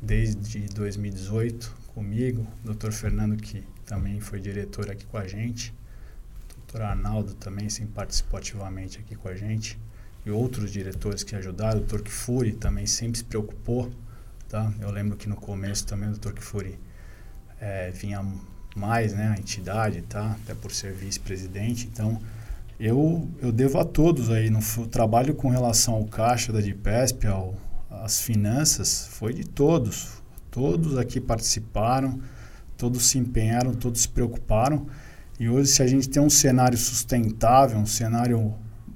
desde 0.02 0.60
2018 0.74 1.76
comigo, 1.94 2.46
Dr. 2.64 2.92
Fernando, 2.92 3.36
que 3.38 3.64
também 3.86 4.20
foi 4.20 4.40
diretor 4.40 4.92
aqui 4.92 5.06
com 5.06 5.18
a 5.18 5.28
gente, 5.28 5.74
Dr. 6.68 6.82
Arnaldo 6.82 7.34
também 7.34 7.70
sempre 7.70 7.94
participou 7.94 8.38
ativamente 8.38 9.00
aqui 9.00 9.16
com 9.16 9.30
a 9.30 9.36
gente 9.36 9.80
e 10.26 10.32
outros 10.32 10.72
diretores 10.72 11.24
que 11.24 11.36
ajudaram. 11.36 11.80
O 11.80 11.84
Dr. 11.84 12.02
Kifuri 12.02 12.52
também 12.52 12.86
sempre 12.86 13.18
se 13.18 13.24
preocupou. 13.24 13.92
Tá? 14.50 14.72
Eu 14.80 14.92
lembro 14.92 15.18
que 15.18 15.28
no 15.28 15.36
começo 15.36 15.86
também 15.88 16.10
o 16.10 16.14
Dr. 16.14 16.34
Kifuri 16.34 16.78
é, 17.60 17.92
vinha 17.92 18.22
mais, 18.78 19.14
né, 19.14 19.34
a 19.36 19.40
entidade, 19.40 20.02
tá? 20.04 20.38
até 20.44 20.54
por 20.54 20.72
ser 20.72 20.94
vice-presidente. 20.94 21.90
Então, 21.92 22.22
eu, 22.80 23.28
eu 23.42 23.52
devo 23.52 23.80
a 23.80 23.86
todos 23.86 24.30
aí. 24.30 24.50
No 24.50 24.62
trabalho 24.88 25.34
com 25.34 25.50
relação 25.50 25.96
ao 25.96 26.06
caixa 26.06 26.54
da 26.54 26.62
DIPESP, 26.62 27.28
ao, 27.28 27.56
as 27.90 28.22
finanças, 28.22 29.08
foi 29.12 29.34
de 29.34 29.44
todos. 29.44 30.22
Todos 30.52 30.98
aqui 30.98 31.20
participaram, 31.20 32.20
todos 32.78 33.08
se 33.08 33.18
empenharam, 33.18 33.74
todos 33.74 34.02
se 34.02 34.10
preocuparam. 34.10 34.88
E 35.40 35.50
hoje, 35.50 35.72
se 35.72 35.84
a 35.84 35.88
gente 35.88 36.10
tem 36.10 36.22
um 36.22 36.30
cenário 36.30 36.78
sustentável, 36.78 37.78
um 37.78 37.86
cenário 37.86 38.54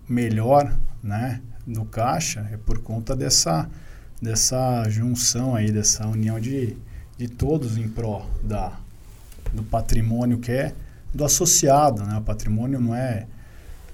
melhor, 0.08 0.76
né, 1.04 1.42
no 1.66 1.86
caixa 1.86 2.48
é 2.52 2.58
por 2.58 2.80
conta 2.80 3.16
dessa, 3.16 3.70
dessa 4.22 4.88
junção 4.90 5.56
aí, 5.56 5.72
dessa 5.72 6.08
união 6.08 6.40
de, 6.40 6.76
de 7.18 7.28
todos 7.28 7.78
em 7.78 7.88
pró 7.88 8.28
da, 8.44 8.80
do 9.54 9.64
patrimônio 9.64 10.40
que 10.40 10.52
é 10.52 10.74
do 11.14 11.26
associado, 11.26 12.04
né? 12.04 12.18
O 12.18 12.22
patrimônio 12.22 12.80
não 12.80 12.96
é 12.96 13.28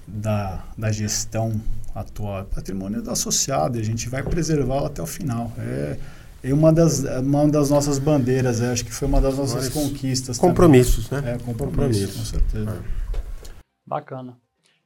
da, 0.06 0.64
da 0.76 0.90
gestão 0.90 1.60
atual, 1.94 2.40
é 2.40 2.44
patrimônio 2.44 3.02
do 3.02 3.10
associado 3.10 3.76
e 3.78 3.80
a 3.80 3.84
gente 3.84 4.08
vai 4.08 4.22
preservá-lo 4.22 4.86
até 4.86 5.02
o 5.02 5.06
final. 5.06 5.52
É, 5.58 5.98
é 6.42 6.54
uma 6.54 6.72
das, 6.72 7.00
uma 7.00 7.48
das 7.48 7.70
nossas 7.70 7.98
bandeiras, 7.98 8.60
é, 8.60 8.70
acho 8.70 8.84
que 8.84 8.92
foi 8.92 9.08
uma 9.08 9.20
das 9.20 9.36
nossas 9.36 9.64
Mas 9.64 9.74
conquistas. 9.74 10.38
Compromissos, 10.38 11.08
também. 11.08 11.32
né? 11.32 11.34
É, 11.34 11.38
compromissos, 11.38 12.16
com 12.16 12.24
certeza. 12.24 12.70
É. 12.70 13.58
Bacana. 13.84 14.38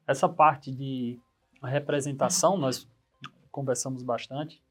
Essa 0.07 0.29
parte 0.29 0.73
de 0.73 1.19
representação, 1.63 2.57
nós 2.57 2.89
conversamos 3.51 4.03
bastante. 4.03 4.63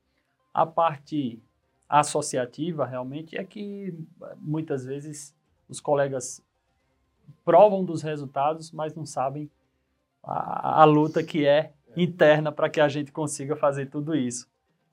A 0.54 0.66
parte 0.66 1.42
associativa, 1.88 2.86
realmente, 2.86 3.38
é 3.38 3.44
que 3.44 3.94
muitas 4.40 4.86
vezes 4.86 5.34
os 5.72 5.80
colegas 5.80 6.42
provam 7.44 7.84
dos 7.84 8.02
resultados, 8.02 8.72
mas 8.72 8.94
não 8.94 9.06
sabem 9.06 9.50
a, 10.24 10.82
a 10.82 10.84
luta 10.84 11.24
que 11.24 11.46
é 11.46 11.72
interna 11.96 12.52
para 12.52 12.70
que 12.70 12.80
a 12.80 12.88
gente 12.88 13.12
consiga 13.12 13.56
fazer 13.56 13.88
tudo 13.88 14.16
isso. 14.16 14.48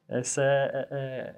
Essa 0.09 0.43
é, 0.43 0.47
é, 0.47 0.89
é, 0.91 1.35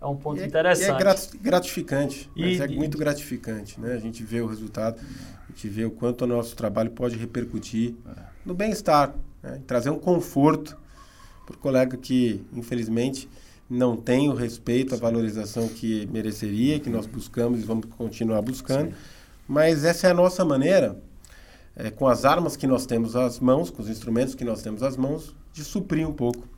é 0.00 0.06
um 0.06 0.16
ponto 0.16 0.40
e 0.40 0.44
interessante. 0.44 0.90
É, 0.90 1.08
é 1.08 1.38
gratificante, 1.40 2.30
e, 2.34 2.60
é 2.60 2.68
muito 2.68 2.98
gratificante, 2.98 3.80
né? 3.80 3.92
A 3.92 3.98
gente 3.98 4.24
vê 4.24 4.40
o 4.40 4.46
resultado, 4.46 5.00
a 5.00 5.52
gente 5.52 5.68
vê 5.68 5.84
o 5.84 5.90
quanto 5.90 6.22
o 6.22 6.26
nosso 6.26 6.56
trabalho 6.56 6.90
pode 6.90 7.16
repercutir 7.16 7.94
no 8.44 8.54
bem-estar 8.54 9.14
né? 9.42 9.60
trazer 9.66 9.90
um 9.90 9.98
conforto 9.98 10.76
para 11.46 11.54
o 11.54 11.58
colega 11.58 11.96
que, 11.96 12.44
infelizmente, 12.52 13.28
não 13.70 13.96
tem 13.96 14.28
o 14.28 14.34
respeito, 14.34 14.94
a 14.96 14.98
valorização 14.98 15.68
que 15.68 16.06
mereceria, 16.06 16.80
que 16.80 16.90
nós 16.90 17.06
buscamos 17.06 17.60
e 17.60 17.62
vamos 17.62 17.86
continuar 17.86 18.42
buscando. 18.42 18.90
Sim. 18.90 18.96
Mas 19.46 19.84
essa 19.84 20.08
é 20.08 20.10
a 20.10 20.14
nossa 20.14 20.44
maneira, 20.44 21.00
é, 21.76 21.88
com 21.88 22.08
as 22.08 22.24
armas 22.24 22.56
que 22.56 22.66
nós 22.66 22.84
temos 22.84 23.14
às 23.14 23.38
mãos, 23.38 23.70
com 23.70 23.80
os 23.80 23.88
instrumentos 23.88 24.34
que 24.34 24.44
nós 24.44 24.60
temos 24.60 24.82
às 24.82 24.96
mãos, 24.96 25.34
de 25.52 25.62
suprir 25.62 26.08
um 26.08 26.12
pouco 26.12 26.48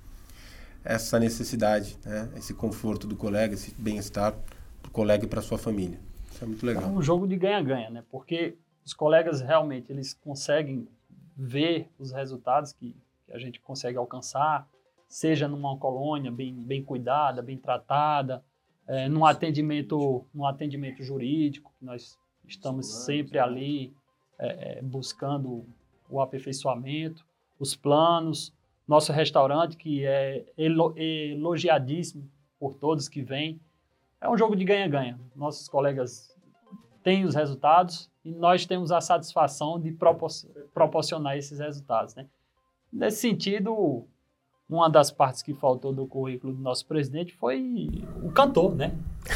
essa 0.82 1.20
necessidade, 1.20 1.98
né? 2.04 2.30
esse 2.36 2.54
conforto 2.54 3.06
do 3.06 3.14
colega, 3.14 3.54
esse 3.54 3.74
bem-estar 3.74 4.32
para 4.80 4.88
o 4.88 4.90
colega 4.90 5.24
e 5.24 5.28
para 5.28 5.40
a 5.40 5.42
sua 5.42 5.58
família. 5.58 6.00
Isso 6.32 6.42
é 6.42 6.46
muito 6.46 6.64
legal. 6.64 6.84
É 6.84 6.86
um 6.86 7.02
jogo 7.02 7.26
de 7.26 7.36
ganha-ganha, 7.36 7.90
né? 7.90 8.02
porque 8.10 8.56
os 8.84 8.94
colegas 8.94 9.40
realmente 9.42 9.92
eles 9.92 10.14
conseguem 10.14 10.88
ver 11.36 11.88
os 11.98 12.10
resultados 12.10 12.72
que, 12.72 12.96
que 13.26 13.32
a 13.32 13.38
gente 13.38 13.60
consegue 13.60 13.98
alcançar, 13.98 14.66
seja 15.12 15.46
numa 15.46 15.76
colônia 15.76 16.30
bem, 16.30 16.54
bem 16.54 16.82
cuidada, 16.82 17.42
bem 17.42 17.58
tratada, 17.58 18.42
é, 18.88 19.10
num 19.10 19.26
atendimento 19.26 20.24
num 20.32 20.46
atendimento 20.46 21.02
jurídico 21.02 21.70
que 21.78 21.84
nós 21.84 22.18
estamos 22.48 23.04
sempre 23.04 23.38
ali 23.38 23.92
é, 24.38 24.78
é, 24.78 24.82
buscando 24.82 25.66
o 26.08 26.18
aperfeiçoamento, 26.18 27.26
os 27.60 27.76
planos, 27.76 28.54
nosso 28.88 29.12
restaurante 29.12 29.76
que 29.76 30.02
é 30.02 30.46
elo, 30.56 30.94
elogiadíssimo 30.96 32.26
por 32.58 32.74
todos 32.74 33.06
que 33.06 33.20
vêm. 33.20 33.60
É 34.18 34.30
um 34.30 34.38
jogo 34.38 34.56
de 34.56 34.64
ganha-ganha. 34.64 35.20
Nossos 35.36 35.68
colegas 35.68 36.34
têm 37.02 37.26
os 37.26 37.34
resultados 37.34 38.10
e 38.24 38.32
nós 38.32 38.64
temos 38.64 38.90
a 38.90 39.00
satisfação 39.02 39.78
de 39.78 39.92
propor 39.92 40.30
proporcionar 40.72 41.36
esses 41.36 41.58
resultados. 41.58 42.14
Né? 42.14 42.26
Nesse 42.90 43.20
sentido, 43.20 44.06
uma 44.74 44.88
das 44.88 45.10
partes 45.10 45.42
que 45.42 45.52
faltou 45.52 45.92
do 45.92 46.06
currículo 46.06 46.52
do 46.52 46.62
nosso 46.62 46.86
presidente 46.86 47.34
foi 47.34 48.04
o 48.22 48.30
cantor, 48.30 48.74
né? 48.74 48.92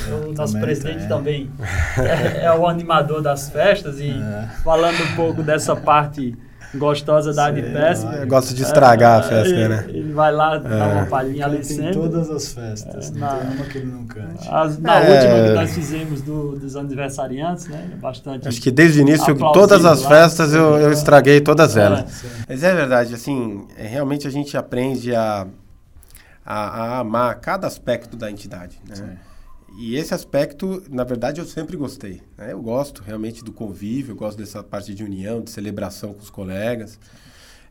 O 0.09 0.32
nosso 0.32 0.55
também 0.55 0.66
presidente 0.66 0.99
tem. 1.01 1.09
também 1.09 1.51
é, 1.99 2.45
é, 2.47 2.53
o 2.53 2.66
animador 2.66 3.22
das 3.22 3.51
festas 3.51 4.01
e 4.01 4.11
é. 4.11 4.49
falando 4.64 5.01
um 5.03 5.16
pouco 5.16 5.43
dessa 5.43 5.76
parte 5.76 6.37
gostosa 6.75 7.33
da 7.33 7.47
Adipesp. 7.47 8.05
Eu 8.21 8.27
gosto 8.27 8.55
de 8.55 8.62
estragar 8.62 9.17
é, 9.17 9.19
a 9.19 9.23
festa, 9.23 9.55
ele, 9.55 9.69
né? 9.69 9.85
Ele 9.89 10.12
vai 10.12 10.33
lá, 10.33 10.59
dá 10.59 10.69
é. 10.69 10.93
uma 10.95 11.07
palhinha 11.07 11.47
ali 11.47 11.64
sempre. 11.64 11.93
todas 11.93 12.31
as 12.31 12.53
festas, 12.53 13.11
é, 13.11 13.12
não 13.12 13.21
na, 13.21 13.37
tem 13.37 13.51
uma 13.51 13.64
que 13.64 13.79
ele 13.79 13.87
não 13.87 14.07
cante. 14.07 14.49
As, 14.49 14.79
na 14.79 15.01
é. 15.01 15.11
última 15.11 15.49
que 15.49 15.55
nós 15.55 15.75
fizemos 15.75 16.23
do, 16.23 16.59
dos 16.59 16.77
aniversariantes, 16.77 17.69
né? 17.69 17.91
Bastante. 18.01 18.49
Acho 18.49 18.61
que 18.61 18.71
desde 18.71 19.01
o 19.01 19.03
início, 19.03 19.35
todas 19.53 19.85
as 19.85 20.03
lá, 20.03 20.09
festas 20.09 20.53
eu, 20.53 20.79
eu 20.79 20.93
estraguei 20.93 21.41
todas 21.41 21.77
elas. 21.77 22.25
Mas 22.49 22.62
é 22.62 22.75
verdade, 22.75 23.14
assim, 23.14 23.67
realmente 23.77 24.27
a 24.27 24.31
gente 24.31 24.57
aprende 24.57 25.14
a, 25.14 25.47
a, 26.45 26.55
a 26.57 26.99
amar 27.01 27.35
cada 27.37 27.67
aspecto 27.67 28.17
da 28.17 28.31
entidade, 28.31 28.81
né? 28.89 28.95
Sim. 28.95 29.26
E 29.79 29.95
esse 29.97 30.14
aspecto, 30.14 30.83
na 30.91 31.05
verdade, 31.05 31.41
eu 31.41 31.45
sempre 31.45 31.77
gostei. 31.77 32.22
Né? 32.37 32.53
Eu 32.53 32.62
gosto 32.62 33.03
realmente 33.03 33.45
do 33.45 33.53
convívio, 33.53 34.12
eu 34.12 34.16
gosto 34.16 34.39
dessa 34.39 34.62
parte 34.62 34.95
de 34.95 35.05
união, 35.05 35.43
de 35.43 35.51
celebração 35.51 36.14
com 36.14 36.20
os 36.20 36.31
colegas. 36.31 36.99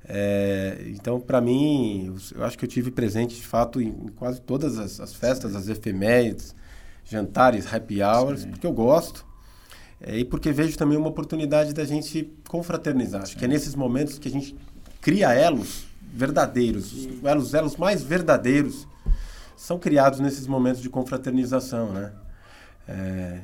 É, 0.08 0.84
então, 0.88 1.20
para 1.20 1.41
mim, 1.41 2.16
eu 2.36 2.43
acho 2.43 2.58
que 2.58 2.66
eu 2.66 2.70
tive 2.70 2.91
presente, 2.91 3.36
de 3.36 3.45
fato, 3.45 3.82
em, 3.82 3.91
quase 4.16 4.39
todas 4.39 4.78
as, 4.78 4.99
as, 4.99 5.16
festas, 5.16 5.56
as 5.56 5.68
efemérides, 5.68 6.56
jantares, 7.03 7.72
happy 7.74 8.03
hours, 8.03 8.41
Sim. 8.41 8.51
porque 8.51 8.68
eu 8.68 8.74
gosto. 8.74 9.26
É, 9.99 10.20
e 10.20 10.24
porque 10.24 10.51
vejo 10.51 10.78
também 10.78 10.97
uma 10.97 11.08
oportunidade 11.08 11.74
da 11.74 11.86
gente 11.86 12.32
confraternizar. 12.47 13.22
Sim. 13.22 13.24
Acho 13.24 13.38
que 13.38 13.45
é 13.45 13.47
nesses 13.47 13.74
momentos 13.74 14.20
que 14.20 14.28
a 14.28 14.32
gente 14.32 14.56
cria 15.01 15.34
elos 15.34 15.86
verdadeiros, 16.14 16.93
os 16.93 17.24
elos, 17.24 17.53
elos 17.53 17.76
mais 17.78 18.03
verdadeiros 18.03 18.88
são 19.66 19.80
criados 19.80 20.20
nesses 20.20 20.45
momentos 20.45 20.80
de 20.80 20.89
confraternização, 20.89 21.91
né? 21.91 22.11
É, 22.88 23.39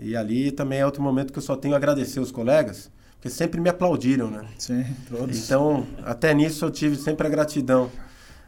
e 0.00 0.14
ali 0.14 0.52
também 0.52 0.78
é 0.78 0.86
outro 0.86 1.02
momento 1.02 1.32
que 1.32 1.40
eu 1.40 1.42
só 1.42 1.56
tenho 1.56 1.74
a 1.74 1.76
agradecer 1.76 2.20
os 2.20 2.30
colegas, 2.30 2.88
porque 3.16 3.28
sempre 3.28 3.60
me 3.60 3.68
aplaudiram, 3.68 4.30
né? 4.30 4.44
Sim, 4.58 4.86
todos. 5.10 5.36
Então, 5.36 5.84
até 6.04 6.32
nisso 6.32 6.64
eu 6.64 6.70
tive 6.70 6.94
sempre 6.94 7.26
a 7.26 7.30
gratidão 7.30 7.90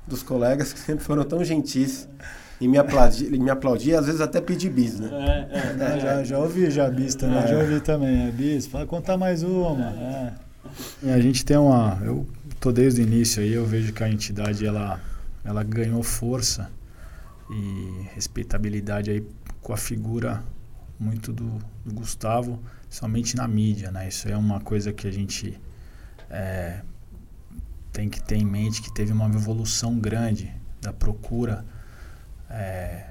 dos 0.06 0.22
colegas 0.22 0.72
que 0.72 0.78
sempre 0.78 1.02
foram 1.02 1.24
tão 1.24 1.42
gentis 1.42 2.08
e 2.60 2.68
me 2.68 2.78
aplaudir, 2.78 3.32
me 3.32 3.50
aplaudir 3.50 3.96
às 3.96 4.06
vezes 4.06 4.20
até 4.20 4.40
pedir 4.40 4.70
bis, 4.70 5.00
né? 5.00 5.10
É, 5.50 5.58
é, 5.58 5.96
é, 5.96 6.00
já, 6.00 6.22
já 6.22 6.38
ouvi 6.38 6.70
já 6.70 6.88
bis 6.88 7.16
também, 7.16 7.48
já 7.48 7.58
ouvi 7.58 7.80
também, 7.80 8.28
é, 8.28 8.30
bis, 8.30 8.68
fala 8.68 8.86
contar 8.86 9.16
mais 9.16 9.42
uma. 9.42 9.92
a 11.02 11.20
gente 11.20 11.44
tem 11.44 11.56
uma, 11.56 12.00
eu 12.04 12.24
tô 12.60 12.70
desde 12.70 13.00
o 13.00 13.04
início 13.04 13.42
aí, 13.42 13.52
eu 13.52 13.66
vejo 13.66 13.92
que 13.92 14.04
a 14.04 14.08
entidade 14.08 14.64
ela, 14.64 15.00
ela 15.44 15.64
ganhou 15.64 16.00
força 16.04 16.77
e 17.50 18.08
respeitabilidade 18.14 19.10
aí 19.10 19.26
com 19.60 19.72
a 19.72 19.76
figura 19.76 20.42
muito 20.98 21.32
do, 21.32 21.58
do 21.84 21.94
Gustavo, 21.94 22.58
somente 22.90 23.36
na 23.36 23.46
mídia, 23.46 23.90
né? 23.90 24.08
Isso 24.08 24.28
é 24.28 24.36
uma 24.36 24.60
coisa 24.60 24.92
que 24.92 25.06
a 25.06 25.10
gente 25.10 25.58
é, 26.28 26.80
tem 27.92 28.08
que 28.08 28.22
ter 28.22 28.36
em 28.36 28.44
mente 28.44 28.82
que 28.82 28.92
teve 28.92 29.12
uma 29.12 29.26
evolução 29.26 29.98
grande 29.98 30.52
da 30.80 30.92
procura 30.92 31.64
é, 32.50 33.04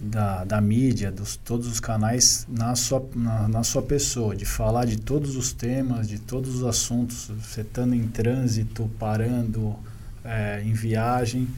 da, 0.00 0.44
da 0.44 0.60
mídia, 0.60 1.12
dos 1.12 1.36
todos 1.36 1.66
os 1.66 1.78
canais 1.78 2.46
na 2.48 2.74
sua, 2.74 3.06
na, 3.14 3.48
na, 3.48 3.62
sua 3.62 3.82
pessoa, 3.82 4.34
de 4.34 4.46
falar 4.46 4.86
de 4.86 4.96
todos 4.96 5.36
os 5.36 5.52
temas, 5.52 6.08
de 6.08 6.18
todos 6.18 6.56
os 6.56 6.64
assuntos, 6.64 7.30
você 7.38 7.60
estando 7.60 7.94
em 7.94 8.08
trânsito, 8.08 8.90
parando, 8.98 9.76
é, 10.24 10.62
em 10.64 10.72
viagem. 10.72 11.48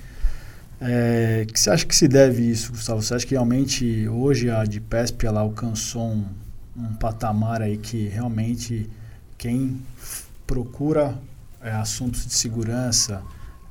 É, 0.84 1.46
que 1.46 1.60
você 1.60 1.70
acha 1.70 1.86
que 1.86 1.94
se 1.94 2.08
deve 2.08 2.42
isso, 2.42 2.72
Gustavo? 2.72 3.00
Você 3.00 3.14
acha 3.14 3.24
que 3.24 3.34
realmente 3.34 4.08
hoje 4.08 4.50
a 4.50 4.64
de 4.64 4.80
PESP 4.80 5.26
ela 5.26 5.40
alcançou 5.40 6.10
um, 6.10 6.24
um 6.76 6.94
patamar 6.94 7.62
aí 7.62 7.76
que 7.76 8.08
realmente 8.08 8.90
quem 9.38 9.80
procura 10.44 11.16
é, 11.60 11.70
assuntos 11.70 12.26
de 12.26 12.34
segurança, 12.34 13.22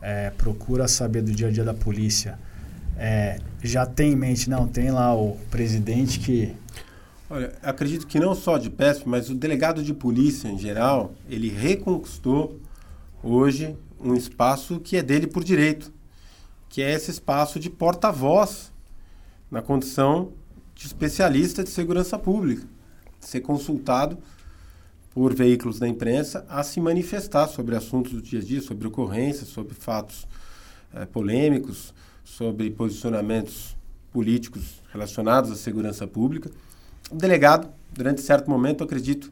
é, 0.01 0.29
procura 0.29 0.87
saber 0.87 1.21
do 1.21 1.33
dia 1.33 1.49
a 1.49 1.51
dia 1.51 1.65
da 1.65 1.73
polícia, 1.73 2.39
é, 2.97 3.41
já 3.61 3.85
tem 3.85 4.13
em 4.13 4.15
mente, 4.15 4.49
não, 4.49 4.65
tem 4.65 4.89
lá 4.89 5.13
o 5.13 5.37
presidente 5.49 6.17
que... 6.17 6.55
Olha, 7.29 7.51
acredito 7.61 8.07
que 8.07 8.21
não 8.21 8.33
só 8.33 8.57
de 8.57 8.69
PESP, 8.69 9.09
mas 9.09 9.29
o 9.29 9.35
delegado 9.35 9.83
de 9.83 9.93
polícia 9.93 10.47
em 10.47 10.57
geral, 10.57 11.13
ele 11.29 11.49
reconquistou 11.49 12.57
hoje 13.21 13.75
um 13.99 14.15
espaço 14.15 14.79
que 14.79 14.95
é 14.95 15.03
dele 15.03 15.27
por 15.27 15.43
direito, 15.43 15.91
que 16.71 16.81
é 16.81 16.93
esse 16.93 17.11
espaço 17.11 17.59
de 17.59 17.69
porta-voz 17.69 18.71
na 19.51 19.61
condição 19.61 20.31
de 20.73 20.87
especialista 20.87 21.65
de 21.65 21.69
segurança 21.69 22.17
pública, 22.17 22.65
ser 23.19 23.41
consultado 23.41 24.17
por 25.13 25.35
veículos 25.35 25.79
da 25.79 25.87
imprensa 25.87 26.45
a 26.47 26.63
se 26.63 26.79
manifestar 26.79 27.47
sobre 27.47 27.75
assuntos 27.75 28.13
do 28.13 28.21
dia 28.21 28.39
a 28.39 28.43
dia, 28.43 28.61
sobre 28.61 28.87
ocorrências, 28.87 29.49
sobre 29.49 29.73
fatos 29.73 30.25
é, 30.93 31.05
polêmicos, 31.05 31.93
sobre 32.23 32.71
posicionamentos 32.71 33.75
políticos 34.09 34.81
relacionados 34.93 35.51
à 35.51 35.55
segurança 35.57 36.07
pública. 36.07 36.49
O 37.11 37.15
delegado, 37.15 37.67
durante 37.91 38.21
certo 38.21 38.49
momento, 38.49 38.81
acredito 38.81 39.29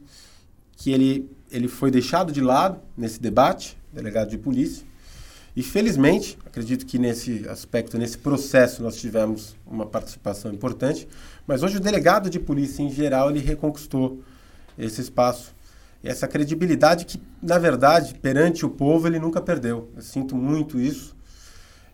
que 0.76 0.92
ele, 0.92 1.30
ele 1.50 1.68
foi 1.68 1.90
deixado 1.90 2.32
de 2.32 2.42
lado 2.42 2.78
nesse 2.94 3.18
debate, 3.18 3.78
delegado 3.90 4.28
de 4.28 4.36
polícia, 4.36 4.89
e 5.56 5.62
felizmente, 5.62 6.38
acredito 6.46 6.86
que 6.86 6.98
nesse 6.98 7.48
aspecto, 7.48 7.98
nesse 7.98 8.16
processo, 8.18 8.82
nós 8.82 8.96
tivemos 8.96 9.56
uma 9.66 9.84
participação 9.84 10.52
importante, 10.52 11.08
mas 11.46 11.62
hoje 11.62 11.78
o 11.78 11.80
delegado 11.80 12.30
de 12.30 12.38
polícia 12.38 12.82
em 12.82 12.90
geral, 12.90 13.30
ele 13.30 13.40
reconquistou 13.40 14.22
esse 14.78 15.00
espaço 15.00 15.54
e 16.02 16.08
essa 16.08 16.28
credibilidade 16.28 17.04
que, 17.04 17.20
na 17.42 17.58
verdade, 17.58 18.14
perante 18.14 18.64
o 18.64 18.70
povo, 18.70 19.06
ele 19.06 19.18
nunca 19.18 19.40
perdeu. 19.40 19.90
Eu 19.96 20.02
sinto 20.02 20.36
muito 20.36 20.78
isso 20.78 21.14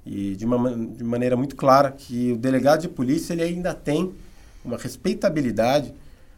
e 0.04 0.36
de 0.36 0.44
uma 0.44 0.72
de 0.72 1.02
maneira 1.02 1.36
muito 1.36 1.56
clara 1.56 1.90
que 1.90 2.32
o 2.32 2.36
delegado 2.36 2.82
de 2.82 2.88
polícia 2.88 3.32
ele 3.32 3.42
ainda 3.42 3.74
tem 3.74 4.14
uma 4.64 4.76
respeitabilidade, 4.76 5.92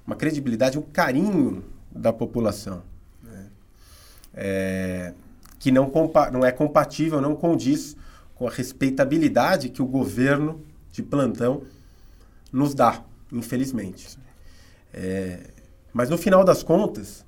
uma 0.06 0.16
credibilidade, 0.16 0.78
um 0.78 0.82
carinho 0.82 1.62
da 1.90 2.12
população, 2.12 2.82
né? 3.22 3.46
é, 4.34 5.12
que 5.58 5.70
não, 5.70 5.90
não 6.32 6.44
é 6.44 6.52
compatível, 6.52 7.20
não 7.20 7.34
condiz 7.34 7.96
com 8.34 8.46
a 8.46 8.50
respeitabilidade 8.50 9.68
que 9.68 9.82
o 9.82 9.86
governo 9.86 10.62
de 10.92 11.02
plantão 11.02 11.62
nos 12.52 12.74
dá, 12.74 13.02
infelizmente. 13.32 14.18
É, 14.92 15.50
mas 15.92 16.08
no 16.08 16.16
final 16.16 16.44
das 16.44 16.62
contas, 16.62 17.24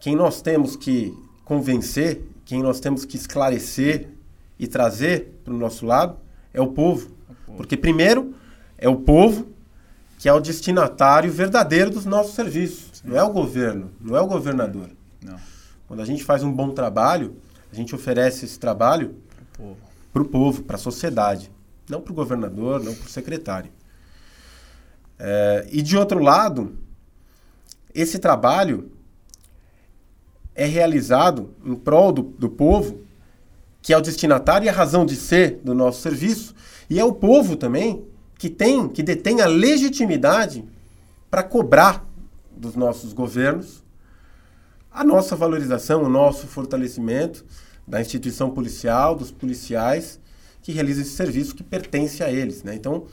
quem 0.00 0.16
nós 0.16 0.42
temos 0.42 0.76
que 0.76 1.14
convencer, 1.44 2.22
quem 2.44 2.62
nós 2.62 2.80
temos 2.80 3.04
que 3.04 3.16
esclarecer 3.16 4.08
e 4.58 4.66
trazer 4.66 5.40
para 5.44 5.54
o 5.54 5.56
nosso 5.56 5.86
lado 5.86 6.18
é 6.52 6.60
o 6.60 6.68
povo. 6.68 7.10
Porque, 7.56 7.76
primeiro, 7.76 8.34
é 8.76 8.88
o 8.88 8.96
povo 8.96 9.48
que 10.18 10.28
é 10.28 10.32
o 10.32 10.40
destinatário 10.40 11.30
verdadeiro 11.30 11.90
dos 11.90 12.04
nossos 12.04 12.34
serviços. 12.34 12.90
Sim. 12.94 13.08
Não 13.08 13.16
é 13.16 13.22
o 13.22 13.30
governo, 13.30 13.90
não 14.00 14.16
é 14.16 14.20
o 14.20 14.26
governador. 14.26 14.90
Não. 15.22 15.36
Quando 15.86 16.00
a 16.00 16.04
gente 16.04 16.24
faz 16.24 16.42
um 16.42 16.52
bom 16.52 16.70
trabalho, 16.70 17.36
a 17.72 17.74
gente 17.74 17.94
oferece 17.94 18.44
esse 18.44 18.58
trabalho 18.58 19.16
para 20.12 20.22
o 20.22 20.24
povo, 20.24 20.62
para 20.62 20.76
a 20.76 20.78
sociedade. 20.78 21.50
Não 21.88 22.00
para 22.00 22.12
o 22.12 22.16
governador, 22.16 22.82
não 22.82 22.94
para 22.94 23.06
o 23.06 23.10
secretário. 23.10 23.70
É, 25.18 25.66
e 25.70 25.82
de 25.82 25.96
outro 25.96 26.18
lado, 26.18 26.76
esse 27.94 28.18
trabalho 28.18 28.90
é 30.54 30.66
realizado 30.66 31.54
em 31.64 31.74
prol 31.74 32.12
do, 32.12 32.22
do 32.22 32.48
povo 32.48 33.06
que 33.86 33.92
é 33.92 33.96
o 33.96 34.00
destinatário 34.00 34.66
e 34.66 34.68
a 34.68 34.72
razão 34.72 35.06
de 35.06 35.14
ser 35.14 35.60
do 35.62 35.72
nosso 35.72 36.02
serviço, 36.02 36.52
e 36.90 36.98
é 36.98 37.04
o 37.04 37.12
povo 37.12 37.54
também 37.54 38.04
que 38.36 38.50
tem, 38.50 38.88
que 38.88 39.00
detém 39.00 39.40
a 39.40 39.46
legitimidade 39.46 40.64
para 41.30 41.44
cobrar 41.44 42.04
dos 42.50 42.74
nossos 42.74 43.12
governos 43.12 43.84
a 44.96 45.04
nossa 45.04 45.36
valorização, 45.36 46.02
o 46.02 46.08
nosso 46.08 46.46
fortalecimento 46.46 47.44
da 47.86 48.00
instituição 48.00 48.48
policial, 48.48 49.14
dos 49.14 49.30
policiais 49.30 50.18
que 50.62 50.72
realizam 50.72 51.02
esse 51.02 51.12
serviço 51.12 51.54
que 51.54 51.62
pertence 51.62 52.24
a 52.24 52.32
eles. 52.32 52.62
Né? 52.62 52.74
Então, 52.74 53.04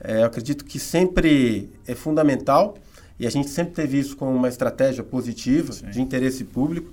é, 0.00 0.20
eu 0.20 0.26
acredito 0.26 0.64
que 0.64 0.78
sempre 0.78 1.72
é 1.88 1.94
fundamental, 1.96 2.76
e 3.18 3.26
a 3.26 3.30
gente 3.30 3.50
sempre 3.50 3.74
teve 3.74 3.98
isso 3.98 4.16
como 4.16 4.30
uma 4.30 4.48
estratégia 4.48 5.02
positiva 5.02 5.72
Sim. 5.72 5.90
de 5.90 6.00
interesse 6.00 6.44
público, 6.44 6.92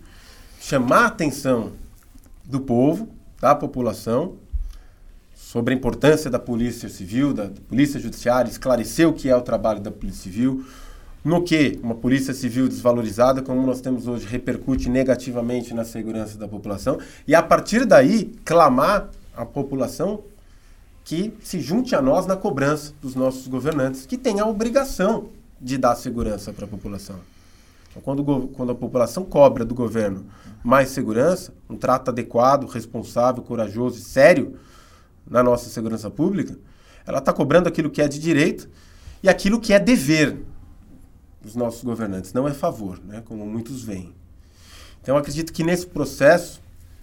chamar 0.59 1.03
a 1.03 1.07
atenção 1.07 1.73
do 2.43 2.59
povo 2.59 3.09
da 3.39 3.53
população 3.53 4.37
sobre 5.35 5.75
a 5.75 5.77
importância 5.77 6.31
da 6.31 6.39
Polícia 6.39 6.89
Civil, 6.89 7.31
da, 7.31 7.51
Polícia 7.69 7.99
Judiciária, 7.99 8.49
esclarecer 8.49 9.07
o 9.07 9.13
que 9.13 9.29
é 9.29 9.35
o 9.35 9.41
trabalho 9.41 9.81
da 9.81 9.91
Polícia 9.91 10.23
Civil, 10.23 10.65
no 11.24 11.43
que 11.43 11.80
uma 11.84 11.95
Polícia 11.95 12.34
Civil 12.34 12.67
desvalorizada, 12.67 13.41
como 13.41 13.65
nós 13.65 13.80
temos 13.80 14.07
hoje, 14.07 14.26
repercute 14.26 14.89
negativamente 14.89 15.74
na 15.74 15.86
segurança 15.86 16.38
da 16.38 16.47
população, 16.47 16.99
e 17.28 17.36
a 17.36 17.43
partir 17.43 17.86
daí 17.86 18.32
clamar 18.43 19.09
a 19.36 19.45
população 19.45 20.24
que 21.03 21.34
se 21.43 21.59
junte 21.59 21.95
a 21.95 22.01
nós 22.01 22.26
na 22.26 22.36
cobrança 22.36 22.93
dos 23.01 23.15
nossos 23.15 23.47
governantes, 23.47 24.05
que 24.05 24.17
têm 24.17 24.39
a 24.39 24.45
obrigação 24.45 25.30
de 25.59 25.78
dar 25.78 25.95
segurança 25.95 26.51
para 26.51 26.65
a 26.65 26.67
população. 26.67 27.17
Então, 27.89 28.01
quando, 28.01 28.47
quando 28.53 28.72
a 28.72 28.76
população 28.76 29.24
cobra 29.24 29.65
do 29.65 29.76
governo 29.76 30.26
mais 30.63 30.89
segurança, 30.89 31.53
um 31.69 31.76
trato 31.76 32.09
adequado, 32.09 32.65
responsável, 32.65 33.43
corajoso 33.43 33.99
e 33.99 34.01
sério 34.01 34.55
na 35.30 35.43
nossa 35.43 35.69
segurança 35.69 36.09
pública, 36.09 36.57
ela 37.05 37.19
está 37.19 37.34
cobrando 37.34 37.67
aquilo 37.67 37.89
que 37.89 38.01
é 38.01 38.07
de 38.07 38.19
direito 38.19 38.69
e 39.22 39.30
aquilo 39.30 39.59
que 39.59 39.74
é 39.74 39.80
dever 39.80 40.38
dos 41.41 41.55
nossos 41.55 41.83
governantes, 41.83 42.33
não 42.33 42.47
é 42.47 42.53
favor, 42.53 42.99
né, 43.03 43.21
como 43.25 43.45
muitos 43.45 43.83
veem. 43.83 44.13
Então, 45.01 45.17
acredito 45.17 45.51
que 45.51 45.63
nesse 45.63 45.87
processo 45.87 46.61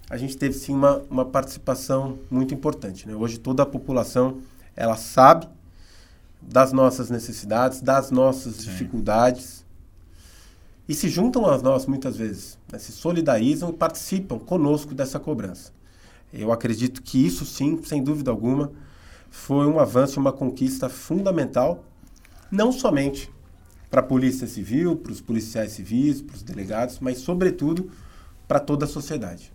a 0.09 0.17
gente 0.17 0.35
teve 0.37 0.55
sim 0.55 0.73
uma, 0.73 1.03
uma 1.09 1.25
participação 1.25 2.17
muito 2.31 2.53
importante. 2.53 3.07
Né? 3.07 3.15
Hoje 3.15 3.37
toda 3.37 3.63
a 3.63 3.65
população 3.65 4.39
ela 4.75 4.95
sabe 4.95 5.47
das 6.41 6.71
nossas 6.71 7.09
necessidades, 7.09 7.81
das 7.81 8.09
nossas 8.09 8.55
sim. 8.55 8.69
dificuldades 8.69 9.65
e 10.87 10.95
se 10.95 11.09
juntam 11.09 11.45
a 11.45 11.57
nós 11.59 11.85
muitas 11.85 12.15
vezes, 12.15 12.57
né? 12.71 12.79
se 12.79 12.91
solidarizam 12.91 13.69
e 13.69 13.73
participam 13.73 14.39
conosco 14.39 14.95
dessa 14.95 15.19
cobrança. 15.19 15.71
Eu 16.33 16.51
acredito 16.51 17.03
que 17.03 17.23
isso 17.23 17.45
sim, 17.45 17.79
sem 17.83 18.03
dúvida 18.03 18.31
alguma, 18.31 18.71
foi 19.29 19.67
um 19.67 19.79
avanço, 19.79 20.19
uma 20.19 20.31
conquista 20.31 20.89
fundamental, 20.89 21.83
não 22.49 22.71
somente 22.71 23.31
para 23.89 24.01
a 24.01 24.03
Polícia 24.05 24.45
Civil, 24.45 24.95
para 24.95 25.11
os 25.11 25.19
policiais 25.19 25.71
civis, 25.71 26.21
para 26.21 26.35
os 26.35 26.43
delegados, 26.43 26.99
mas 26.99 27.19
sobretudo 27.19 27.91
para 28.47 28.59
toda 28.59 28.85
a 28.85 28.87
sociedade. 28.87 29.51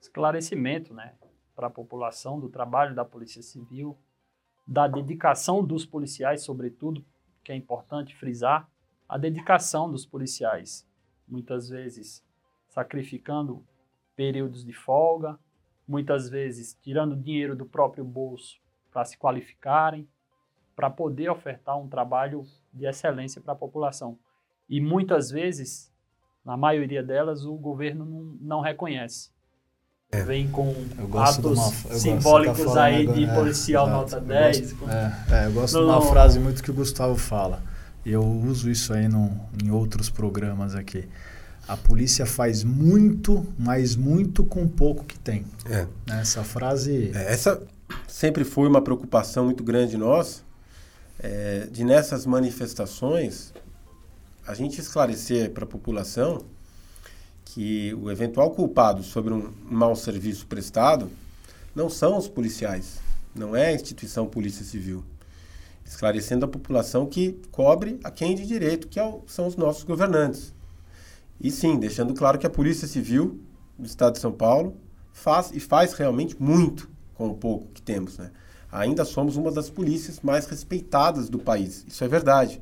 Esclarecimento, 0.00 0.92
né, 0.92 1.14
para 1.54 1.66
a 1.68 1.70
população 1.70 2.38
do 2.38 2.48
trabalho 2.48 2.94
da 2.94 3.04
Polícia 3.04 3.42
Civil, 3.42 3.98
da 4.66 4.86
dedicação 4.86 5.64
dos 5.64 5.86
policiais, 5.86 6.42
sobretudo, 6.42 7.04
que 7.42 7.50
é 7.50 7.56
importante 7.56 8.14
frisar, 8.14 8.70
a 9.08 9.16
dedicação 9.16 9.90
dos 9.90 10.04
policiais, 10.04 10.86
muitas 11.26 11.70
vezes 11.70 12.22
sacrificando 12.68 13.64
períodos 14.14 14.64
de 14.64 14.74
folga, 14.74 15.38
muitas 15.86 16.28
vezes 16.28 16.74
tirando 16.82 17.16
dinheiro 17.16 17.56
do 17.56 17.64
próprio 17.64 18.04
bolso 18.04 18.60
para 18.90 19.04
se 19.06 19.16
qualificarem, 19.16 20.06
para 20.76 20.90
poder 20.90 21.30
ofertar 21.30 21.78
um 21.78 21.88
trabalho 21.88 22.44
de 22.72 22.86
excelência 22.86 23.40
para 23.40 23.52
a 23.52 23.56
população. 23.56 24.18
E 24.68 24.80
muitas 24.80 25.30
vezes, 25.30 25.90
na 26.44 26.56
maioria 26.56 27.02
delas, 27.02 27.44
o 27.44 27.54
governo 27.54 28.04
não, 28.04 28.22
não 28.40 28.60
reconhece. 28.60 29.30
É. 30.10 30.22
Vem 30.22 30.48
com 30.48 30.74
atos 31.18 31.58
uma, 31.58 31.98
simbólicos 31.98 32.76
aí 32.78 33.06
de 33.06 33.24
é, 33.24 33.34
policial 33.34 33.86
nota 33.88 34.18
10. 34.18 34.58
Eu 34.58 34.76
gosto, 34.78 34.90
é, 34.90 35.24
é, 35.30 35.46
eu 35.46 35.52
gosto 35.52 35.78
de 35.78 35.84
uma 35.84 36.00
frase 36.00 36.38
muito 36.38 36.62
que 36.62 36.70
o 36.70 36.74
Gustavo 36.74 37.16
fala. 37.16 37.62
E 38.06 38.12
eu 38.12 38.24
uso 38.24 38.70
isso 38.70 38.94
aí 38.94 39.06
no, 39.06 39.38
em 39.62 39.70
outros 39.70 40.08
programas 40.08 40.74
aqui. 40.74 41.06
A 41.66 41.76
polícia 41.76 42.24
faz 42.24 42.64
muito, 42.64 43.46
mas 43.58 43.94
muito 43.94 44.42
com 44.44 44.66
pouco 44.66 45.04
que 45.04 45.18
tem. 45.18 45.44
É. 45.66 45.86
Essa 46.10 46.42
frase. 46.42 47.12
É, 47.14 47.30
essa 47.34 47.60
sempre 48.06 48.44
foi 48.44 48.66
uma 48.66 48.80
preocupação 48.80 49.44
muito 49.44 49.62
grande 49.62 49.98
nossa, 49.98 50.42
é, 51.18 51.66
de 51.70 51.84
nessas 51.84 52.24
manifestações 52.26 53.52
a 54.46 54.54
gente 54.54 54.80
esclarecer 54.80 55.50
para 55.50 55.64
a 55.64 55.66
população 55.66 56.44
que 57.44 57.94
o 57.94 58.10
eventual 58.10 58.50
culpado 58.50 59.02
sobre 59.02 59.32
um 59.34 59.52
mau 59.62 59.94
serviço 59.96 60.46
prestado 60.46 61.10
não 61.74 61.90
são 61.90 62.16
os 62.16 62.28
policiais, 62.28 62.98
não 63.34 63.54
é 63.54 63.68
a 63.68 63.72
instituição 63.72 64.26
Polícia 64.26 64.64
Civil. 64.64 65.04
Esclarecendo 65.84 66.44
a 66.44 66.48
população 66.48 67.06
que 67.06 67.40
cobre 67.50 67.98
a 68.04 68.10
quem 68.10 68.34
de 68.34 68.46
direito, 68.46 68.88
que 68.88 69.00
é 69.00 69.18
são 69.26 69.46
os 69.46 69.56
nossos 69.56 69.84
governantes. 69.84 70.52
E 71.40 71.50
sim, 71.50 71.78
deixando 71.78 72.14
claro 72.14 72.38
que 72.38 72.46
a 72.46 72.50
Polícia 72.50 72.86
Civil 72.86 73.40
do 73.78 73.86
Estado 73.86 74.14
de 74.14 74.20
São 74.20 74.32
Paulo 74.32 74.76
faz 75.12 75.50
e 75.52 75.60
faz 75.60 75.92
realmente 75.94 76.36
muito 76.40 76.90
com 77.14 77.28
o 77.28 77.34
pouco 77.34 77.68
que 77.72 77.80
temos. 77.80 78.18
Né? 78.18 78.30
Ainda 78.70 79.04
somos 79.04 79.36
uma 79.36 79.50
das 79.50 79.70
polícias 79.70 80.20
mais 80.22 80.46
respeitadas 80.46 81.28
do 81.28 81.38
país. 81.38 81.84
Isso 81.88 82.04
é 82.04 82.08
verdade. 82.08 82.60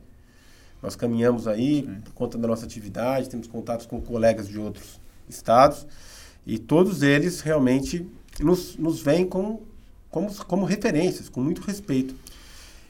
Nós 0.83 0.95
caminhamos 0.95 1.49
aí 1.49 1.85
Sim. 1.85 2.01
por 2.05 2.13
conta 2.13 2.39
da 2.39 2.47
nossa 2.47 2.65
atividade, 2.65 3.29
temos 3.29 3.47
contatos 3.47 3.87
com 3.87 4.01
colegas 4.01 4.47
de 4.47 4.59
outros 4.59 5.01
estados 5.29 5.87
e 6.47 6.59
todos 6.59 7.03
eles 7.03 7.41
realmente 7.41 8.09
nos, 8.39 8.77
nos 8.77 9.01
veem 9.01 9.27
como, 9.27 9.63
como, 10.11 10.33
como 10.45 10.65
referências, 10.65 11.29
com 11.29 11.41
muito 11.41 11.61
respeito. 11.63 12.15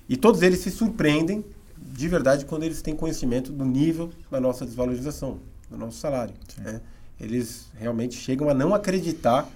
E 0.08 0.16
todos 0.16 0.42
eles 0.42 0.60
se 0.60 0.70
surpreendem 0.70 1.44
de 1.76 2.08
verdade 2.08 2.44
quando 2.44 2.64
eles 2.64 2.82
têm 2.82 2.94
conhecimento 2.94 3.50
do 3.50 3.64
nível 3.64 4.10
da 4.30 4.40
nossa 4.40 4.66
desvalorização, 4.66 5.38
do 5.70 5.78
nosso 5.78 5.98
salário. 5.98 6.34
Né? 6.58 6.80
Eles 7.18 7.68
realmente 7.78 8.16
chegam 8.16 8.48
a 8.50 8.54
não 8.54 8.74
acreditar 8.74 9.48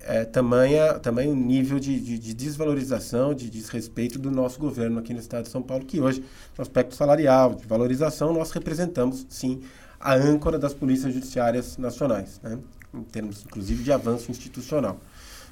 é, 0.00 0.24
tamanha, 0.24 0.94
tamanho 0.98 1.34
nível 1.34 1.78
de, 1.78 1.98
de, 2.00 2.18
de, 2.18 2.34
desvalorização, 2.34 3.34
de 3.34 3.48
desrespeito 3.48 4.18
do 4.18 4.30
nosso 4.30 4.58
governo 4.58 4.98
aqui 4.98 5.12
no 5.12 5.20
estado 5.20 5.44
de 5.44 5.50
São 5.50 5.62
Paulo, 5.62 5.84
que 5.84 6.00
hoje, 6.00 6.24
no 6.56 6.62
aspecto 6.62 6.94
salarial, 6.94 7.54
de 7.54 7.66
valorização, 7.66 8.32
nós 8.32 8.50
representamos, 8.50 9.26
sim, 9.28 9.60
a 10.00 10.14
âncora 10.14 10.58
das 10.58 10.74
polícias 10.74 11.14
judiciárias 11.14 11.78
nacionais, 11.78 12.40
né? 12.42 12.58
em 12.92 13.02
termos, 13.04 13.44
inclusive, 13.44 13.82
de 13.82 13.92
avanço 13.92 14.30
institucional. 14.30 14.98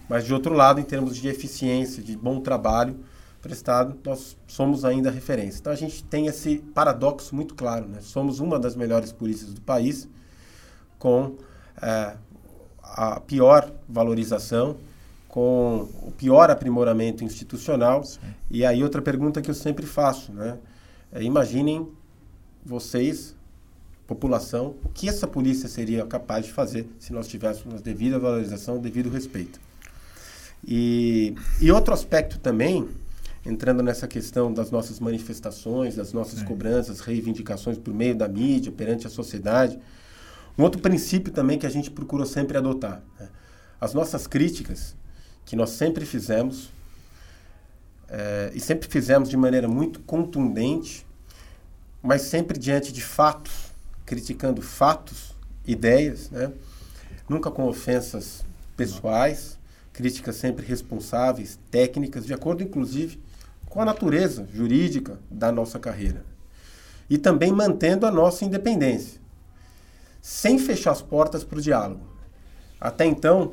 Mas, 0.08 0.24
de 0.24 0.34
outro 0.34 0.52
lado, 0.52 0.80
em 0.80 0.84
termos 0.84 1.16
de 1.16 1.28
eficiência, 1.28 2.02
de 2.02 2.16
bom 2.16 2.40
trabalho 2.40 2.96
prestado, 3.40 3.96
nós 4.04 4.36
somos 4.46 4.84
ainda 4.84 5.10
referência. 5.10 5.60
Então, 5.60 5.72
a 5.72 5.76
gente 5.76 6.02
tem 6.04 6.26
esse 6.26 6.58
paradoxo 6.74 7.34
muito 7.34 7.54
claro. 7.54 7.86
Né? 7.86 8.00
Somos 8.00 8.40
uma 8.40 8.58
das 8.58 8.74
melhores 8.74 9.12
polícias 9.12 9.54
do 9.54 9.60
país, 9.60 10.08
com 10.98 11.36
é, 11.80 12.16
a 12.94 13.20
pior 13.20 13.70
valorização, 13.88 14.76
com 15.28 15.88
o 16.02 16.12
pior 16.16 16.50
aprimoramento 16.50 17.24
institucional. 17.24 18.04
Sim. 18.04 18.18
E 18.50 18.64
aí 18.64 18.82
outra 18.82 19.00
pergunta 19.00 19.40
que 19.40 19.50
eu 19.50 19.54
sempre 19.54 19.86
faço, 19.86 20.32
né? 20.32 20.58
É, 21.12 21.22
imaginem 21.22 21.88
vocês, 22.64 23.34
população, 24.06 24.74
o 24.84 24.88
que 24.88 25.08
essa 25.08 25.26
polícia 25.26 25.68
seria 25.68 26.04
capaz 26.04 26.46
de 26.46 26.52
fazer 26.52 26.86
se 26.98 27.12
nós 27.12 27.26
tivéssemos 27.28 27.80
devida 27.80 28.18
valorização, 28.18 28.78
devido 28.78 29.08
respeito. 29.08 29.60
E, 30.66 31.34
e 31.60 31.70
outro 31.72 31.94
aspecto 31.94 32.38
também, 32.38 32.88
entrando 33.46 33.82
nessa 33.82 34.06
questão 34.06 34.52
das 34.52 34.70
nossas 34.70 35.00
manifestações, 35.00 35.96
das 35.96 36.12
nossas 36.12 36.40
Sim. 36.40 36.44
cobranças, 36.44 37.00
reivindicações 37.00 37.78
por 37.78 37.94
meio 37.94 38.14
da 38.14 38.28
mídia, 38.28 38.70
perante 38.70 39.06
a 39.06 39.10
sociedade, 39.10 39.78
um 40.60 40.62
outro 40.62 40.80
princípio 40.80 41.32
também 41.32 41.58
que 41.58 41.66
a 41.66 41.70
gente 41.70 41.90
procura 41.90 42.26
sempre 42.26 42.58
adotar. 42.58 43.02
Né? 43.18 43.28
As 43.80 43.94
nossas 43.94 44.26
críticas, 44.26 44.94
que 45.46 45.56
nós 45.56 45.70
sempre 45.70 46.04
fizemos, 46.04 46.70
é, 48.06 48.52
e 48.54 48.60
sempre 48.60 48.86
fizemos 48.86 49.30
de 49.30 49.38
maneira 49.38 49.66
muito 49.66 50.00
contundente, 50.00 51.06
mas 52.02 52.22
sempre 52.22 52.58
diante 52.58 52.92
de 52.92 53.00
fatos, 53.00 53.72
criticando 54.04 54.60
fatos, 54.60 55.34
ideias, 55.66 56.30
né? 56.30 56.52
nunca 57.26 57.50
com 57.50 57.66
ofensas 57.66 58.44
pessoais, 58.76 59.58
críticas 59.94 60.36
sempre 60.36 60.66
responsáveis, 60.66 61.58
técnicas, 61.70 62.26
de 62.26 62.34
acordo 62.34 62.62
inclusive 62.62 63.18
com 63.66 63.80
a 63.80 63.84
natureza 63.84 64.46
jurídica 64.52 65.18
da 65.30 65.50
nossa 65.50 65.78
carreira. 65.78 66.22
E 67.08 67.16
também 67.16 67.50
mantendo 67.50 68.04
a 68.04 68.10
nossa 68.10 68.44
independência 68.44 69.19
sem 70.20 70.58
fechar 70.58 70.92
as 70.92 71.02
portas 71.02 71.42
para 71.44 71.58
o 71.58 71.62
diálogo. 71.62 72.02
Até 72.80 73.06
então, 73.06 73.52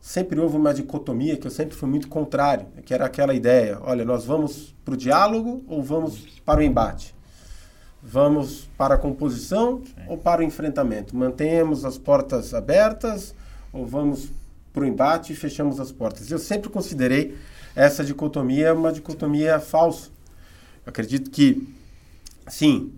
sempre 0.00 0.38
houve 0.38 0.56
uma 0.56 0.74
dicotomia 0.74 1.36
que 1.36 1.46
eu 1.46 1.50
sempre 1.50 1.76
fui 1.76 1.88
muito 1.88 2.08
contrário, 2.08 2.66
que 2.84 2.92
era 2.92 3.06
aquela 3.06 3.34
ideia: 3.34 3.78
olha, 3.80 4.04
nós 4.04 4.24
vamos 4.24 4.74
para 4.84 4.94
o 4.94 4.96
diálogo 4.96 5.64
ou 5.66 5.82
vamos 5.82 6.18
para 6.44 6.60
o 6.60 6.62
embate? 6.62 7.14
Vamos 8.02 8.68
para 8.76 8.96
a 8.96 8.98
composição 8.98 9.82
Sim. 9.82 9.92
ou 10.08 10.18
para 10.18 10.42
o 10.42 10.44
enfrentamento? 10.44 11.16
Mantemos 11.16 11.86
as 11.86 11.96
portas 11.96 12.52
abertas 12.52 13.34
ou 13.72 13.86
vamos 13.86 14.30
para 14.74 14.82
o 14.82 14.86
embate 14.86 15.32
e 15.32 15.36
fechamos 15.36 15.80
as 15.80 15.90
portas? 15.90 16.30
Eu 16.30 16.38
sempre 16.38 16.68
considerei 16.68 17.34
essa 17.74 18.04
dicotomia 18.04 18.74
uma 18.74 18.92
dicotomia 18.92 19.58
falsa. 19.58 20.10
Eu 20.84 20.90
acredito 20.90 21.30
que, 21.30 21.66
sim, 22.46 22.92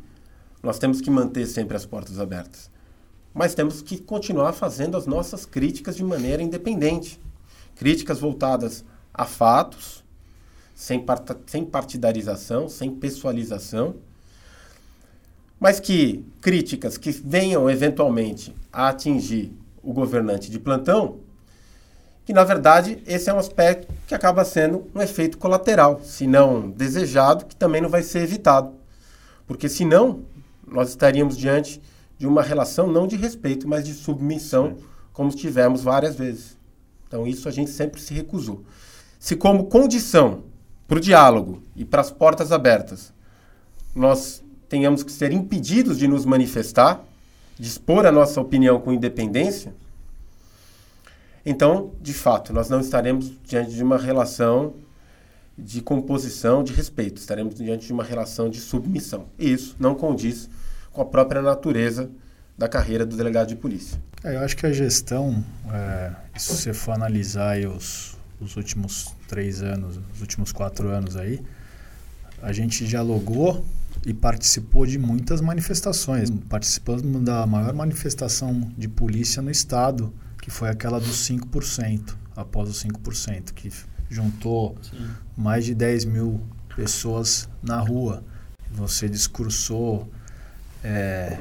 nós 0.61 0.77
temos 0.77 1.01
que 1.01 1.09
manter 1.09 1.47
sempre 1.47 1.77
as 1.77 1.87
portas 1.87 2.19
abertas 2.19 2.69
mas 3.37 3.55
temos 3.55 3.83
que 3.83 3.99
continuar 3.99 4.55
fazendo 4.55 4.97
as 4.97 5.07
nossas 5.07 5.45
críticas 5.45 5.95
de 5.95 6.03
maneira 6.03 6.43
independente. 6.43 7.21
Críticas 7.75 8.19
voltadas 8.19 8.83
a 9.13 9.27
fatos, 9.27 10.03
sem, 10.75 11.05
sem 11.47 11.63
partidarização, 11.63 12.67
sem 12.67 12.91
pessoalização, 12.91 13.97
mas 15.61 15.79
que 15.79 16.25
críticas 16.41 16.97
que 16.97 17.11
venham 17.11 17.69
eventualmente 17.69 18.55
a 18.73 18.89
atingir 18.89 19.53
o 19.83 19.93
governante 19.93 20.51
de 20.51 20.59
plantão, 20.59 21.19
que 22.25 22.33
na 22.33 22.43
verdade 22.43 23.03
esse 23.07 23.29
é 23.29 23.35
um 23.35 23.39
aspecto 23.39 23.93
que 24.07 24.15
acaba 24.15 24.47
sendo 24.47 24.91
um 24.95 25.03
efeito 25.03 25.37
colateral, 25.37 26.01
se 26.03 26.27
não 26.27 26.71
desejado, 26.71 27.45
que 27.45 27.55
também 27.55 27.83
não 27.83 27.91
vai 27.91 28.03
ser 28.03 28.21
evitado. 28.21 28.73
Porque 29.47 29.69
senão 29.69 30.23
nós 30.67 30.89
estaríamos 30.89 31.37
diante 31.37 31.83
de 32.19 32.27
uma 32.27 32.43
relação 32.43 32.87
não 32.87 33.07
de 33.07 33.17
respeito, 33.17 33.69
mas 33.69 33.85
de 33.85 33.95
submissão, 33.95 34.77
Sim. 34.77 34.85
como 35.13 35.31
tivemos 35.31 35.83
várias 35.83 36.17
vezes. 36.17 36.57
Então, 37.07 37.27
isso 37.27 37.49
a 37.49 37.53
gente 37.53 37.71
sempre 37.71 38.01
se 38.01 38.15
recusou. 38.15 38.65
Se, 39.19 39.37
como 39.37 39.67
condição 39.67 40.43
para 40.89 40.99
o 40.99 41.01
diálogo 41.01 41.63
e 41.75 41.85
para 41.85 42.01
as 42.01 42.11
portas 42.11 42.53
abertas, 42.53 43.13
nós 43.95 44.43
tenhamos 44.69 45.03
que 45.03 45.13
ser 45.13 45.33
impedidos 45.33 45.99
de 45.99 46.09
nos 46.09 46.25
manifestar, 46.25 47.05
de 47.59 47.69
expor 47.69 48.07
a 48.07 48.13
nossa 48.13 48.41
opinião 48.41 48.81
com 48.81 48.93
independência, 48.93 49.73
então, 51.49 51.93
de 52.03 52.13
fato, 52.13 52.53
nós 52.53 52.69
não 52.69 52.81
estaremos 52.81 53.31
diante 53.45 53.73
de 53.73 53.81
uma 53.81 53.97
relação 53.97 54.75
de 55.57 55.81
composição 55.81 56.65
de 56.65 56.73
respeito, 56.73 57.19
estaremos 57.19 57.55
diante 57.55 57.87
de 57.87 57.93
uma 57.93 58.03
relação 58.03 58.51
de 58.51 58.59
submissão. 58.59 59.27
E 59.39 59.53
isso 59.53 59.77
não 59.79 59.95
condiz 59.95 60.51
com 60.97 61.03
a 61.03 61.05
própria 61.05 61.43
natureza 61.43 62.11
da 62.57 62.67
carreira 62.67 63.05
do 63.05 63.15
delegado 63.15 63.49
de 63.49 63.57
polícia. 63.57 64.01
É, 64.25 64.35
eu 64.35 64.41
acho 64.41 64.57
que 64.57 64.65
a 64.65 64.73
gestão, 64.73 65.45
é, 65.71 66.11
se 66.39 66.49
você 66.49 66.73
for 66.73 66.93
analisar 66.93 67.59
os, 67.67 68.17
os 68.41 68.57
últimos 68.57 69.13
três 69.29 69.63
anos, 69.63 70.01
os 70.15 70.23
últimos 70.23 70.53
quatro 70.53 70.89
anos 70.89 71.15
aí, 71.15 71.43
a 72.43 72.51
gente 72.51 72.87
dialogou 72.87 73.63
e 74.07 74.15
participou 74.15 74.87
de 74.87 74.99
muitas 74.99 75.43
manifestações. 75.43 76.31
Participamos 76.49 77.23
da 77.23 77.47
maior 77.47 77.75
manifestação 77.75 78.73
de 78.77 78.89
polícia 78.89 79.43
no 79.43 79.51
estado, 79.51 80.15
que 80.41 80.51
foi 80.51 80.71
aquela 80.71 80.99
dos 80.99 81.29
5%, 81.29 82.15
após 82.35 82.71
os 82.71 82.83
5%, 82.83 83.53
que 83.53 83.71
juntou 84.09 84.79
Sim. 84.81 85.09
mais 85.37 85.67
de 85.67 85.75
10 85.75 86.07
mil 86.07 86.41
pessoas 86.75 87.51
na 87.63 87.81
rua. 87.81 88.25
Você 88.71 89.11
discursou. 89.11 90.11
É, 90.89 91.37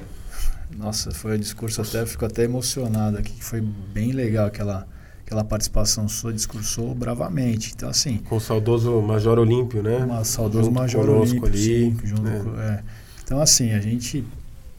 nossa, 0.75 1.11
foi 1.11 1.35
um 1.35 1.39
discurso 1.39 1.79
até, 1.79 2.03
fico 2.05 2.25
até 2.25 2.43
emocionado 2.43 3.19
aqui, 3.19 3.31
foi 3.43 3.61
bem 3.61 4.11
legal 4.11 4.47
aquela, 4.47 4.87
aquela 5.23 5.43
participação 5.43 6.09
sua, 6.09 6.33
discursou 6.33 6.95
bravamente. 6.95 7.71
Então, 7.75 7.87
assim. 7.87 8.17
Com 8.17 8.37
o 8.37 8.41
saudoso 8.41 8.99
Major 9.03 9.37
Olímpio, 9.37 9.83
né? 9.83 9.97
Uma 9.97 10.23
saudoso 10.23 10.65
junto 10.65 10.79
Major 10.79 11.07
Olímpio. 11.07 11.45
Ali, 11.45 11.57
sim, 11.63 11.97
junto 12.03 12.23
né? 12.23 12.41
com, 12.43 12.59
é. 12.59 12.83
Então, 13.23 13.39
assim, 13.39 13.71
a 13.73 13.79
gente 13.79 14.25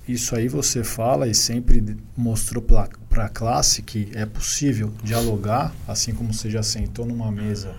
isso 0.09 0.37
aí 0.37 0.47
você 0.47 0.85
fala 0.85 1.27
e 1.27 1.35
sempre 1.35 1.97
mostrou 2.17 2.63
para 2.63 3.25
a 3.25 3.29
classe 3.29 3.83
que 3.83 4.09
é 4.15 4.25
possível 4.25 4.93
dialogar, 5.03 5.75
assim 5.87 6.15
como 6.15 6.33
você 6.33 6.49
já 6.49 6.63
sentou 6.63 7.05
numa 7.05 7.33
mesa 7.33 7.75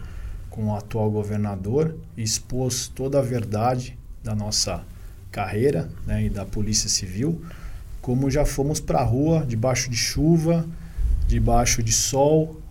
com 0.50 0.68
o 0.68 0.76
atual 0.76 1.10
governador 1.10 1.96
e 2.18 2.24
expôs 2.24 2.90
toda 2.90 3.20
a 3.20 3.22
verdade 3.22 3.98
da 4.22 4.36
nossa 4.36 4.84
carreira 5.32 5.90
né, 6.06 6.26
e 6.26 6.30
da 6.30 6.46
Polícia 6.46 6.90
Civil, 6.90 7.42
como 8.02 8.30
já 8.30 8.46
fomos 8.46 8.80
para 8.80 9.00
a 9.00 9.04
rua, 9.04 9.46
debaixo 9.48 9.90
de 9.90 9.98
chuva, 9.98 10.66
debaixo 11.28 11.84
de 11.84 11.92
sol, 11.92 12.62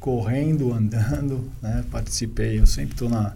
correndo, 0.00 0.72
andando, 0.74 1.50
né, 1.62 1.84
participei, 1.90 2.58
eu 2.58 2.66
sempre 2.66 2.92
estou 2.92 3.08
na 3.08 3.34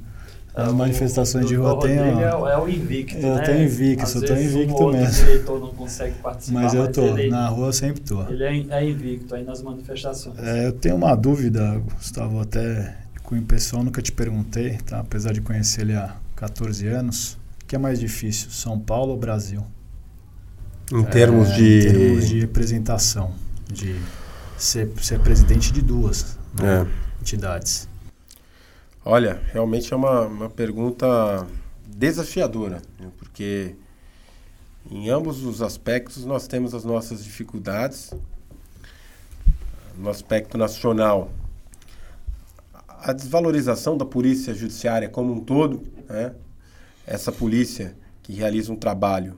as 0.55 0.73
manifestações 0.73 1.47
de 1.47 1.55
rua 1.55 1.79
tem. 1.81 1.93
É, 1.93 2.23
é 2.23 2.59
o 2.59 2.69
invicto. 2.69 3.17
Eu 3.17 3.37
né? 3.37 3.43
tô 3.43 3.53
invicto, 3.53 4.03
Às 4.03 4.15
eu 4.15 4.25
tô 4.25 4.35
invicto 4.35 4.85
um 4.85 4.93
mesmo. 4.93 5.23
O 5.23 5.27
diretor 5.27 5.61
não 5.61 5.69
consegue 5.69 6.15
participar. 6.19 6.61
Mas 6.61 6.75
eu 6.75 6.91
tô, 6.91 7.03
mas 7.03 7.19
ele, 7.19 7.31
na 7.31 7.49
rua 7.49 7.69
eu 7.69 7.73
sempre 7.73 8.01
tô. 8.01 8.23
Ele 8.29 8.43
é, 8.43 8.67
é 8.79 8.91
invicto 8.91 9.35
aí 9.35 9.45
nas 9.45 9.63
manifestações. 9.63 10.39
É, 10.39 10.67
eu 10.67 10.73
tenho 10.73 10.97
uma 10.97 11.15
dúvida, 11.15 11.81
Gustavo, 11.97 12.41
até 12.41 12.97
com 13.23 13.37
o 13.37 13.43
pessoal, 13.43 13.85
nunca 13.85 14.03
te 14.03 14.11
perguntei, 14.11 14.79
tá? 14.79 14.99
apesar 14.99 15.33
de 15.33 15.41
conhecer 15.41 15.83
ele 15.83 15.95
há 15.95 16.17
14 16.35 16.87
anos. 16.89 17.39
O 17.71 17.73
que 17.73 17.77
é 17.77 17.79
mais 17.79 18.01
difícil, 18.01 18.51
São 18.51 18.81
Paulo 18.81 19.13
ou 19.13 19.17
Brasil? 19.17 19.65
Em 20.93 21.05
termos 21.05 21.51
é, 21.51 21.55
de. 21.55 21.79
Em 21.79 21.93
termos 21.93 22.29
de 22.29 22.41
representação, 22.41 23.33
de 23.73 23.95
ser, 24.59 24.91
ser 25.01 25.21
presidente 25.21 25.73
de 25.73 25.81
duas 25.81 26.37
né, 26.53 26.83
é. 26.83 26.87
entidades. 27.21 27.89
Olha, 29.05 29.41
realmente 29.53 29.95
é 29.95 29.97
uma, 29.97 30.23
uma 30.23 30.51
pergunta 30.51 31.47
desafiadora, 31.87 32.83
né? 32.99 33.07
porque 33.17 33.77
em 34.91 35.09
ambos 35.09 35.45
os 35.45 35.63
aspectos 35.63 36.25
nós 36.25 36.49
temos 36.49 36.75
as 36.75 36.85
nossas 36.85 37.23
dificuldades. 37.23 38.13
No 39.97 40.11
aspecto 40.11 40.59
nacional, 40.59 41.31
a 42.99 43.13
desvalorização 43.13 43.97
da 43.97 44.05
polícia 44.05 44.53
judiciária 44.53 45.09
como 45.09 45.33
um 45.33 45.39
todo, 45.39 45.87
né? 46.09 46.35
Essa 47.07 47.33
polícia 47.33 47.97
que 48.23 48.33
realiza 48.33 48.73
um 48.73 48.77
trabalho 48.77 49.37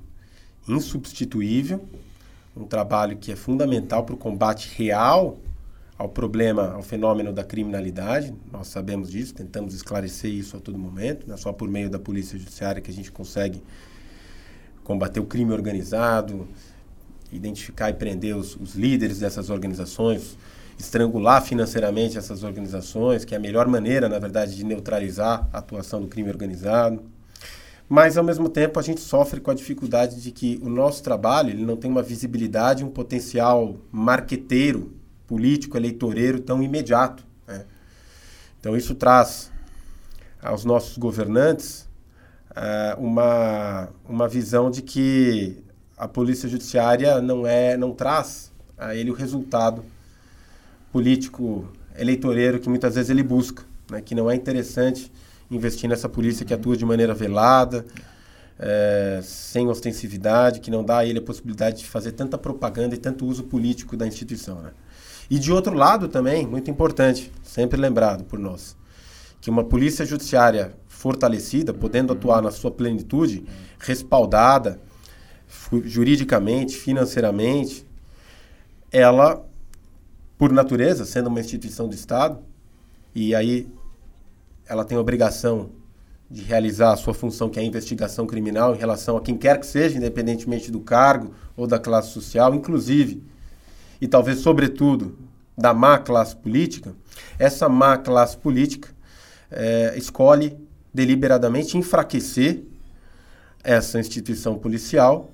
insubstituível, 0.69 1.85
um 2.57 2.65
trabalho 2.65 3.17
que 3.17 3.33
é 3.33 3.37
fundamental 3.37 4.05
para 4.05 4.15
o 4.15 4.19
combate 4.19 4.71
real 4.77 5.39
ao 5.97 6.09
problema, 6.09 6.73
ao 6.73 6.83
fenômeno 6.83 7.33
da 7.33 7.45
criminalidade. 7.45 8.35
Nós 8.51 8.69
sabemos 8.69 9.11
disso, 9.11 9.35
tentamos 9.35 9.75
esclarecer 9.75 10.31
isso 10.31 10.57
a 10.57 10.61
todo 10.61 10.79
momento. 10.79 11.27
Não 11.27 11.35
é 11.35 11.39
só 11.39 11.53
por 11.53 11.69
meio 11.69 11.89
da 11.89 11.99
polícia 11.99 12.39
judiciária 12.39 12.83
que 12.83 12.91
a 12.91 12.95
gente 12.95 13.11
consegue 13.11 13.63
combater 14.83 15.21
o 15.21 15.25
crime 15.25 15.53
organizado, 15.53 16.49
identificar 17.31 17.91
e 17.91 17.95
prender 17.95 18.37
os, 18.37 18.57
os 18.57 18.75
líderes 18.75 19.21
dessas 19.21 19.49
organizações, 19.49 20.37
estrangular 20.79 21.43
financeiramente 21.43 22.19
essas 22.19 22.43
organizações, 22.43 23.25
que 23.25 23.35
é 23.35 23.37
a 23.37 23.41
melhor 23.41 23.69
maneira, 23.69 24.09
na 24.09 24.19
verdade, 24.19 24.57
de 24.57 24.65
neutralizar 24.65 25.49
a 25.53 25.59
atuação 25.59 26.01
do 26.01 26.09
crime 26.09 26.29
organizado. 26.29 27.03
Mas, 27.95 28.17
ao 28.17 28.25
mesmo 28.25 28.49
tempo, 28.49 28.81
a 28.81 28.83
gente 28.83 29.03
sofre 29.03 29.39
com 29.39 29.51
a 29.51 29.55
dificuldade 29.55 30.19
de 30.23 30.31
que 30.31 30.59
o 30.63 30.71
nosso 30.71 31.03
trabalho 31.03 31.51
ele 31.51 31.63
não 31.63 31.77
tem 31.77 31.91
uma 31.91 32.03
visibilidade, 32.03 32.83
um 32.83 32.89
potencial 32.89 33.77
marqueteiro 33.93 34.95
político, 35.27 35.77
eleitoreiro 35.77 36.41
tão 36.41 36.63
imediato. 36.63 37.23
Né? 37.47 37.67
Então, 38.59 38.75
isso 38.75 38.95
traz 38.95 39.53
aos 40.41 40.65
nossos 40.65 40.97
governantes 40.97 41.87
uh, 42.53 42.99
uma, 42.99 43.91
uma 44.09 44.27
visão 44.27 44.71
de 44.71 44.81
que 44.81 45.63
a 45.95 46.09
polícia 46.09 46.49
judiciária 46.49 47.21
não, 47.21 47.47
é, 47.47 47.77
não 47.77 47.93
traz 47.93 48.51
a 48.79 48.95
ele 48.95 49.11
o 49.11 49.15
resultado 49.15 49.85
político 50.91 51.71
eleitoreiro 51.95 52.59
que 52.59 52.71
muitas 52.71 52.95
vezes 52.95 53.11
ele 53.11 53.23
busca, 53.23 53.65
né? 53.91 54.01
que 54.01 54.15
não 54.15 54.31
é 54.31 54.35
interessante 54.35 55.13
investir 55.53 55.89
nessa 55.89 56.09
polícia 56.09 56.45
que 56.45 56.55
atua 56.55 56.77
de 56.77 56.85
maneira 56.85 57.15
velada, 57.15 57.85
é, 58.59 59.21
sem 59.23 59.69
ostensividade, 59.69 60.61
que 60.61 60.71
não 60.71 60.85
dá 60.85 60.99
a 60.99 61.07
ele 61.07 61.19
a 61.19 61.23
possibilidade 61.23 61.79
de 61.79 61.87
fazer 61.87 62.13
tanta 62.13 62.39
propaganda 62.39 62.95
e 62.95 62.99
tanto 62.99 63.27
uso 63.27 63.45
político 63.45 63.97
da 63.97 64.07
instituição. 64.07 64.61
Né? 64.63 64.71
E 65.31 65.39
de 65.39 65.53
outro 65.53 65.75
lado 65.75 66.09
também, 66.09 66.47
muito 66.47 66.71
importante, 66.71 67.33
sempre 67.43 67.81
lembrado 67.81 68.25
por 68.25 68.39
nós, 68.39 68.77
que 69.41 69.51
uma 69.51 69.65
polícia 69.65 70.05
judiciária 70.05 70.75
fortalecida, 70.87 71.75
podendo 71.75 72.13
atuar 72.13 72.41
na 72.41 72.51
sua 72.51 72.71
plenitude, 72.71 73.45
respaldada 73.79 74.81
juridicamente, 75.85 76.77
financeiramente, 76.77 77.87
ela, 78.91 79.45
por 80.39 80.53
natureza, 80.53 81.05
sendo 81.05 81.27
uma 81.29 81.41
instituição 81.41 81.89
de 81.89 81.97
Estado, 81.97 82.39
e 83.15 83.35
aí 83.35 83.69
ela 84.73 84.87
tem 84.87 84.97
a 84.97 85.01
obrigação 85.01 85.69
de 86.31 86.43
realizar 86.43 86.93
a 86.93 86.97
sua 86.97 87.13
função, 87.13 87.51
que 87.51 87.59
é 87.59 87.63
a 87.63 87.65
investigação 87.65 88.27
criminal, 88.27 88.75
em 88.75 88.79
relação 88.79 89.19
a 89.19 89.21
quem 89.21 89.37
quer 89.37 89.61
que 89.61 89.67
seja, 89.67 89.99
independentemente 89.99 90.71
do 90.71 90.81
cargo 90.81 91.35
ou 91.55 91.67
da 91.67 91.79
classe 91.79 92.09
social, 92.09 92.55
inclusive 92.55 93.23
e 94.01 94.09
talvez 94.09 94.39
sobretudo 94.39 95.19
da 95.57 95.75
má 95.75 95.99
classe 95.99 96.35
política, 96.35 96.95
essa 97.39 97.69
má 97.69 97.99
classe 97.99 98.35
política 98.37 98.89
é, 99.51 99.93
escolhe 99.95 100.57
deliberadamente 100.93 101.77
enfraquecer 101.77 102.63
essa 103.63 104.01
instituição 104.01 104.59
policial, 104.59 105.31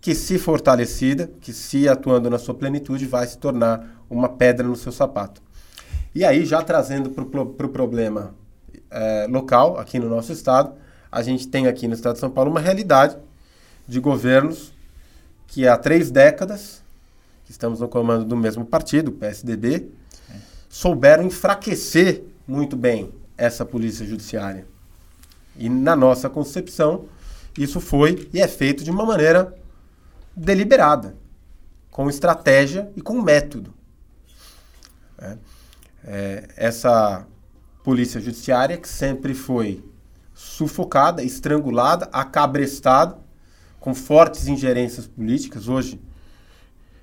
que 0.00 0.14
se 0.14 0.38
fortalecida, 0.38 1.30
que 1.42 1.52
se 1.52 1.86
atuando 1.86 2.30
na 2.30 2.38
sua 2.38 2.54
plenitude, 2.54 3.06
vai 3.06 3.26
se 3.26 3.36
tornar 3.36 4.02
uma 4.08 4.30
pedra 4.30 4.66
no 4.66 4.74
seu 4.74 4.90
sapato. 4.90 5.42
E 6.14 6.24
aí, 6.24 6.44
já 6.46 6.62
trazendo 6.62 7.10
para 7.10 7.22
o 7.22 7.46
pro 7.46 7.68
problema 7.68 8.34
é, 8.92 9.26
local, 9.28 9.78
aqui 9.78 9.98
no 9.98 10.08
nosso 10.08 10.32
estado, 10.32 10.74
a 11.10 11.22
gente 11.22 11.48
tem 11.48 11.66
aqui 11.66 11.88
no 11.88 11.94
estado 11.94 12.14
de 12.14 12.20
São 12.20 12.30
Paulo 12.30 12.50
uma 12.50 12.60
realidade 12.60 13.16
de 13.88 13.98
governos 14.00 14.72
que 15.46 15.66
há 15.66 15.76
três 15.76 16.10
décadas 16.10 16.82
estamos 17.52 17.80
no 17.80 17.88
comando 17.88 18.24
do 18.24 18.36
mesmo 18.36 18.64
partido, 18.64 19.12
PSDB, 19.12 19.90
souberam 20.68 21.24
enfraquecer 21.24 22.24
muito 22.48 22.76
bem 22.76 23.12
essa 23.36 23.64
polícia 23.64 24.06
judiciária. 24.06 24.66
E 25.56 25.68
na 25.68 25.94
nossa 25.94 26.30
concepção, 26.30 27.06
isso 27.56 27.80
foi 27.80 28.28
e 28.32 28.40
é 28.40 28.48
feito 28.48 28.82
de 28.82 28.90
uma 28.90 29.04
maneira 29.04 29.54
deliberada, 30.34 31.14
com 31.90 32.08
estratégia 32.08 32.90
e 32.96 33.02
com 33.02 33.20
método. 33.20 33.74
É, 35.18 35.36
é, 36.04 36.48
essa 36.56 37.26
polícia 37.82 38.20
judiciária 38.20 38.76
que 38.76 38.88
sempre 38.88 39.34
foi 39.34 39.84
sufocada, 40.34 41.22
estrangulada, 41.22 42.08
acabrestada, 42.12 43.18
com 43.80 43.94
fortes 43.94 44.46
ingerências 44.46 45.06
políticas. 45.06 45.68
Hoje, 45.68 46.00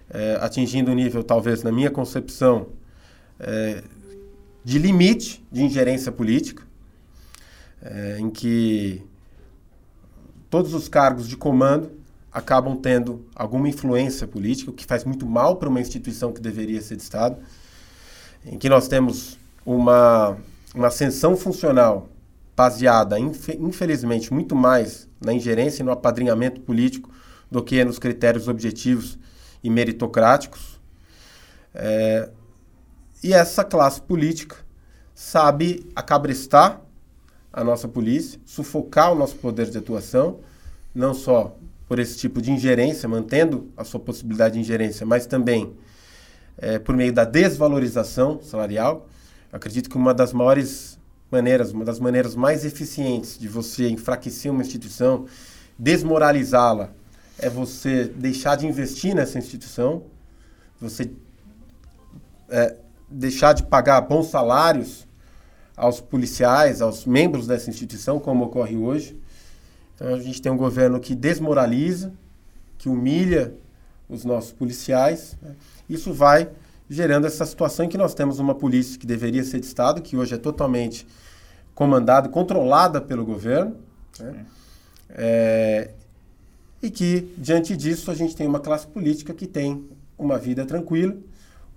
é, 0.10 0.38
atingindo 0.42 0.92
um 0.92 0.96
nível, 0.96 1.24
talvez, 1.24 1.62
na 1.62 1.72
minha 1.72 1.92
concepção, 1.92 2.70
é, 3.40 3.84
de 4.64 4.80
limite 4.80 5.46
de 5.52 5.64
ingerência 5.64 6.12
política, 6.12 6.64
é, 7.82 8.18
em 8.20 8.30
que 8.30 9.04
todos 10.50 10.74
os 10.74 10.90
cargos 10.90 11.28
de 11.28 11.38
comando 11.38 11.92
acabam 12.32 12.76
tendo 12.76 13.26
alguma 13.36 13.68
influência 13.68 14.28
política, 14.28 14.72
o 14.72 14.74
que 14.74 14.86
faz 14.86 15.04
muito 15.04 15.26
mal 15.26 15.58
para 15.58 15.70
uma 15.70 15.82
instituição 15.82 16.32
que 16.32 16.42
deveria 16.42 16.82
ser 16.82 16.96
de 16.96 17.04
Estado, 17.04 17.38
em 18.46 18.58
que 18.58 18.70
nós 18.70 18.88
temos 18.88 19.38
uma, 19.66 20.38
uma 20.74 20.88
ascensão 20.88 21.36
funcional 21.36 22.10
baseada, 22.56 23.18
infelizmente, 23.20 24.34
muito 24.34 24.56
mais 24.56 25.08
na 25.20 25.34
ingerência 25.34 25.82
e 25.82 25.86
no 25.86 25.92
apadrinhamento 25.92 26.62
político 26.62 27.10
do 27.50 27.64
que 27.64 27.84
nos 27.84 27.98
critérios 27.98 28.48
objetivos 28.48 29.18
e 29.64 29.70
meritocráticos. 29.70 30.80
É, 31.74 32.30
e 33.24 33.34
essa 33.34 33.64
classe 33.64 34.02
política 34.02 34.58
sabe 35.14 35.90
acabrestar 35.96 36.82
a 37.52 37.64
nossa 37.64 37.88
polícia, 37.88 38.40
sufocar 38.46 39.12
o 39.12 39.16
nosso 39.16 39.36
poder 39.36 39.70
de 39.70 39.78
atuação, 39.78 40.40
não 40.94 41.14
só 41.14 41.58
por 41.88 42.00
esse 42.00 42.18
tipo 42.18 42.42
de 42.42 42.52
ingerência, 42.52 43.10
mantendo 43.10 43.72
a 43.76 43.84
sua 43.84 44.00
possibilidade 44.00 44.54
de 44.54 44.60
ingerência, 44.62 45.06
mas 45.06 45.26
também 45.26 45.74
é, 46.58 46.78
por 46.78 46.96
meio 46.96 47.12
da 47.12 47.26
desvalorização 47.26 48.40
salarial. 48.42 49.09
Acredito 49.52 49.90
que 49.90 49.98
uma 49.98 50.14
das 50.14 50.32
maiores 50.32 51.00
maneiras, 51.32 51.72
uma 51.72 51.86
das 51.86 52.00
maneiras 52.00 52.36
mais 52.36 52.66
eficientes 52.66 53.38
de 53.38 53.48
você 53.48 53.90
enfraquecer 53.90 54.52
uma 54.52 54.62
instituição, 54.62 55.26
desmoralizá-la, 55.78 56.92
é 57.38 57.50
você 57.50 58.06
deixar 58.06 58.56
de 58.56 58.68
investir 58.68 59.16
nessa 59.16 59.38
instituição, 59.38 60.04
você 60.80 61.12
é, 62.50 62.76
deixar 63.10 63.54
de 63.54 63.64
pagar 63.64 64.02
bons 64.02 64.28
salários 64.28 65.08
aos 65.76 66.02
policiais, 66.02 66.82
aos 66.82 67.06
membros 67.06 67.48
dessa 67.48 67.70
instituição, 67.70 68.20
como 68.20 68.46
ocorre 68.46 68.76
hoje. 68.76 69.18
Então 69.96 70.14
a 70.14 70.20
gente 70.20 70.42
tem 70.42 70.52
um 70.52 70.58
governo 70.58 71.00
que 71.00 71.16
desmoraliza, 71.16 72.12
que 72.78 72.90
humilha 72.90 73.54
os 74.08 74.26
nossos 74.26 74.52
policiais. 74.52 75.38
Né? 75.42 75.56
Isso 75.90 76.14
vai 76.14 76.50
gerando 76.90 77.28
essa 77.28 77.46
situação 77.46 77.86
em 77.86 77.90
que 77.90 77.98
nós 77.98 78.14
temos 78.14 78.40
uma 78.40 78.56
polícia 78.56 78.98
que 79.00 79.06
deveria 79.06 79.44
ser 79.44 79.60
de 79.60 79.68
Estado, 79.68 80.02
que 80.02 80.18
hoje 80.18 80.34
é 80.34 80.38
totalmente 80.38 81.06
comandada, 81.76 82.28
controlada 82.28 83.00
pelo 83.00 83.24
governo, 83.24 83.76
né? 84.20 84.46
é, 85.10 85.92
e 86.82 86.90
que, 86.90 87.32
diante 87.38 87.76
disso, 87.78 88.10
a 88.10 88.16
gente 88.16 88.36
tem 88.36 88.48
uma 88.48 88.60
classe 88.60 88.88
política 88.88 89.34
que 89.34 89.46
tem 89.46 89.88
uma 90.18 90.38
vida 90.38 90.66
tranquila. 90.66 91.16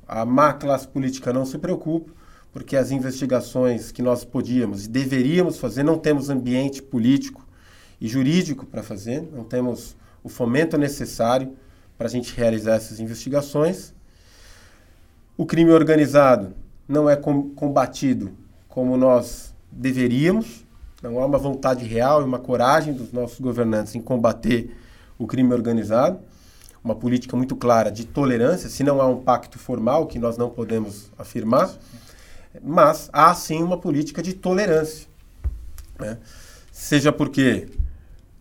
A 0.08 0.24
má 0.24 0.52
classe 0.52 0.88
política 0.88 1.32
não 1.32 1.44
se 1.44 1.58
preocupa, 1.58 2.10
porque 2.52 2.76
as 2.76 2.90
investigações 2.90 3.92
que 3.92 4.02
nós 4.02 4.24
podíamos 4.24 4.86
e 4.86 4.88
deveríamos 4.88 5.58
fazer, 5.58 5.82
não 5.82 5.98
temos 5.98 6.30
ambiente 6.30 6.82
político 6.82 7.46
e 8.00 8.08
jurídico 8.08 8.66
para 8.66 8.82
fazer, 8.82 9.22
não 9.32 9.44
temos 9.44 9.96
o 10.22 10.28
fomento 10.28 10.76
necessário 10.78 11.56
para 11.96 12.06
a 12.06 12.10
gente 12.10 12.34
realizar 12.34 12.74
essas 12.74 12.98
investigações. 12.98 13.94
O 15.36 15.46
crime 15.46 15.70
organizado 15.70 16.52
não 16.86 17.08
é 17.08 17.16
combatido 17.16 18.32
como 18.68 18.96
nós 18.96 19.54
deveríamos, 19.70 20.64
não 21.02 21.18
há 21.18 21.26
uma 21.26 21.38
vontade 21.38 21.84
real 21.84 22.20
e 22.20 22.24
uma 22.24 22.38
coragem 22.38 22.92
dos 22.92 23.12
nossos 23.12 23.40
governantes 23.40 23.94
em 23.94 24.00
combater 24.00 24.76
o 25.18 25.26
crime 25.26 25.52
organizado, 25.54 26.18
uma 26.84 26.94
política 26.94 27.36
muito 27.36 27.56
clara 27.56 27.90
de 27.90 28.04
tolerância, 28.04 28.68
se 28.68 28.84
não 28.84 29.00
há 29.00 29.06
um 29.06 29.22
pacto 29.22 29.58
formal, 29.58 30.06
que 30.06 30.18
nós 30.18 30.36
não 30.36 30.50
podemos 30.50 31.10
afirmar, 31.18 31.70
mas 32.62 33.08
há 33.12 33.34
sim 33.34 33.62
uma 33.62 33.78
política 33.78 34.22
de 34.22 34.34
tolerância. 34.34 35.06
Né? 35.98 36.18
Seja 36.70 37.10
porque 37.10 37.68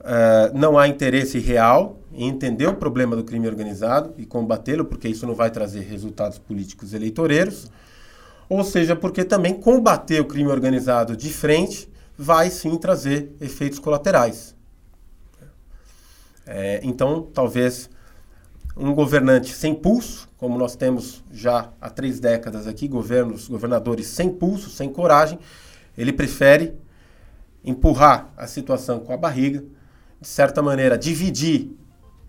uh, 0.01 0.57
não 0.57 0.77
há 0.77 0.87
interesse 0.87 1.39
real 1.39 2.00
em 2.13 2.27
entender 2.27 2.67
o 2.67 2.75
problema 2.75 3.15
do 3.15 3.23
crime 3.23 3.47
organizado 3.47 4.13
e 4.17 4.25
combatê-lo, 4.25 4.85
porque 4.85 5.07
isso 5.07 5.25
não 5.25 5.35
vai 5.35 5.49
trazer 5.49 5.81
resultados 5.81 6.37
políticos 6.37 6.93
eleitoreiros, 6.93 7.71
ou 8.49 8.63
seja, 8.63 8.95
porque 8.95 9.23
também 9.23 9.53
combater 9.53 10.19
o 10.19 10.25
crime 10.25 10.49
organizado 10.49 11.15
de 11.15 11.31
frente 11.31 11.89
vai 12.17 12.49
sim 12.49 12.77
trazer 12.77 13.33
efeitos 13.39 13.79
colaterais. 13.79 14.55
É, 16.45 16.81
então, 16.83 17.29
talvez 17.33 17.89
um 18.75 18.93
governante 18.93 19.53
sem 19.53 19.73
pulso, 19.73 20.27
como 20.37 20.57
nós 20.57 20.75
temos 20.75 21.23
já 21.31 21.71
há 21.79 21.89
três 21.89 22.19
décadas 22.19 22.67
aqui, 22.67 22.87
governos, 22.87 23.47
governadores 23.47 24.07
sem 24.07 24.29
pulso, 24.29 24.69
sem 24.69 24.89
coragem, 24.89 25.39
ele 25.97 26.11
prefere 26.11 26.73
empurrar 27.63 28.33
a 28.35 28.47
situação 28.47 28.99
com 28.99 29.13
a 29.13 29.17
barriga, 29.17 29.63
de 30.19 30.27
certa 30.27 30.61
maneira, 30.61 30.97
dividir 30.97 31.71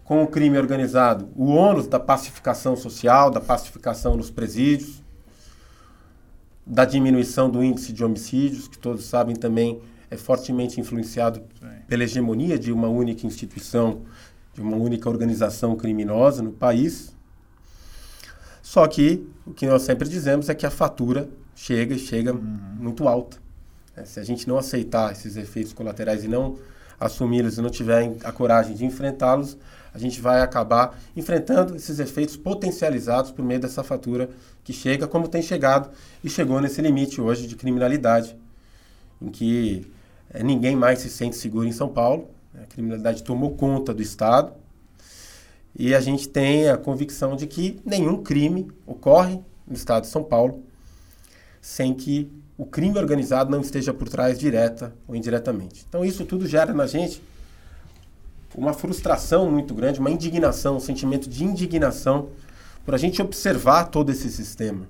com 0.04 0.22
o 0.22 0.26
crime 0.26 0.58
organizado 0.58 1.28
o 1.36 1.46
ônus 1.46 1.86
da 1.86 2.00
pacificação 2.00 2.76
social, 2.76 3.30
da 3.30 3.40
pacificação 3.40 4.16
nos 4.16 4.30
presídios, 4.30 5.02
da 6.66 6.84
diminuição 6.84 7.50
do 7.50 7.62
índice 7.62 7.92
de 7.92 8.04
homicídios, 8.04 8.68
que 8.68 8.78
todos 8.78 9.04
sabem 9.04 9.34
também 9.34 9.80
é 10.10 10.16
fortemente 10.16 10.78
influenciado 10.78 11.42
pela 11.88 12.04
hegemonia 12.04 12.58
de 12.58 12.70
uma 12.70 12.86
única 12.86 13.26
instituição, 13.26 14.02
de 14.52 14.60
uma 14.60 14.76
única 14.76 15.08
organização 15.08 15.74
criminosa 15.74 16.42
no 16.42 16.52
país. 16.52 17.16
Só 18.60 18.86
que 18.86 19.26
o 19.46 19.54
que 19.54 19.66
nós 19.66 19.82
sempre 19.82 20.06
dizemos 20.06 20.50
é 20.50 20.54
que 20.54 20.66
a 20.66 20.70
fatura 20.70 21.30
chega 21.54 21.94
e 21.94 21.98
chega 21.98 22.34
uhum. 22.34 22.40
muito 22.40 23.08
alta. 23.08 23.38
É, 23.96 24.04
se 24.04 24.20
a 24.20 24.24
gente 24.24 24.46
não 24.46 24.58
aceitar 24.58 25.12
esses 25.12 25.36
efeitos 25.36 25.72
colaterais 25.72 26.24
e 26.24 26.28
não 26.28 26.58
assumi-los 27.00 27.56
e 27.56 27.62
não 27.62 27.70
tiver 27.70 28.14
a 28.22 28.32
coragem 28.32 28.76
de 28.76 28.84
enfrentá-los, 28.84 29.56
a 29.94 29.98
gente 29.98 30.20
vai 30.20 30.40
acabar 30.40 30.98
enfrentando 31.14 31.76
esses 31.76 31.98
efeitos 31.98 32.36
potencializados 32.36 33.30
por 33.30 33.44
meio 33.44 33.60
dessa 33.60 33.82
fatura 33.82 34.30
que 34.64 34.72
chega, 34.72 35.06
como 35.06 35.28
tem 35.28 35.42
chegado 35.42 35.90
e 36.24 36.30
chegou 36.30 36.60
nesse 36.60 36.80
limite 36.80 37.20
hoje 37.20 37.46
de 37.46 37.56
criminalidade, 37.56 38.36
em 39.20 39.28
que 39.28 39.90
é, 40.30 40.42
ninguém 40.42 40.74
mais 40.74 41.00
se 41.00 41.10
sente 41.10 41.36
seguro 41.36 41.66
em 41.66 41.72
São 41.72 41.88
Paulo. 41.88 42.28
A 42.54 42.66
criminalidade 42.66 43.22
tomou 43.22 43.54
conta 43.54 43.92
do 43.92 44.02
Estado. 44.02 44.52
E 45.74 45.94
a 45.94 46.00
gente 46.00 46.28
tem 46.28 46.68
a 46.68 46.76
convicção 46.76 47.34
de 47.34 47.46
que 47.46 47.80
nenhum 47.84 48.22
crime 48.22 48.70
ocorre 48.86 49.40
no 49.66 49.74
Estado 49.74 50.02
de 50.02 50.08
São 50.08 50.22
Paulo 50.22 50.62
sem 51.62 51.94
que 51.94 52.30
o 52.58 52.66
crime 52.66 52.98
organizado 52.98 53.50
não 53.50 53.60
esteja 53.60 53.94
por 53.94 54.08
trás 54.08 54.38
direta 54.38 54.92
ou 55.06 55.16
indiretamente. 55.16 55.84
Então 55.88 56.04
isso 56.04 56.24
tudo 56.26 56.46
gera 56.46 56.74
na 56.74 56.86
gente 56.86 57.22
uma 58.54 58.72
frustração 58.72 59.50
muito 59.50 59.74
grande, 59.74 60.00
uma 60.00 60.10
indignação, 60.10 60.76
um 60.76 60.80
sentimento 60.80 61.28
de 61.28 61.44
indignação 61.44 62.28
por 62.84 62.94
a 62.94 62.98
gente 62.98 63.22
observar 63.22 63.84
todo 63.84 64.10
esse 64.10 64.30
sistema 64.30 64.88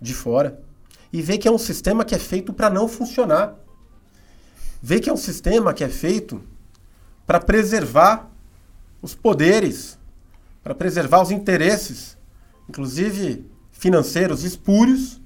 de 0.00 0.14
fora 0.14 0.60
e 1.12 1.22
ver 1.22 1.38
que 1.38 1.48
é 1.48 1.50
um 1.50 1.58
sistema 1.58 2.04
que 2.04 2.14
é 2.14 2.18
feito 2.18 2.52
para 2.52 2.68
não 2.68 2.86
funcionar 2.88 3.64
vê 4.86 5.00
que 5.00 5.08
é 5.08 5.12
um 5.14 5.16
sistema 5.16 5.72
que 5.72 5.82
é 5.82 5.88
feito 5.88 6.42
para 7.26 7.40
preservar 7.40 8.30
os 9.00 9.14
poderes, 9.14 9.98
para 10.62 10.74
preservar 10.74 11.22
os 11.22 11.30
interesses, 11.30 12.18
inclusive 12.68 13.46
financeiros 13.72 14.44
espúrios, 14.44 15.22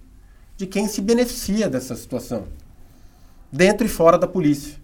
de 0.56 0.64
quem 0.64 0.86
se 0.86 1.00
beneficia 1.00 1.68
dessa 1.68 1.96
situação, 1.96 2.46
dentro 3.50 3.84
e 3.84 3.90
fora 3.90 4.16
da 4.16 4.28
polícia. 4.28 4.77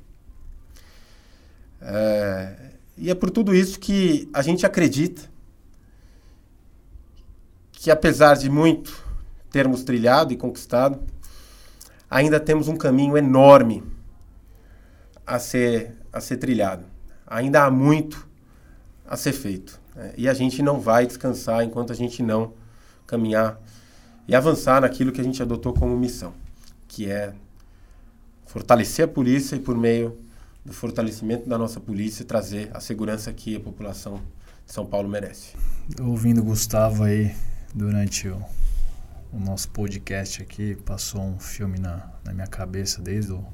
É, 1.84 2.56
e 2.96 3.10
é 3.10 3.14
por 3.14 3.30
tudo 3.30 3.54
isso 3.54 3.78
que 3.78 4.28
a 4.32 4.40
gente 4.40 4.64
acredita 4.64 5.22
que, 7.72 7.90
apesar 7.90 8.36
de 8.36 8.48
muito 8.48 9.04
termos 9.50 9.84
trilhado 9.84 10.32
e 10.32 10.36
conquistado, 10.36 11.00
ainda 12.10 12.40
temos 12.40 12.66
um 12.66 12.76
caminho 12.76 13.16
enorme 13.18 13.82
a 15.26 15.38
ser, 15.38 15.92
a 16.10 16.20
ser 16.20 16.38
trilhado. 16.38 16.84
Ainda 17.26 17.64
há 17.64 17.70
muito 17.70 18.26
a 19.06 19.16
ser 19.16 19.32
feito. 19.32 19.78
Né? 19.94 20.14
E 20.16 20.28
a 20.28 20.32
gente 20.34 20.62
não 20.62 20.80
vai 20.80 21.06
descansar 21.06 21.62
enquanto 21.62 21.92
a 21.92 21.96
gente 21.96 22.22
não 22.22 22.54
caminhar 23.06 23.60
e 24.26 24.34
avançar 24.34 24.80
naquilo 24.80 25.12
que 25.12 25.20
a 25.20 25.24
gente 25.24 25.42
adotou 25.42 25.74
como 25.74 25.96
missão, 25.96 26.32
que 26.88 27.10
é 27.10 27.34
fortalecer 28.46 29.04
a 29.04 29.08
polícia 29.08 29.56
e, 29.56 29.60
por 29.60 29.76
meio 29.76 30.23
do 30.64 30.72
fortalecimento 30.72 31.48
da 31.48 31.58
nossa 31.58 31.78
polícia, 31.78 32.24
trazer 32.24 32.70
a 32.72 32.80
segurança 32.80 33.32
que 33.32 33.56
a 33.56 33.60
população 33.60 34.20
de 34.66 34.72
São 34.72 34.86
Paulo 34.86 35.08
merece. 35.08 35.54
Ouvindo 36.00 36.40
o 36.40 36.44
Gustavo 36.44 37.04
aí 37.04 37.34
durante 37.74 38.28
o, 38.28 38.42
o 39.32 39.38
nosso 39.38 39.68
podcast 39.68 40.40
aqui, 40.40 40.74
passou 40.86 41.20
um 41.20 41.38
filme 41.38 41.78
na, 41.78 42.10
na 42.24 42.32
minha 42.32 42.46
cabeça 42.46 43.02
desde 43.02 43.32
o 43.32 43.44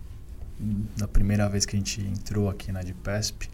da 0.97 1.09
primeira 1.09 1.49
vez 1.49 1.65
que 1.65 1.75
a 1.75 1.79
gente 1.79 2.03
entrou 2.03 2.51
aqui 2.51 2.71
na 2.71 2.83
DPESP, 2.83 3.49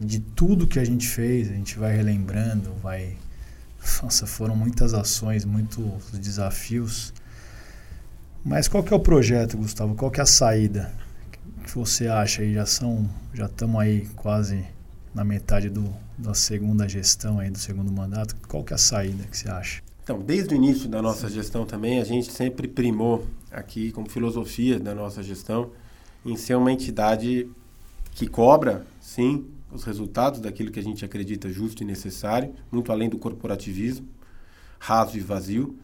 de 0.00 0.18
tudo 0.18 0.66
que 0.66 0.80
a 0.80 0.84
gente 0.84 1.06
fez, 1.08 1.48
a 1.48 1.52
gente 1.52 1.78
vai 1.78 1.96
relembrando, 1.96 2.74
vai. 2.82 3.16
Nossa, 4.02 4.26
foram 4.26 4.56
muitas 4.56 4.92
ações, 4.92 5.44
muitos 5.44 6.10
desafios. 6.18 7.14
Mas 8.44 8.66
qual 8.66 8.82
que 8.82 8.92
é 8.92 8.96
o 8.96 9.00
projeto, 9.00 9.56
Gustavo? 9.56 9.94
Qual 9.94 10.10
que 10.10 10.18
é 10.18 10.24
a 10.24 10.26
saída 10.26 10.92
que 11.66 11.74
você 11.74 12.06
acha 12.06 12.42
aí? 12.42 12.54
Já 12.54 12.64
são, 12.64 13.08
já 13.34 13.46
estamos 13.46 13.80
aí 13.80 14.06
quase 14.14 14.64
na 15.12 15.24
metade 15.24 15.68
do, 15.68 15.92
da 16.16 16.32
segunda 16.32 16.88
gestão 16.88 17.40
aí, 17.40 17.50
do 17.50 17.58
segundo 17.58 17.90
mandato. 17.90 18.36
Qual 18.48 18.62
que 18.62 18.72
é 18.72 18.76
a 18.76 18.78
saída 18.78 19.24
que 19.24 19.36
você 19.36 19.48
acha? 19.48 19.82
Então, 20.02 20.20
desde 20.20 20.54
o 20.54 20.56
início 20.56 20.88
da 20.88 21.02
nossa 21.02 21.28
gestão 21.28 21.66
também, 21.66 22.00
a 22.00 22.04
gente 22.04 22.32
sempre 22.32 22.68
primou 22.68 23.26
aqui 23.50 23.90
como 23.90 24.08
filosofia 24.08 24.78
da 24.78 24.94
nossa 24.94 25.22
gestão 25.22 25.72
em 26.24 26.36
ser 26.36 26.54
uma 26.54 26.70
entidade 26.70 27.50
que 28.12 28.28
cobra, 28.28 28.86
sim, 29.00 29.46
os 29.72 29.82
resultados 29.82 30.38
daquilo 30.40 30.70
que 30.70 30.78
a 30.78 30.82
gente 30.82 31.04
acredita 31.04 31.50
justo 31.50 31.82
e 31.82 31.86
necessário, 31.86 32.54
muito 32.70 32.92
além 32.92 33.08
do 33.08 33.18
corporativismo 33.18 34.06
raso 34.78 35.16
e 35.16 35.20
vazio. 35.20 35.76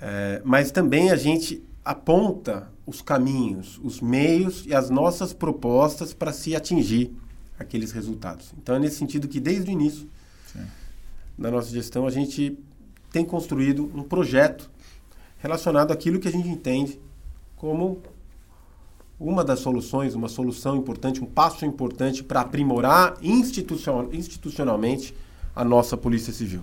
É, 0.00 0.42
mas 0.44 0.70
também 0.70 1.10
a 1.10 1.16
gente 1.16 1.62
aponta 1.84 2.68
os 2.86 3.02
caminhos, 3.02 3.80
os 3.82 4.00
meios 4.00 4.64
e 4.64 4.72
as 4.74 4.88
nossas 4.88 5.32
propostas 5.32 6.14
para 6.14 6.32
se 6.32 6.54
atingir 6.54 7.12
aqueles 7.58 7.90
resultados. 7.90 8.54
Então 8.56 8.76
é 8.76 8.78
nesse 8.78 8.96
sentido 8.96 9.26
que 9.26 9.40
desde 9.40 9.70
o 9.70 9.72
início 9.72 10.08
Sim. 10.52 10.64
da 11.36 11.50
nossa 11.50 11.70
gestão 11.70 12.06
a 12.06 12.10
gente 12.10 12.56
tem 13.10 13.24
construído 13.24 13.90
um 13.94 14.02
projeto 14.02 14.70
relacionado 15.38 15.90
àquilo 15.90 16.20
que 16.20 16.28
a 16.28 16.32
gente 16.32 16.48
entende 16.48 17.00
como 17.56 18.00
uma 19.18 19.42
das 19.42 19.60
soluções, 19.60 20.14
uma 20.14 20.28
solução 20.28 20.76
importante, 20.76 21.22
um 21.22 21.26
passo 21.26 21.64
importante 21.64 22.22
para 22.22 22.42
aprimorar 22.42 23.16
institucional, 23.22 24.12
institucionalmente 24.12 25.14
a 25.54 25.64
nossa 25.64 25.96
Polícia 25.96 26.32
Civil. 26.32 26.62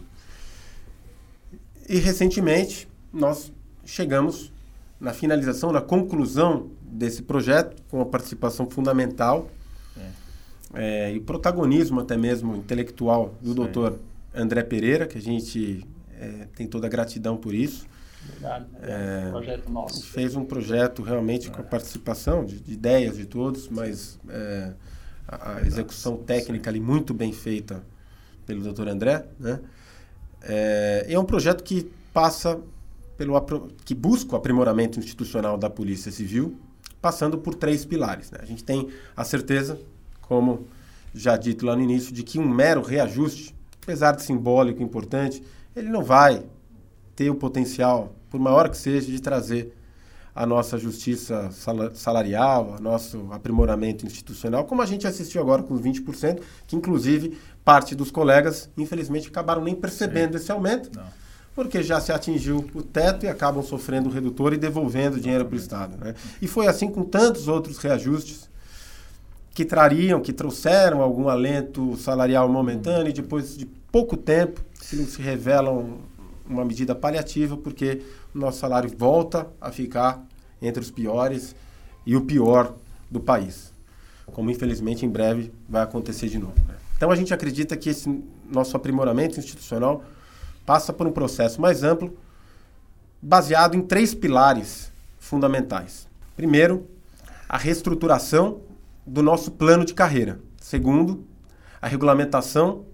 E 1.90 1.98
recentemente 1.98 2.88
nós 3.12 3.52
chegamos 3.84 4.53
na 5.04 5.12
finalização, 5.12 5.74
na 5.74 5.82
conclusão 5.82 6.72
desse 6.82 7.24
projeto, 7.24 7.84
com 7.90 8.00
a 8.00 8.06
participação 8.06 8.70
fundamental 8.70 9.52
é. 9.98 10.08
É, 10.76 11.14
e 11.14 11.20
protagonismo 11.20 12.00
até 12.00 12.16
mesmo 12.16 12.56
intelectual 12.56 13.36
do 13.42 13.54
doutor 13.54 14.00
André 14.34 14.64
Pereira, 14.64 15.06
que 15.06 15.18
a 15.18 15.22
gente 15.22 15.86
é, 16.18 16.48
tem 16.56 16.66
toda 16.66 16.88
a 16.88 16.90
gratidão 16.90 17.36
por 17.36 17.54
isso. 17.54 17.86
Obrigado. 18.30 18.66
É, 18.82 19.30
projeto 19.30 19.70
nosso. 19.70 20.06
Fez 20.08 20.38
um 20.38 20.46
projeto 20.46 21.04
realmente 21.04 21.52
com 21.52 21.60
a 21.60 21.66
participação 21.66 22.46
de, 22.46 22.62
de 22.62 22.72
ideias 22.72 23.18
de 23.18 23.26
todos, 23.26 23.68
mas 23.68 24.18
é, 24.30 24.72
a, 25.28 25.58
a, 25.58 25.62
execução 25.64 26.16
técnica 26.16 26.70
ali 26.70 26.80
muito 26.80 27.14
bem 27.14 27.34
feita 27.34 27.84
pelo 28.46 28.62
Dr. 28.72 28.88
André, 28.88 29.26
né? 29.38 29.60
É, 30.42 31.08
é 31.10 31.20
um 31.20 31.26
projeto 31.26 31.62
que 31.62 31.92
passa 32.14 32.62
pelo 33.42 33.70
que 33.86 33.94
busca 33.96 34.34
o 34.34 34.36
aprimoramento 34.36 35.00
institucional 35.00 35.58
da 35.58 35.70
Polícia 35.70 36.12
Civil, 36.12 36.58
passando 37.02 37.38
por 37.38 37.56
três 37.56 37.86
pilares. 37.86 38.32
Né? 38.32 38.40
A 38.42 38.46
gente 38.46 38.64
tem 38.64 38.90
a 39.16 39.24
certeza, 39.24 39.80
como 40.22 40.68
já 41.14 41.38
dito 41.38 41.66
lá 41.66 41.76
no 41.76 41.82
início, 41.82 42.14
de 42.14 42.24
que 42.24 42.40
um 42.40 42.48
mero 42.48 42.82
reajuste, 42.82 43.56
apesar 43.82 44.14
de 44.14 44.24
simbólico 44.24 44.82
e 44.82 44.84
importante, 44.84 45.44
ele 45.76 45.90
não 45.90 46.04
vai 46.04 46.44
ter 47.16 47.30
o 47.30 47.36
potencial, 47.36 48.16
por 48.30 48.40
maior 48.40 48.70
que 48.70 48.78
seja, 48.78 49.12
de 49.12 49.22
trazer 49.22 49.74
a 50.36 50.46
nossa 50.46 50.80
justiça 50.80 51.52
salarial, 51.94 52.78
nosso 52.82 53.28
aprimoramento 53.32 54.06
institucional, 54.06 54.66
como 54.66 54.82
a 54.82 54.86
gente 54.86 55.06
assistiu 55.06 55.42
agora 55.42 55.62
com 55.62 55.76
os 55.76 55.82
20%, 55.82 56.42
que 56.66 56.76
inclusive 56.76 57.38
parte 57.64 57.94
dos 57.94 58.10
colegas, 58.10 58.70
infelizmente, 58.76 59.28
acabaram 59.28 59.64
nem 59.64 59.76
percebendo 59.76 60.32
Sim. 60.38 60.44
esse 60.44 60.52
aumento, 60.52 60.90
Não. 60.96 61.23
Porque 61.56 61.84
já 61.84 62.02
se 62.02 62.12
atingiu 62.12 62.66
o 62.74 62.82
teto 62.82 63.26
e 63.26 63.30
acabam 63.30 63.64
sofrendo 63.64 64.10
o 64.10 64.12
redutor 64.12 64.54
e 64.54 64.58
devolvendo 64.58 65.20
dinheiro 65.20 65.46
para 65.46 65.56
o 65.56 65.60
Estado. 65.60 65.98
Né? 65.98 66.16
E 66.42 66.48
foi 66.48 66.68
assim 66.68 66.90
com 66.90 67.04
tantos 67.04 67.48
outros 67.48 67.78
reajustes 67.78 68.50
que 69.54 69.64
trariam, 69.64 70.20
que 70.20 70.34
trouxeram 70.34 71.02
algum 71.02 71.30
alento 71.30 71.96
salarial 71.98 72.50
momentâneo 72.50 73.10
e 73.10 73.14
depois 73.14 73.56
de 73.56 73.66
pouco 73.92 74.18
tempo 74.18 74.62
se, 74.82 75.22
revelam 75.22 76.00
uma 76.50 76.66
medida 76.66 76.96
paliativa, 76.96 77.56
porque 77.56 78.02
o 78.34 78.40
nosso 78.40 78.60
salário 78.60 78.92
volta 78.98 79.48
a 79.62 79.72
ficar 79.72 80.26
entre 80.62 80.82
os 80.82 80.90
piores 80.90 81.56
e 82.06 82.16
o 82.16 82.22
pior 82.22 82.74
do 83.10 83.20
país, 83.20 83.72
como 84.26 84.50
infelizmente 84.50 85.06
em 85.06 85.10
breve 85.10 85.54
vai 85.70 85.84
acontecer 85.84 86.28
de 86.30 86.40
novo. 86.40 86.56
Né? 86.68 86.74
Então 86.98 87.12
a 87.12 87.16
gente 87.16 87.34
acredita 87.34 87.78
que 87.78 87.90
esse 87.90 88.24
nosso 88.50 88.76
aprimoramento 88.76 89.40
institucional 89.40 90.04
passa 90.66 90.94
por 90.94 91.08
um 91.08 91.12
processo 91.12 91.62
mais 91.62 91.84
amplo, 91.84 92.18
baseado 93.22 93.76
em 93.76 93.82
três 93.82 94.14
pilares 94.14 94.92
fundamentais. 95.20 96.08
Primeiro, 96.36 96.88
a 97.48 97.58
reestruturação 97.58 98.62
do 99.06 99.22
nosso 99.22 99.52
plano 99.52 99.86
de 99.86 99.94
carreira. 99.94 100.40
Segundo, 100.60 101.26
a 101.82 101.88
regulamentação 101.88 102.86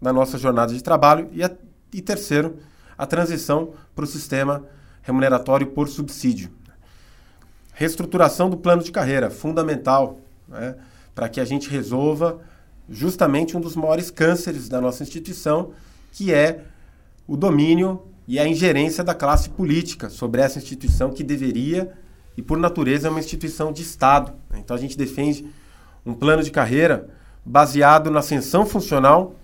da 0.00 0.12
nossa 0.12 0.36
jornada 0.36 0.74
de 0.74 0.82
trabalho. 0.82 1.28
E, 1.32 1.42
a, 1.42 1.50
e 1.92 2.02
terceiro, 2.02 2.58
a 2.98 3.06
transição 3.06 3.72
para 3.94 4.04
o 4.04 4.06
sistema 4.06 4.64
remuneratório 5.02 5.68
por 5.68 5.88
subsídio. 5.88 6.50
Reestruturação 7.72 8.50
do 8.50 8.56
plano 8.56 8.82
de 8.82 8.92
carreira, 8.92 9.30
fundamental 9.30 10.18
né, 10.48 10.76
para 11.14 11.28
que 11.28 11.40
a 11.40 11.44
gente 11.44 11.68
resolva 11.68 12.40
justamente 12.88 13.56
um 13.56 13.60
dos 13.60 13.74
maiores 13.76 14.10
cânceres 14.10 14.68
da 14.68 14.80
nossa 14.80 15.02
instituição, 15.02 15.72
que 16.12 16.32
é 16.32 16.64
o 17.26 17.36
domínio 17.36 18.02
e 18.26 18.38
a 18.38 18.46
ingerência 18.46 19.02
da 19.02 19.14
classe 19.14 19.50
política 19.50 20.08
sobre 20.08 20.40
essa 20.40 20.58
instituição 20.58 21.10
que 21.10 21.22
deveria 21.24 21.92
e 22.36 22.42
por 22.42 22.58
natureza 22.58 23.08
é 23.08 23.10
uma 23.10 23.20
instituição 23.20 23.72
de 23.72 23.82
Estado. 23.82 24.32
Então 24.54 24.76
a 24.76 24.78
gente 24.78 24.96
defende 24.96 25.46
um 26.04 26.14
plano 26.14 26.42
de 26.42 26.50
carreira 26.50 27.08
baseado 27.44 28.10
na 28.10 28.20
ascensão 28.20 28.64
funcional 28.64 29.34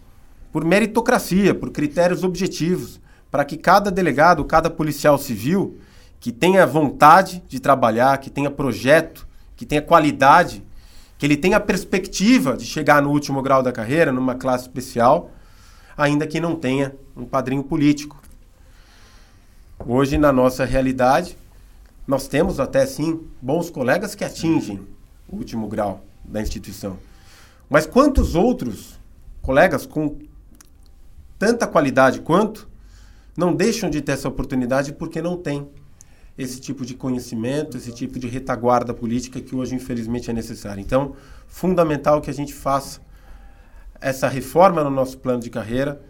por 0.53 0.65
meritocracia, 0.65 1.55
por 1.55 1.71
critérios 1.71 2.25
objetivos, 2.25 3.01
para 3.31 3.45
que 3.45 3.57
cada 3.57 3.91
delegado, 3.91 4.45
cada 4.45 4.71
policial 4.71 5.19
civil 5.19 5.79
que 6.21 6.33
tenha 6.33 6.67
vontade 6.67 7.43
de 7.47 7.61
trabalhar, 7.61 8.19
que 8.19 8.31
tenha 8.31 8.51
projeto, 8.51 9.27
que 9.55 9.67
tenha 9.67 9.83
qualidade, 9.83 10.65
que 11.17 11.27
ele 11.27 11.37
tenha 11.37 11.61
perspectiva 11.61 12.57
de 12.57 12.65
chegar 12.65 13.03
no 13.03 13.11
último 13.11 13.43
grau 13.43 13.63
da 13.63 13.73
carreira, 13.73 14.11
numa 14.11 14.35
classe 14.35 14.65
especial, 14.65 15.31
ainda 15.99 16.29
que 16.29 16.41
não 16.41 16.55
tenha 16.55 16.95
um 17.17 17.25
padrinho 17.25 17.65
político. 17.65 18.23
Hoje, 19.85 20.17
na 20.17 20.33
nossa 20.33 20.65
realidade, 20.65 21.37
nós 22.07 22.29
temos 22.29 22.61
até 22.61 22.87
sim 22.87 23.27
bons 23.43 23.69
colegas 23.69 24.15
que 24.15 24.25
atingem 24.25 24.87
o 25.29 25.37
último 25.37 25.67
grau 25.67 26.05
da 26.25 26.41
instituição. 26.41 26.97
Mas 27.69 27.85
quantos 27.85 28.37
outros 28.37 28.99
colegas 29.43 29.85
com 29.85 30.17
tanta 31.39 31.67
qualidade 31.67 32.21
quanto 32.21 32.69
não 33.37 33.55
deixam 33.55 33.91
de 33.91 34.01
ter 34.01 34.13
essa 34.13 34.29
oportunidade 34.29 34.93
porque 34.93 35.21
não 35.21 35.37
têm 35.37 35.69
esse 36.37 36.61
tipo 36.61 36.87
de 36.87 36.95
conhecimento, 36.95 37.77
esse 37.77 37.93
tipo 37.93 38.19
de 38.19 38.29
retaguarda 38.29 38.95
política 38.95 39.41
que 39.41 39.57
hoje, 39.57 39.75
infelizmente, 39.75 40.31
é 40.31 40.33
necessário. 40.33 40.81
Então, 40.81 41.17
fundamental 41.49 42.21
que 42.21 42.31
a 42.31 42.35
gente 42.35 42.55
faça 42.55 43.01
essa 44.01 44.29
reforma 44.29 44.85
no 44.85 44.91
nosso 44.91 45.19
plano 45.19 45.41
de 45.41 45.51
carreira, 45.51 46.01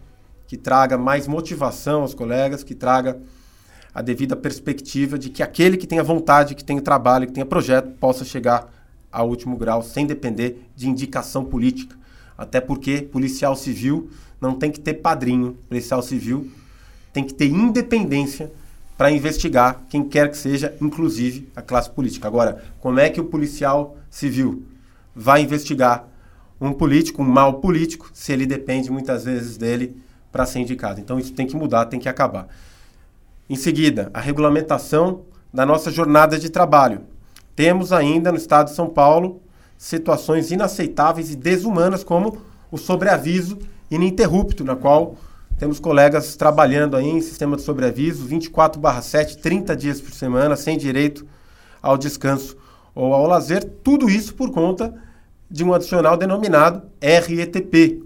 que 0.46 0.56
traga 0.56 0.96
mais 0.96 1.26
motivação 1.26 2.02
aos 2.02 2.14
colegas, 2.14 2.62
que 2.62 2.74
traga 2.74 3.18
a 3.94 4.02
devida 4.02 4.36
perspectiva 4.36 5.18
de 5.18 5.30
que 5.30 5.42
aquele 5.42 5.76
que 5.76 5.86
tenha 5.86 6.02
vontade, 6.02 6.54
que 6.54 6.64
tenha 6.64 6.80
trabalho, 6.80 7.26
que 7.26 7.32
tenha 7.32 7.46
projeto, 7.46 7.90
possa 7.98 8.24
chegar 8.24 8.72
ao 9.10 9.28
último 9.28 9.56
grau 9.56 9.82
sem 9.82 10.06
depender 10.06 10.62
de 10.76 10.88
indicação 10.88 11.44
política. 11.44 11.96
Até 12.36 12.60
porque 12.60 13.02
policial 13.02 13.56
civil 13.56 14.10
não 14.40 14.54
tem 14.54 14.70
que 14.70 14.80
ter 14.80 14.94
padrinho, 14.94 15.56
policial 15.68 16.02
civil 16.02 16.50
tem 17.12 17.24
que 17.24 17.34
ter 17.34 17.46
independência 17.46 18.52
para 18.96 19.10
investigar 19.10 19.82
quem 19.88 20.04
quer 20.04 20.30
que 20.30 20.36
seja, 20.36 20.74
inclusive 20.80 21.48
a 21.54 21.62
classe 21.62 21.90
política. 21.90 22.28
Agora, 22.28 22.62
como 22.80 23.00
é 23.00 23.08
que 23.08 23.20
o 23.20 23.24
policial 23.24 23.96
civil 24.10 24.64
vai 25.14 25.42
investigar 25.42 26.06
um 26.60 26.72
político, 26.72 27.22
um 27.22 27.26
mal 27.26 27.54
político, 27.54 28.10
se 28.12 28.32
ele 28.32 28.46
depende 28.46 28.90
muitas 28.90 29.24
vezes 29.24 29.56
dele 29.56 29.96
para 30.32 30.46
ser 30.46 30.60
indicado? 30.60 31.00
Então 31.00 31.18
isso 31.18 31.32
tem 31.32 31.46
que 31.46 31.56
mudar, 31.56 31.86
tem 31.86 32.00
que 32.00 32.08
acabar. 32.08 32.48
Em 33.48 33.56
seguida, 33.56 34.10
a 34.12 34.20
regulamentação 34.20 35.22
da 35.52 35.64
nossa 35.64 35.90
jornada 35.90 36.38
de 36.38 36.50
trabalho. 36.50 37.02
Temos 37.56 37.92
ainda 37.92 38.30
no 38.30 38.38
estado 38.38 38.68
de 38.68 38.74
São 38.74 38.88
Paulo 38.88 39.40
situações 39.76 40.50
inaceitáveis 40.50 41.32
e 41.32 41.36
desumanas, 41.36 42.04
como 42.04 42.38
o 42.70 42.76
sobreaviso 42.76 43.58
ininterrupto, 43.90 44.64
na 44.64 44.76
qual 44.76 45.16
temos 45.58 45.80
colegas 45.80 46.36
trabalhando 46.36 46.96
aí 46.96 47.08
em 47.08 47.20
sistema 47.20 47.56
de 47.56 47.62
sobreaviso 47.62 48.26
24/7, 48.26 49.38
30 49.38 49.74
dias 49.74 50.00
por 50.00 50.12
semana, 50.12 50.56
sem 50.56 50.76
direito 50.76 51.26
ao 51.80 51.96
descanso 51.96 52.56
ou 52.94 53.14
ao 53.14 53.26
lazer, 53.26 53.64
tudo 53.82 54.10
isso 54.10 54.34
por 54.34 54.50
conta 54.50 54.94
de 55.50 55.64
um 55.64 55.72
adicional 55.72 56.16
denominado 56.16 56.82
RETP, 57.00 58.02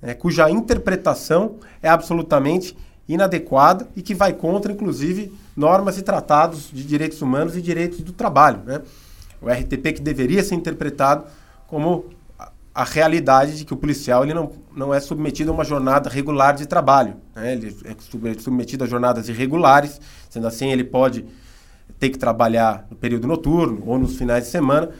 né, 0.00 0.14
cuja 0.14 0.50
interpretação 0.50 1.56
é 1.82 1.88
absolutamente 1.88 2.76
inadequada 3.08 3.88
e 3.96 4.02
que 4.02 4.14
vai 4.14 4.32
contra, 4.32 4.72
inclusive, 4.72 5.32
normas 5.56 5.98
e 5.98 6.02
tratados 6.02 6.70
de 6.72 6.84
direitos 6.84 7.20
humanos 7.22 7.56
e 7.56 7.62
direitos 7.62 8.00
do 8.00 8.12
trabalho. 8.12 8.60
Né? 8.64 8.82
O 9.40 9.48
RTP 9.48 9.94
que 9.94 10.00
deveria 10.00 10.42
ser 10.42 10.54
interpretado 10.54 11.24
como 11.66 12.06
a 12.74 12.82
realidade 12.82 13.56
de 13.56 13.64
que 13.64 13.72
o 13.72 13.76
policial 13.76 14.24
ele 14.24 14.34
não, 14.34 14.50
não 14.74 14.92
é 14.92 14.98
submetido 14.98 15.50
a 15.50 15.54
uma 15.54 15.64
jornada 15.64 16.10
regular 16.10 16.54
de 16.54 16.66
trabalho. 16.66 17.14
Né? 17.34 17.52
Ele 17.52 17.76
é 17.84 18.40
submetido 18.40 18.82
a 18.84 18.86
jornadas 18.86 19.28
irregulares, 19.28 20.00
sendo 20.28 20.46
assim, 20.46 20.72
ele 20.72 20.82
pode 20.82 21.24
ter 22.00 22.10
que 22.10 22.18
trabalhar 22.18 22.86
no 22.90 22.96
período 22.96 23.28
noturno 23.28 23.82
ou 23.86 23.98
nos 23.98 24.16
finais 24.16 24.44
de 24.44 24.50
semana, 24.50 24.90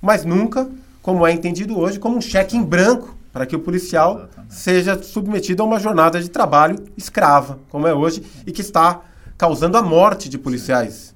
mas 0.00 0.24
nunca, 0.24 0.68
como 1.02 1.26
é 1.26 1.32
entendido 1.32 1.78
hoje, 1.78 1.98
como 1.98 2.16
um 2.16 2.20
cheque 2.20 2.56
em 2.56 2.62
branco 2.62 3.16
para 3.32 3.44
que 3.44 3.56
o 3.56 3.58
policial 3.58 4.18
Exatamente. 4.18 4.54
seja 4.54 5.02
submetido 5.02 5.62
a 5.62 5.66
uma 5.66 5.80
jornada 5.80 6.20
de 6.20 6.30
trabalho 6.30 6.78
escrava, 6.96 7.58
como 7.68 7.86
é 7.86 7.92
hoje, 7.92 8.22
e 8.46 8.52
que 8.52 8.60
está 8.60 9.00
causando 9.36 9.76
a 9.76 9.82
morte 9.82 10.28
de 10.28 10.38
policiais. 10.38 11.14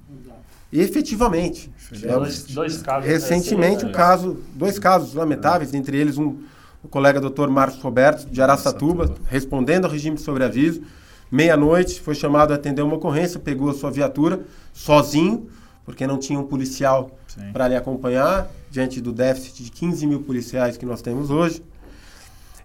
Efetivamente. 0.71 1.71
Dois, 2.01 2.43
dois 2.43 2.81
casos 2.81 3.09
recentemente 3.09 3.85
um 3.85 3.91
caso, 3.93 4.41
dois 4.53 4.77
casos 4.77 5.13
lamentáveis, 5.13 5.73
entre 5.73 5.97
eles 5.97 6.17
um 6.17 6.37
o 6.83 6.87
colega 6.87 7.19
doutor 7.19 7.49
Marcos 7.49 7.81
Roberto, 7.81 8.29
de 8.29 8.41
Araçatuba, 8.41 9.13
respondendo 9.25 9.85
ao 9.85 9.91
regime 9.91 10.15
de 10.15 10.21
sobreaviso. 10.21 10.81
Meia-noite, 11.29 11.99
foi 11.99 12.15
chamado 12.15 12.51
a 12.53 12.55
atender 12.55 12.81
uma 12.81 12.95
ocorrência, 12.95 13.39
pegou 13.39 13.69
a 13.69 13.73
sua 13.73 13.91
viatura 13.91 14.41
sozinho, 14.73 15.47
porque 15.87 16.05
não 16.05 16.19
tinha 16.19 16.37
um 16.37 16.45
policial 16.45 17.17
para 17.53 17.69
lhe 17.69 17.75
acompanhar, 17.75 18.51
diante 18.69 18.99
do 18.99 19.13
déficit 19.13 19.63
de 19.63 19.71
15 19.71 20.05
mil 20.05 20.21
policiais 20.21 20.75
que 20.75 20.85
nós 20.85 21.01
temos 21.01 21.29
hoje. 21.29 21.63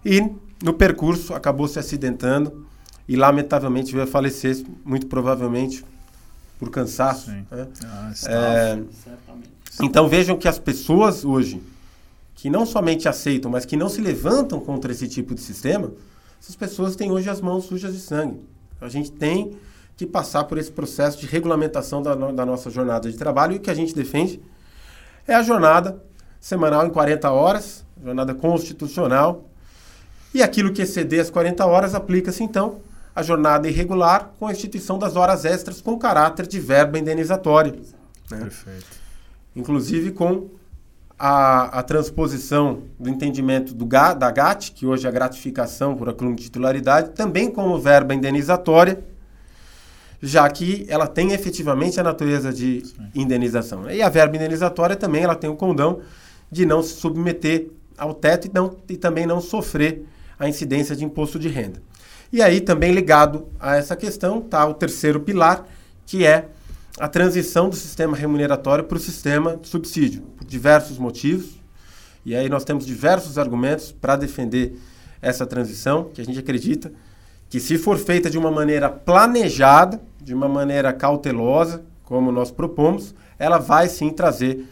E 0.03 0.29
no 0.61 0.73
percurso 0.73 1.33
acabou 1.33 1.65
se 1.69 1.79
acidentando 1.79 2.67
e 3.07 3.15
lamentavelmente 3.15 3.93
veio 3.93 4.03
a 4.03 4.07
falecer, 4.07 4.61
muito 4.83 5.07
provavelmente 5.07 5.85
por 6.59 6.69
cansaço. 6.69 7.31
Né? 7.31 7.45
Ah, 7.85 8.11
é, 8.27 8.83
então 9.81 10.09
vejam 10.09 10.35
que 10.35 10.49
as 10.49 10.59
pessoas 10.59 11.23
hoje 11.23 11.63
que 12.35 12.49
não 12.49 12.65
somente 12.65 13.07
aceitam, 13.07 13.49
mas 13.49 13.63
que 13.63 13.77
não 13.77 13.87
se 13.87 14.01
levantam 14.01 14.59
contra 14.59 14.91
esse 14.91 15.07
tipo 15.07 15.33
de 15.33 15.39
sistema, 15.39 15.93
essas 16.41 16.57
pessoas 16.57 16.97
têm 16.97 17.09
hoje 17.09 17.29
as 17.29 17.39
mãos 17.39 17.63
sujas 17.63 17.93
de 17.93 18.01
sangue. 18.01 18.41
A 18.81 18.89
gente 18.89 19.13
tem 19.13 19.53
que 19.95 20.05
passar 20.05 20.45
por 20.45 20.57
esse 20.57 20.71
processo 20.71 21.19
de 21.19 21.25
regulamentação 21.25 22.01
da, 22.01 22.15
da 22.15 22.45
nossa 22.45 22.69
jornada 22.69 23.11
de 23.11 23.17
trabalho 23.17 23.53
e 23.53 23.57
o 23.57 23.59
que 23.59 23.69
a 23.69 23.75
gente 23.75 23.93
defende 23.93 24.41
é 25.27 25.35
a 25.35 25.43
jornada 25.43 26.01
semanal 26.39 26.85
em 26.85 26.89
40 26.89 27.31
horas, 27.31 27.85
jornada 28.03 28.33
constitucional, 28.33 29.47
e 30.33 30.41
aquilo 30.41 30.73
que 30.73 30.81
exceder 30.81 31.21
as 31.21 31.29
40 31.29 31.65
horas 31.65 31.95
aplica-se 31.95 32.43
então 32.43 32.81
a 33.15 33.21
jornada 33.21 33.67
irregular 33.67 34.31
com 34.39 34.47
a 34.47 34.51
instituição 34.51 34.97
das 34.97 35.15
horas 35.15 35.45
extras 35.45 35.79
com 35.79 35.97
caráter 35.97 36.47
de 36.47 36.59
verba 36.59 36.97
indenizatória. 36.97 37.73
Né? 38.31 38.39
Perfeito. 38.39 39.03
Inclusive 39.55 40.11
com 40.11 40.49
a, 41.17 41.79
a, 41.79 41.83
transposição 41.83 42.83
do 42.99 43.09
entendimento 43.09 43.73
do, 43.73 43.85
da 43.85 44.31
GAT, 44.31 44.71
que 44.71 44.85
hoje 44.85 45.05
é 45.05 45.09
a 45.09 45.11
gratificação 45.11 45.95
por 45.95 46.09
acrônimo 46.09 46.35
de 46.35 46.43
titularidade, 46.43 47.11
também 47.11 47.51
como 47.51 47.79
verba 47.79 48.15
indenizatória, 48.15 49.03
já 50.25 50.49
que 50.49 50.85
ela 50.87 51.05
tem 51.05 51.33
efetivamente 51.33 51.99
a 51.99 52.03
natureza 52.03 52.53
de 52.53 52.81
Sim. 52.85 53.09
indenização. 53.13 53.91
E 53.91 54.01
a 54.01 54.07
verba 54.07 54.37
indenizatória 54.37 54.95
também 54.95 55.21
ela 55.21 55.35
tem 55.35 55.49
o 55.49 55.55
condão 55.55 55.99
de 56.49 56.65
não 56.65 56.81
se 56.81 56.93
submeter 56.93 57.67
ao 57.97 58.13
teto 58.13 58.47
e, 58.47 58.51
não, 58.53 58.77
e 58.87 58.95
também 58.95 59.25
não 59.25 59.41
sofrer 59.41 60.05
a 60.39 60.47
incidência 60.47 60.95
de 60.95 61.03
imposto 61.03 61.37
de 61.37 61.49
renda. 61.49 61.81
E 62.31 62.41
aí 62.41 62.61
também 62.61 62.93
ligado 62.93 63.49
a 63.59 63.75
essa 63.75 63.97
questão 63.97 64.39
está 64.39 64.65
o 64.65 64.73
terceiro 64.73 65.19
pilar, 65.19 65.67
que 66.05 66.25
é 66.25 66.45
a 66.97 67.09
transição 67.09 67.67
do 67.67 67.75
sistema 67.75 68.15
remuneratório 68.15 68.85
para 68.85 68.95
o 68.95 69.01
sistema 69.01 69.57
de 69.57 69.67
subsídio, 69.67 70.21
por 70.37 70.47
diversos 70.47 70.97
motivos. 70.97 71.59
E 72.25 72.33
aí 72.33 72.47
nós 72.47 72.63
temos 72.63 72.85
diversos 72.85 73.37
argumentos 73.37 73.91
para 73.91 74.15
defender 74.15 74.79
essa 75.21 75.45
transição, 75.45 76.05
que 76.13 76.21
a 76.21 76.25
gente 76.25 76.39
acredita 76.39 76.93
que 77.53 77.59
se 77.59 77.77
for 77.77 77.99
feita 77.99 78.31
de 78.31 78.37
uma 78.39 78.49
maneira 78.49 78.89
planejada, 78.89 80.01
de 80.19 80.33
uma 80.33 80.49
maneira 80.49 80.91
cautelosa, 80.91 81.83
como 82.03 82.31
nós 82.31 82.49
propomos, 82.49 83.13
ela 83.37 83.59
vai 83.59 83.87
sim 83.87 84.09
trazer 84.09 84.65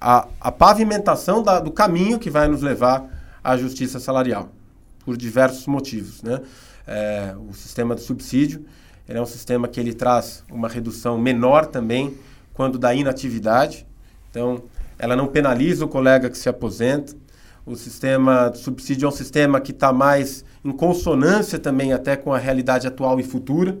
a, 0.00 0.26
a 0.40 0.50
pavimentação 0.50 1.40
da, 1.40 1.60
do 1.60 1.70
caminho 1.70 2.18
que 2.18 2.28
vai 2.28 2.48
nos 2.48 2.62
levar 2.62 3.04
à 3.44 3.56
justiça 3.56 4.00
salarial, 4.00 4.48
por 5.04 5.16
diversos 5.16 5.68
motivos. 5.68 6.20
Né? 6.20 6.40
É, 6.84 7.32
o 7.48 7.54
sistema 7.54 7.94
de 7.94 8.00
subsídio 8.00 8.66
é 9.06 9.20
um 9.20 9.26
sistema 9.26 9.68
que 9.68 9.78
ele 9.78 9.94
traz 9.94 10.42
uma 10.50 10.68
redução 10.68 11.16
menor 11.16 11.64
também 11.64 12.18
quando 12.54 12.76
da 12.76 12.92
inatividade. 12.92 13.86
Então, 14.32 14.64
ela 14.98 15.14
não 15.14 15.28
penaliza 15.28 15.84
o 15.84 15.88
colega 15.88 16.28
que 16.28 16.38
se 16.38 16.48
aposenta. 16.48 17.14
O 17.64 17.76
sistema 17.76 18.48
de 18.48 18.58
subsídio 18.58 19.06
é 19.06 19.08
um 19.08 19.12
sistema 19.12 19.60
que 19.60 19.70
está 19.70 19.92
mais 19.92 20.44
em 20.64 20.72
consonância 20.72 21.58
também 21.58 21.92
até 21.92 22.16
com 22.16 22.32
a 22.32 22.38
realidade 22.38 22.86
atual 22.86 23.20
e 23.20 23.22
futura. 23.22 23.78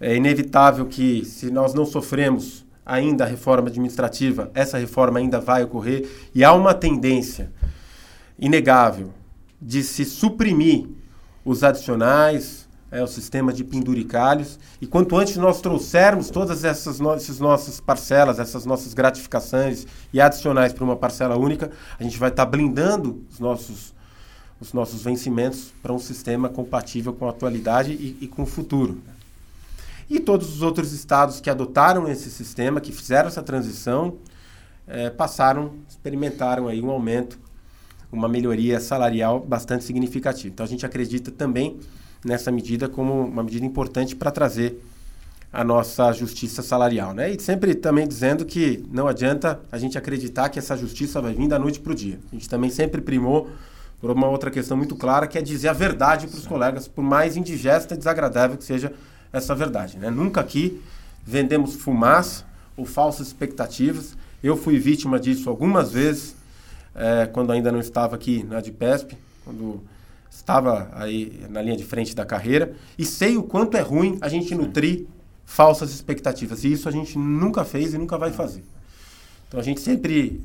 É 0.00 0.16
inevitável 0.16 0.86
que, 0.86 1.24
se 1.24 1.50
nós 1.50 1.74
não 1.74 1.84
sofremos 1.84 2.64
ainda 2.86 3.24
a 3.24 3.26
reforma 3.26 3.68
administrativa, 3.68 4.50
essa 4.54 4.78
reforma 4.78 5.18
ainda 5.18 5.40
vai 5.40 5.62
ocorrer 5.62 6.08
e 6.34 6.42
há 6.42 6.52
uma 6.52 6.72
tendência 6.72 7.52
inegável 8.38 9.12
de 9.60 9.82
se 9.82 10.04
suprimir 10.04 10.86
os 11.44 11.64
adicionais, 11.64 12.68
é, 12.90 13.02
o 13.02 13.06
sistema 13.06 13.52
de 13.52 13.64
penduricalhos. 13.64 14.58
E 14.80 14.86
quanto 14.86 15.16
antes 15.16 15.36
nós 15.36 15.60
trouxermos 15.60 16.30
todas 16.30 16.64
essas, 16.64 16.98
no 17.00 17.12
essas 17.12 17.38
nossas 17.38 17.80
parcelas, 17.80 18.38
essas 18.38 18.64
nossas 18.64 18.94
gratificações 18.94 19.86
e 20.12 20.20
adicionais 20.20 20.72
para 20.72 20.84
uma 20.84 20.96
parcela 20.96 21.36
única, 21.36 21.70
a 21.98 22.02
gente 22.02 22.18
vai 22.18 22.30
estar 22.30 22.44
tá 22.44 22.50
blindando 22.50 23.24
os 23.30 23.38
nossos, 23.38 23.94
os 24.60 24.72
nossos 24.72 25.02
vencimentos 25.02 25.72
para 25.82 25.92
um 25.92 25.98
sistema 25.98 26.48
compatível 26.48 27.12
com 27.12 27.26
a 27.26 27.30
atualidade 27.30 27.92
e, 27.92 28.18
e 28.20 28.28
com 28.28 28.42
o 28.42 28.46
futuro. 28.46 28.98
E 30.10 30.18
todos 30.18 30.48
os 30.48 30.62
outros 30.62 30.92
estados 30.92 31.40
que 31.40 31.50
adotaram 31.50 32.08
esse 32.08 32.30
sistema, 32.30 32.80
que 32.80 32.92
fizeram 32.92 33.28
essa 33.28 33.42
transição, 33.42 34.16
é, 34.86 35.10
passaram, 35.10 35.72
experimentaram 35.88 36.66
aí 36.66 36.80
um 36.80 36.90
aumento, 36.90 37.38
uma 38.10 38.28
melhoria 38.28 38.80
salarial 38.80 39.38
bastante 39.38 39.84
significativa. 39.84 40.48
Então 40.48 40.64
a 40.64 40.68
gente 40.68 40.86
acredita 40.86 41.30
também 41.30 41.78
nessa 42.24 42.50
medida 42.50 42.88
como 42.88 43.26
uma 43.26 43.42
medida 43.42 43.66
importante 43.66 44.16
para 44.16 44.30
trazer 44.30 44.82
a 45.52 45.62
nossa 45.62 46.12
justiça 46.12 46.62
salarial. 46.62 47.12
Né? 47.12 47.32
E 47.32 47.40
sempre 47.40 47.74
também 47.74 48.08
dizendo 48.08 48.44
que 48.44 48.84
não 48.90 49.06
adianta 49.06 49.60
a 49.70 49.78
gente 49.78 49.96
acreditar 49.96 50.48
que 50.48 50.58
essa 50.58 50.76
justiça 50.76 51.20
vai 51.20 51.34
vir 51.34 51.48
da 51.48 51.58
noite 51.58 51.80
para 51.80 51.92
o 51.92 51.94
dia. 51.94 52.18
A 52.32 52.34
gente 52.34 52.48
também 52.48 52.70
sempre 52.70 53.00
primou 53.00 53.50
por 54.00 54.10
uma 54.10 54.28
outra 54.28 54.50
questão 54.50 54.76
muito 54.76 54.94
clara, 54.94 55.26
que 55.26 55.36
é 55.36 55.42
dizer 55.42 55.68
a 55.68 55.72
verdade 55.72 56.26
para 56.26 56.38
os 56.38 56.46
colegas, 56.46 56.86
por 56.86 57.02
mais 57.02 57.36
indigesta 57.36 57.94
e 57.94 57.98
desagradável 57.98 58.56
que 58.56 58.64
seja 58.64 58.92
essa 59.32 59.54
verdade. 59.54 59.98
Né? 59.98 60.10
Nunca 60.10 60.40
aqui 60.40 60.80
vendemos 61.26 61.74
fumaça 61.74 62.44
ou 62.76 62.84
falsas 62.84 63.26
expectativas. 63.26 64.16
Eu 64.42 64.56
fui 64.56 64.78
vítima 64.78 65.18
disso 65.18 65.50
algumas 65.50 65.92
vezes, 65.92 66.36
é, 66.94 67.26
quando 67.26 67.50
ainda 67.50 67.72
não 67.72 67.80
estava 67.80 68.14
aqui 68.14 68.44
na 68.44 68.60
DPESP, 68.60 69.16
quando 69.44 69.82
estava 70.30 70.88
aí 70.94 71.44
na 71.50 71.60
linha 71.60 71.76
de 71.76 71.84
frente 71.84 72.14
da 72.14 72.24
carreira, 72.24 72.74
e 72.96 73.04
sei 73.04 73.36
o 73.36 73.42
quanto 73.42 73.76
é 73.76 73.80
ruim 73.80 74.16
a 74.20 74.28
gente 74.28 74.54
nutrir 74.54 75.06
falsas 75.44 75.90
expectativas. 75.90 76.62
E 76.62 76.72
isso 76.72 76.88
a 76.88 76.92
gente 76.92 77.18
nunca 77.18 77.64
fez 77.64 77.94
e 77.94 77.98
nunca 77.98 78.16
vai 78.16 78.32
fazer. 78.32 78.62
Então 79.48 79.58
a 79.58 79.62
gente 79.62 79.80
sempre 79.80 80.40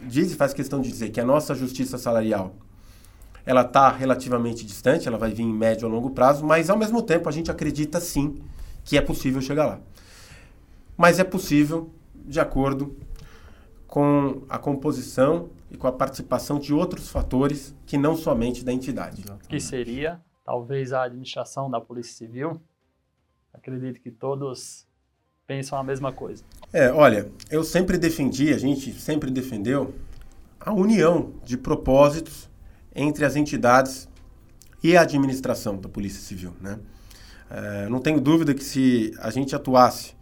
diz 0.00 0.30
e 0.30 0.36
faz 0.36 0.52
questão 0.52 0.80
de 0.80 0.88
dizer 0.88 1.10
que 1.10 1.18
a 1.18 1.24
nossa 1.24 1.54
justiça 1.54 1.98
salarial 1.98 2.54
ela 3.46 3.62
está 3.62 3.88
relativamente 3.88 4.66
distante, 4.66 5.06
ela 5.06 5.16
vai 5.16 5.32
vir 5.32 5.44
em 5.44 5.52
médio 5.52 5.86
a 5.86 5.90
longo 5.90 6.10
prazo, 6.10 6.44
mas 6.44 6.68
ao 6.68 6.76
mesmo 6.76 7.00
tempo 7.00 7.28
a 7.28 7.32
gente 7.32 7.48
acredita 7.48 8.00
sim 8.00 8.42
que 8.84 8.98
é 8.98 9.00
possível 9.00 9.40
chegar 9.40 9.66
lá. 9.66 9.80
Mas 10.96 11.20
é 11.20 11.24
possível 11.24 11.90
de 12.12 12.40
acordo 12.40 12.96
com 13.86 14.42
a 14.48 14.58
composição 14.58 15.48
e 15.70 15.76
com 15.76 15.86
a 15.86 15.92
participação 15.92 16.58
de 16.58 16.74
outros 16.74 17.08
fatores 17.08 17.74
que 17.86 17.96
não 17.96 18.16
somente 18.16 18.64
da 18.64 18.72
entidade. 18.72 19.22
Que 19.48 19.60
seria 19.60 20.20
talvez 20.44 20.92
a 20.92 21.04
administração 21.04 21.70
da 21.70 21.80
Polícia 21.80 22.14
Civil? 22.14 22.60
Acredito 23.54 24.00
que 24.00 24.10
todos 24.10 24.86
pensam 25.46 25.78
a 25.78 25.84
mesma 25.84 26.12
coisa. 26.12 26.44
É, 26.72 26.90
olha, 26.90 27.30
eu 27.48 27.62
sempre 27.62 27.96
defendi, 27.96 28.52
a 28.52 28.58
gente 28.58 28.92
sempre 28.92 29.30
defendeu 29.30 29.94
a 30.58 30.72
união 30.72 31.32
de 31.44 31.56
propósitos 31.56 32.48
entre 32.96 33.24
as 33.24 33.36
entidades 33.36 34.08
e 34.82 34.96
a 34.96 35.02
administração 35.02 35.76
da 35.76 35.88
Polícia 35.88 36.20
Civil. 36.20 36.52
Né? 36.60 36.78
É, 37.50 37.88
não 37.88 38.00
tenho 38.00 38.20
dúvida 38.20 38.54
que 38.54 38.64
se 38.64 39.14
a 39.18 39.30
gente 39.30 39.54
atuasse 39.54 40.16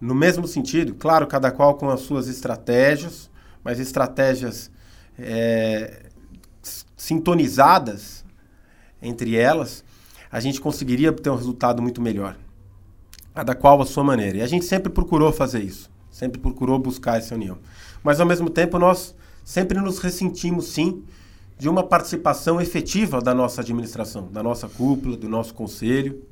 no 0.00 0.14
mesmo 0.14 0.46
sentido, 0.46 0.94
claro, 0.94 1.26
cada 1.26 1.50
qual 1.50 1.74
com 1.74 1.90
as 1.90 2.00
suas 2.00 2.28
estratégias, 2.28 3.30
mas 3.62 3.78
estratégias 3.78 4.70
é, 5.18 6.06
sintonizadas 6.96 8.24
entre 9.00 9.36
elas, 9.36 9.84
a 10.30 10.40
gente 10.40 10.60
conseguiria 10.60 11.12
ter 11.12 11.28
um 11.30 11.36
resultado 11.36 11.82
muito 11.82 12.00
melhor. 12.00 12.36
Cada 13.34 13.54
qual 13.54 13.80
a 13.82 13.86
sua 13.86 14.04
maneira. 14.04 14.38
E 14.38 14.42
a 14.42 14.46
gente 14.46 14.64
sempre 14.64 14.92
procurou 14.92 15.32
fazer 15.32 15.62
isso, 15.62 15.90
sempre 16.10 16.40
procurou 16.40 16.78
buscar 16.78 17.18
essa 17.18 17.34
união. 17.34 17.58
Mas, 18.02 18.20
ao 18.20 18.26
mesmo 18.26 18.48
tempo, 18.48 18.78
nós 18.78 19.14
sempre 19.44 19.80
nos 19.80 19.98
ressentimos, 19.98 20.68
sim, 20.68 21.02
de 21.62 21.68
uma 21.68 21.84
participação 21.84 22.60
efetiva 22.60 23.20
da 23.20 23.32
nossa 23.32 23.60
administração, 23.60 24.26
da 24.32 24.42
nossa 24.42 24.68
cúpula, 24.68 25.16
do 25.16 25.28
nosso 25.28 25.54
conselho. 25.54 26.26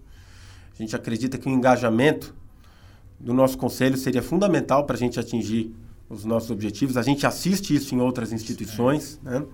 A 0.75 0.83
gente 0.83 0.97
acredita 0.97 1.39
que 1.39 1.49
o 1.49 1.53
engajamento 1.53 2.35
do 3.17 3.33
nosso 3.33 3.57
conselho 3.57 3.97
seria 3.97 4.25
fundamental 4.25 4.85
para 4.87 4.97
a 4.97 4.99
gente 4.99 5.21
atingir 5.21 5.73
os 6.09 6.25
nossos 6.25 6.51
objetivos. 6.51 6.97
A 6.97 7.03
gente 7.03 7.25
assiste 7.29 7.73
isso 7.73 7.95
em 7.95 8.01
outras 8.01 8.33
instituições, 8.33 9.21
né? 9.23 9.45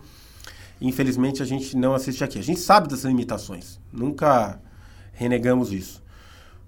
Infelizmente 0.81 1.43
a 1.43 1.45
gente 1.45 1.77
não 1.77 1.95
assiste 1.95 2.25
aqui. 2.25 2.39
A 2.39 2.43
gente 2.43 2.61
sabe 2.61 2.89
das 2.89 3.05
limitações, 3.05 3.79
nunca 3.93 4.59
renegamos 5.13 5.75
isso. 5.75 6.03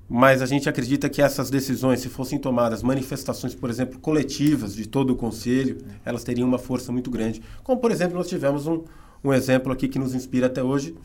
Mas 0.08 0.40
a 0.40 0.46
gente 0.46 0.68
acredita 0.68 1.08
que 1.08 1.20
essas 1.20 1.50
decisões, 1.50 2.00
se 2.00 2.08
fossem 2.08 2.38
tomadas 2.38 2.82
manifestações, 2.82 3.54
por 3.54 3.68
exemplo, 3.68 4.00
coletivas 4.00 4.74
de 4.74 4.88
todo 4.88 5.10
o 5.10 5.16
conselho, 5.16 5.78
elas 6.02 6.24
teriam 6.24 6.48
uma 6.48 6.58
força 6.58 6.90
muito 6.90 7.10
grande. 7.10 7.42
Como, 7.62 7.78
por 7.78 7.90
exemplo, 7.90 8.16
nós 8.16 8.26
tivemos 8.26 8.66
um, 8.66 8.84
um 9.22 9.34
exemplo 9.34 9.70
aqui 9.70 9.86
que 9.86 9.98
nos 9.98 10.14
inspira 10.14 10.46
até 10.46 10.62
hoje, 10.62 10.96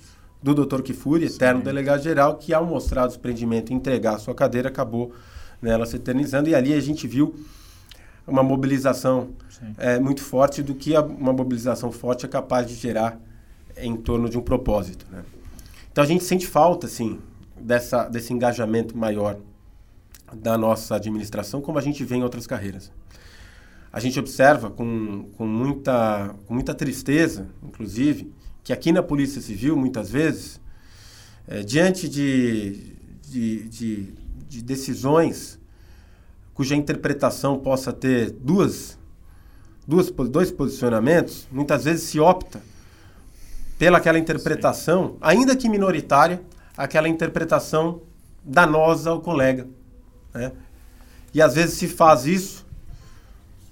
do 0.42 0.54
Dr. 0.54 0.82
Kifuri, 0.82 1.26
eterno 1.26 1.62
delegado-geral, 1.62 2.36
que 2.36 2.54
ao 2.54 2.66
mostrar 2.66 3.06
o 3.06 3.08
desprendimento 3.08 3.72
e 3.72 3.76
entregar 3.76 4.16
a 4.16 4.20
sua 4.20 4.36
cadeira, 4.36 4.68
acabou 4.68 5.14
né, 5.62 5.72
ela 5.72 5.86
se 5.86 5.96
eternizando, 5.96 6.50
e 6.50 6.56
ali 6.56 6.74
a 6.74 6.80
gente 6.82 7.08
viu 7.08 7.34
uma 8.28 8.44
mobilização 8.44 9.30
é, 9.78 10.00
muito 10.00 10.22
forte 10.22 10.62
do 10.62 10.76
que 10.76 10.96
a, 10.96 11.02
uma 11.02 11.32
mobilização 11.32 11.92
forte 11.92 12.26
é 12.26 12.30
capaz 12.30 12.68
de 12.68 12.76
gerar 12.76 13.18
em 13.78 13.96
torno 13.96 14.30
de 14.30 14.38
um 14.38 14.42
propósito. 14.42 15.06
Né? 15.12 15.24
Então 15.92 16.04
a 16.04 16.08
gente 16.08 16.24
sente 16.24 16.46
falta, 16.46 16.88
assim, 16.88 17.20
dessa, 17.60 18.08
desse 18.08 18.34
engajamento 18.34 18.98
maior 18.98 19.38
da 20.34 20.58
nossa 20.58 20.96
administração, 20.96 21.62
como 21.62 21.78
a 21.78 21.82
gente 21.82 22.04
vê 22.04 22.16
em 22.16 22.24
outras 22.24 22.48
carreiras. 22.48 22.92
A 23.92 24.00
gente 24.00 24.20
observa 24.20 24.72
com, 24.72 25.30
com, 25.38 25.46
muita, 25.46 26.34
com 26.48 26.54
muita 26.56 26.74
tristeza, 26.74 27.48
inclusive, 27.62 28.34
que 28.64 28.74
aqui 28.74 28.92
na 28.92 29.04
Polícia 29.04 29.42
Civil, 29.42 29.76
muitas 29.76 30.10
vezes, 30.10 30.60
é, 31.48 31.62
diante 31.62 32.10
de, 32.10 32.96
de, 33.22 33.70
de, 33.70 34.14
de 34.48 34.62
decisões 34.64 35.60
cuja 36.54 36.76
interpretação 36.76 37.60
possa 37.60 37.92
ter 37.92 38.32
duas, 38.32 38.98
duas, 39.88 40.10
dois 40.30 40.52
posicionamentos, 40.52 41.48
muitas 41.52 41.84
vezes 41.84 42.04
se 42.04 42.20
opta 42.20 42.62
pela 43.78 43.98
aquela 43.98 44.20
interpretação, 44.20 45.10
Sim. 45.10 45.18
ainda 45.22 45.56
que 45.56 45.68
minoritária, 45.68 46.42
aquela 46.78 47.08
interpretação 47.08 48.02
danosa 48.44 49.10
ao 49.10 49.22
colega. 49.22 49.68
Né? 50.34 50.52
E 51.34 51.42
às 51.42 51.56
vezes 51.56 51.76
se 51.76 51.88
faz 51.88 52.26
isso 52.26 52.66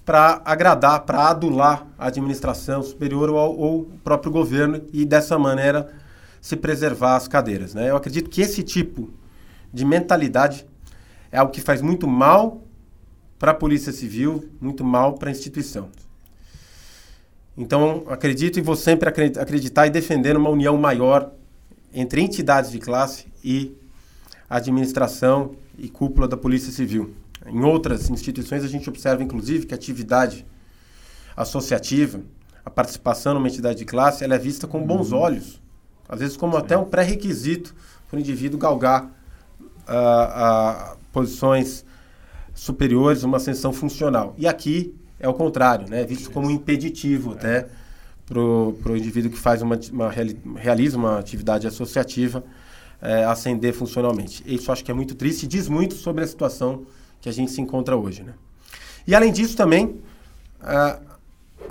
para 0.05 0.41
agradar, 0.43 1.01
para 1.01 1.29
adular 1.29 1.85
a 1.97 2.07
administração 2.07 2.81
superior 2.81 3.29
ou, 3.29 3.57
ou, 3.57 3.79
o 3.81 3.85
próprio 4.03 4.31
governo 4.31 4.81
e 4.91 5.05
dessa 5.05 5.37
maneira 5.37 5.93
se 6.41 6.55
preservar 6.55 7.15
as 7.15 7.27
cadeiras. 7.27 7.73
Né? 7.73 7.89
Eu 7.89 7.95
acredito 7.95 8.29
que 8.29 8.41
esse 8.41 8.63
tipo 8.63 9.13
de 9.71 9.85
mentalidade 9.85 10.65
é 11.31 11.37
algo 11.37 11.51
que 11.51 11.61
faz 11.61 11.81
muito 11.81 12.07
mal 12.07 12.63
para 13.37 13.51
a 13.51 13.55
Polícia 13.55 13.91
Civil, 13.91 14.49
muito 14.59 14.83
mal 14.83 15.13
para 15.13 15.29
a 15.29 15.31
instituição. 15.31 15.89
Então, 17.57 18.03
acredito 18.07 18.57
e 18.59 18.61
vou 18.61 18.75
sempre 18.75 19.09
acreditar 19.09 19.87
e 19.87 19.89
defender 19.89 20.35
uma 20.35 20.49
união 20.49 20.77
maior 20.77 21.31
entre 21.93 22.21
entidades 22.21 22.71
de 22.71 22.79
classe 22.79 23.25
e 23.43 23.75
administração 24.49 25.55
e 25.77 25.89
cúpula 25.89 26.27
da 26.27 26.37
Polícia 26.37 26.71
Civil. 26.71 27.13
Em 27.45 27.63
outras 27.63 28.09
instituições, 28.09 28.63
a 28.63 28.67
gente 28.67 28.87
observa, 28.89 29.23
inclusive, 29.23 29.65
que 29.65 29.73
a 29.73 29.77
atividade 29.77 30.45
associativa, 31.35 32.21
a 32.63 32.69
participação 32.69 33.33
numa 33.33 33.47
entidade 33.47 33.79
de 33.79 33.85
classe, 33.85 34.23
ela 34.23 34.35
é 34.35 34.37
vista 34.37 34.67
com 34.67 34.85
bons 34.85 35.11
uhum. 35.11 35.19
olhos, 35.19 35.61
às 36.07 36.19
vezes 36.19 36.37
como 36.37 36.53
Sim. 36.53 36.59
até 36.59 36.77
um 36.77 36.85
pré-requisito 36.85 37.73
para 38.07 38.17
o 38.17 38.19
indivíduo 38.19 38.59
galgar 38.59 39.05
uh, 39.05 40.93
uh, 40.93 40.97
posições 41.11 41.85
superiores, 42.53 43.23
uma 43.23 43.37
ascensão 43.37 43.73
funcional. 43.73 44.35
E 44.37 44.47
aqui 44.47 44.93
é 45.19 45.27
o 45.27 45.33
contrário, 45.33 45.89
né? 45.89 46.01
é 46.01 46.05
visto 46.05 46.29
como 46.29 46.47
um 46.47 46.51
impeditivo 46.51 47.31
até 47.31 47.67
para 48.31 48.91
o 48.93 48.97
indivíduo 48.97 49.29
que 49.29 49.37
faz 49.37 49.61
uma, 49.61 49.77
uma, 49.91 50.09
realiza 50.55 50.97
uma 50.97 51.19
atividade 51.19 51.67
associativa 51.67 52.41
é, 53.01 53.25
ascender 53.25 53.73
funcionalmente. 53.73 54.41
Isso 54.45 54.71
acho 54.71 54.85
que 54.85 54.91
é 54.91 54.93
muito 54.93 55.15
triste 55.15 55.43
e 55.43 55.47
diz 55.47 55.67
muito 55.67 55.95
sobre 55.95 56.23
a 56.23 56.27
situação 56.27 56.85
que 57.19 57.27
a 57.27 57.31
gente 57.33 57.51
se 57.51 57.59
encontra 57.59 57.97
hoje. 57.97 58.23
Né? 58.23 58.33
E 59.05 59.13
além 59.13 59.33
disso 59.33 59.57
também, 59.57 59.99
a, 60.61 60.99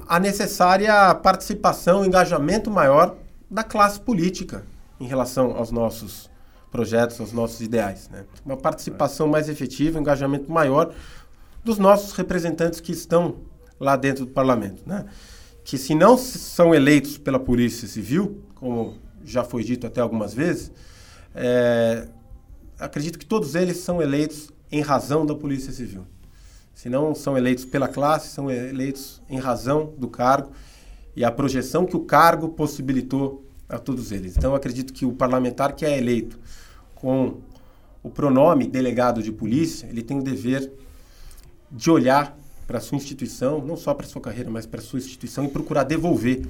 a 0.07 0.19
necessária 0.19 1.15
participação, 1.15 2.05
engajamento 2.05 2.71
maior 2.71 3.17
da 3.51 3.65
classe 3.65 3.99
política 3.99 4.65
em 5.01 5.07
relação 5.07 5.57
aos 5.57 5.71
nossos 5.71 6.29
projetos, 6.71 7.19
aos 7.21 7.33
nossos 7.33 7.61
ideais. 7.61 8.09
Né? 8.11 8.25
Uma 8.45 8.57
participação 8.57 9.27
mais 9.27 9.49
efetiva, 9.49 9.99
um 9.99 10.03
engajamento 10.03 10.53
maior 10.53 10.93
dos 11.65 11.79
nossos 11.79 12.13
representantes 12.13 12.81
que 12.81 12.93
estão 12.93 13.37
lá 13.79 13.97
dentro 13.97 14.27
do 14.27 14.31
parlamento. 14.31 14.83
Né? 14.87 15.07
Que 15.65 15.79
se 15.79 15.95
não 15.95 16.17
são 16.17 16.75
eleitos 16.75 17.19
pela 17.19 17.39
Polícia 17.39 17.87
Civil, 17.87 18.43
como 18.55 18.97
já 19.25 19.45
foi 19.45 19.63
dito 19.63 19.87
até 19.87 20.01
algumas 20.01 20.35
vezes, 20.35 20.73
é, 21.35 22.09
acredito 22.79 23.19
que 23.19 23.27
todos 23.27 23.55
eles 23.55 23.79
são 23.79 24.01
eleitos 24.01 24.51
em 24.73 24.81
razão 24.81 25.27
da 25.27 25.35
Polícia 25.35 25.73
Civil. 25.73 26.07
Se 26.75 26.89
não 26.89 27.15
são 27.15 27.37
eleitos 27.37 27.65
pela 27.65 27.89
classe, 27.89 28.29
são 28.29 28.51
eleitos 28.51 29.21
em 29.29 29.39
razão 29.39 29.93
do 29.99 30.09
cargo 30.09 30.51
e 31.15 31.25
a 31.25 31.31
projeção 31.31 31.85
que 31.85 31.97
o 31.97 32.01
cargo 32.01 32.49
possibilitou 32.49 33.45
a 33.69 33.79
todos 33.79 34.13
eles. 34.13 34.37
Então, 34.37 34.55
acredito 34.55 34.93
que 34.93 35.05
o 35.05 35.13
parlamentar 35.13 35.75
que 35.75 35.85
é 35.85 35.99
eleito 35.99 36.39
com 36.95 37.41
o 38.03 38.09
pronome 38.09 38.67
delegado 38.67 39.23
de 39.23 39.31
polícia, 39.31 39.87
ele 39.87 40.03
tem 40.03 40.19
o 40.19 40.23
dever 40.23 40.73
de 41.71 41.91
olhar 41.91 42.37
para 42.71 42.79
a 42.79 42.81
sua 42.81 42.95
instituição, 42.95 43.61
não 43.61 43.77
só 43.77 43.93
para 43.93 44.07
a 44.07 44.09
sua 44.09 44.23
carreira, 44.23 44.49
mas 44.49 44.65
para 44.65 44.79
a 44.79 44.83
sua 44.83 45.01
instituição 45.01 45.45
e 45.45 45.49
procurar 45.49 45.83
devolver 45.83 46.47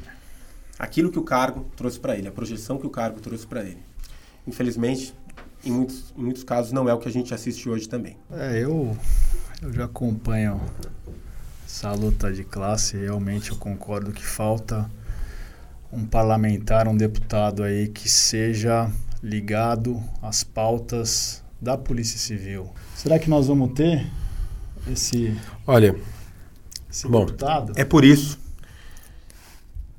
aquilo 0.79 1.11
que 1.11 1.19
o 1.19 1.23
cargo 1.23 1.65
trouxe 1.75 1.99
para 1.99 2.15
ele, 2.15 2.29
a 2.29 2.31
projeção 2.31 2.77
que 2.77 2.87
o 2.87 2.91
cargo 2.91 3.19
trouxe 3.21 3.47
para 3.47 3.63
ele. 3.63 3.79
Infelizmente, 4.47 5.15
em 5.65 5.73
muitos, 5.73 6.13
em 6.15 6.23
muitos 6.23 6.45
casos, 6.45 6.73
não 6.73 6.87
é 6.91 6.93
o 6.93 6.99
que 6.99 7.09
a 7.09 7.11
gente 7.11 7.33
assiste 7.33 7.71
hoje 7.71 7.89
também. 7.89 8.19
É, 8.33 8.63
eu, 8.63 8.95
eu 9.63 9.73
já 9.73 9.87
acompanho 9.87 10.61
essa 11.65 11.91
luta 11.93 12.31
de 12.31 12.45
classe, 12.45 12.99
realmente 12.99 13.53
eu 13.53 13.57
concordo 13.57 14.13
que 14.13 14.23
falta 14.23 14.91
um 15.91 16.05
parlamentar, 16.05 16.87
um 16.87 16.97
deputado 16.99 17.63
aí 17.63 17.89
que 17.89 18.11
seja 18.11 18.93
ligado 19.23 19.99
às 20.21 20.45
pautas 20.45 21.43
da 21.59 21.79
Polícia 21.79 22.19
Civil. 22.19 22.69
Será 22.95 23.19
que 23.19 23.31
nós 23.31 23.47
vamos 23.47 23.73
ter 23.73 24.07
esse, 24.89 25.37
Olha, 25.67 25.97
esse 26.91 27.09
bom, 27.09 27.25
deputado? 27.25 27.73
É 27.77 27.85
por 27.85 28.05
isso. 28.05 28.39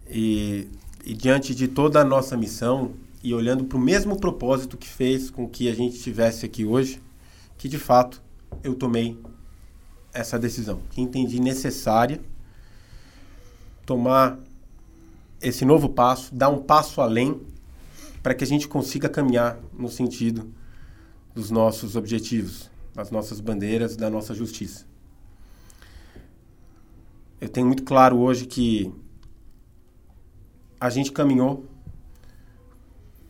E, 0.10 0.68
e 1.06 1.14
diante 1.14 1.54
de 1.56 1.68
toda 1.68 2.02
a 2.02 2.06
nossa 2.06 2.36
missão 2.36 2.94
e 3.24 3.34
olhando 3.34 3.66
para 3.66 3.78
o 3.78 3.82
mesmo 3.82 4.20
propósito 4.20 4.78
que 4.78 4.88
fez 4.88 5.30
com 5.30 5.48
que 5.48 5.70
a 5.70 5.76
gente 5.76 5.96
estivesse 5.96 6.46
aqui 6.46 6.66
hoje, 6.66 7.02
que 7.58 7.70
de 7.70 7.78
fato 7.78 8.22
eu 8.64 8.74
tomei 8.74 9.18
essa 10.14 10.40
decisão, 10.40 10.82
que 10.90 11.02
entendi 11.02 11.40
necessária 11.40 12.20
tomar 13.86 14.40
esse 15.42 15.64
novo 15.66 15.90
passo, 15.90 16.34
dar 16.34 16.50
um 16.50 16.62
passo 16.62 17.02
além 17.02 17.40
para 18.22 18.34
que 18.34 18.44
a 18.44 18.48
gente 18.48 18.68
consiga 18.68 19.08
caminhar 19.08 19.60
no 19.78 19.90
sentido 19.90 20.52
dos 21.34 21.52
nossos 21.52 21.96
objetivos, 21.96 22.71
das 23.02 23.10
nossas 23.10 23.40
bandeiras, 23.40 23.96
da 23.96 24.12
nossa 24.12 24.34
justiça. 24.36 24.86
Eu 27.40 27.50
tenho 27.50 27.66
muito 27.66 27.84
claro 27.84 28.20
hoje 28.20 28.46
que 28.46 28.94
a 30.80 30.88
gente 30.92 31.12
caminhou 31.12 31.66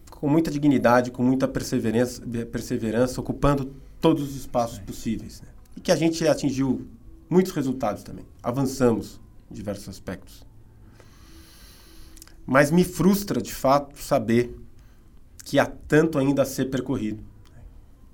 com 0.09 0.27
muita 0.27 0.51
dignidade, 0.51 1.09
com 1.09 1.23
muita 1.23 1.47
perseverança, 1.47 2.21
perseverança 2.51 3.21
ocupando 3.21 3.73
todos 4.01 4.29
os 4.29 4.35
espaços 4.35 4.79
possíveis. 4.79 5.41
Né? 5.41 5.47
E 5.77 5.79
que 5.79 5.91
a 5.91 5.95
gente 5.95 6.27
atingiu 6.27 6.85
muitos 7.29 7.53
resultados 7.53 8.03
também. 8.03 8.25
Avançamos 8.43 9.21
em 9.49 9.53
diversos 9.53 9.87
aspectos. 9.87 10.45
Mas 12.45 12.71
me 12.71 12.83
frustra, 12.83 13.41
de 13.41 13.53
fato, 13.53 13.97
saber 13.97 14.53
que 15.45 15.57
há 15.57 15.65
tanto 15.65 16.19
ainda 16.19 16.41
a 16.41 16.45
ser 16.45 16.65
percorrido, 16.65 17.23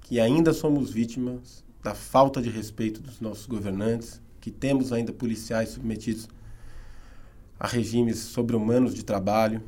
que 0.08 0.22
ainda 0.22 0.54
somos 0.54 0.90
vítimas 0.90 1.66
da 1.84 1.94
falta 1.94 2.42
de 2.42 2.50
respeito 2.50 3.02
dos 3.02 3.20
nossos 3.20 3.46
governantes, 3.46 4.22
que 4.40 4.50
temos 4.50 4.94
ainda 4.94 5.12
policiais 5.12 5.70
submetidos 5.70 6.30
a 7.60 7.68
regimes 7.68 8.20
sobre-humanos 8.20 8.96
de 8.96 9.04
trabalho, 9.04 9.62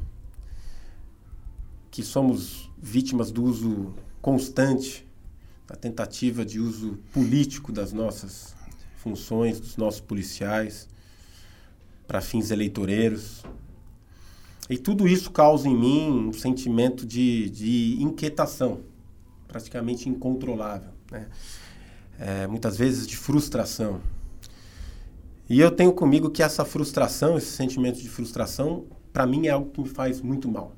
que 1.91 2.01
somos 2.01 2.71
vítimas 2.81 3.31
do 3.31 3.43
uso 3.43 3.93
constante, 4.21 5.05
da 5.67 5.75
tentativa 5.75 6.45
de 6.45 6.57
uso 6.57 6.97
político 7.11 7.73
das 7.73 7.91
nossas 7.91 8.55
funções, 8.95 9.59
dos 9.59 9.75
nossos 9.75 9.99
policiais, 9.99 10.87
para 12.07 12.21
fins 12.21 12.49
eleitoreiros, 12.49 13.43
e 14.69 14.77
tudo 14.77 15.05
isso 15.05 15.31
causa 15.31 15.67
em 15.67 15.77
mim 15.77 16.29
um 16.29 16.31
sentimento 16.31 17.05
de, 17.05 17.49
de 17.49 17.97
inquietação, 17.99 18.79
praticamente 19.49 20.07
incontrolável. 20.07 20.91
Né? 21.11 21.27
É, 22.17 22.47
muitas 22.47 22.77
vezes 22.77 23.05
de 23.05 23.17
frustração. 23.17 23.99
E 25.49 25.59
eu 25.59 25.71
tenho 25.71 25.91
comigo 25.91 26.29
que 26.29 26.43
essa 26.43 26.63
frustração, 26.63 27.37
esse 27.37 27.51
sentimento 27.51 27.99
de 27.99 28.07
frustração, 28.07 28.85
para 29.11 29.25
mim 29.25 29.47
é 29.47 29.49
algo 29.49 29.71
que 29.71 29.81
me 29.81 29.89
faz 29.89 30.21
muito 30.21 30.47
mal. 30.47 30.75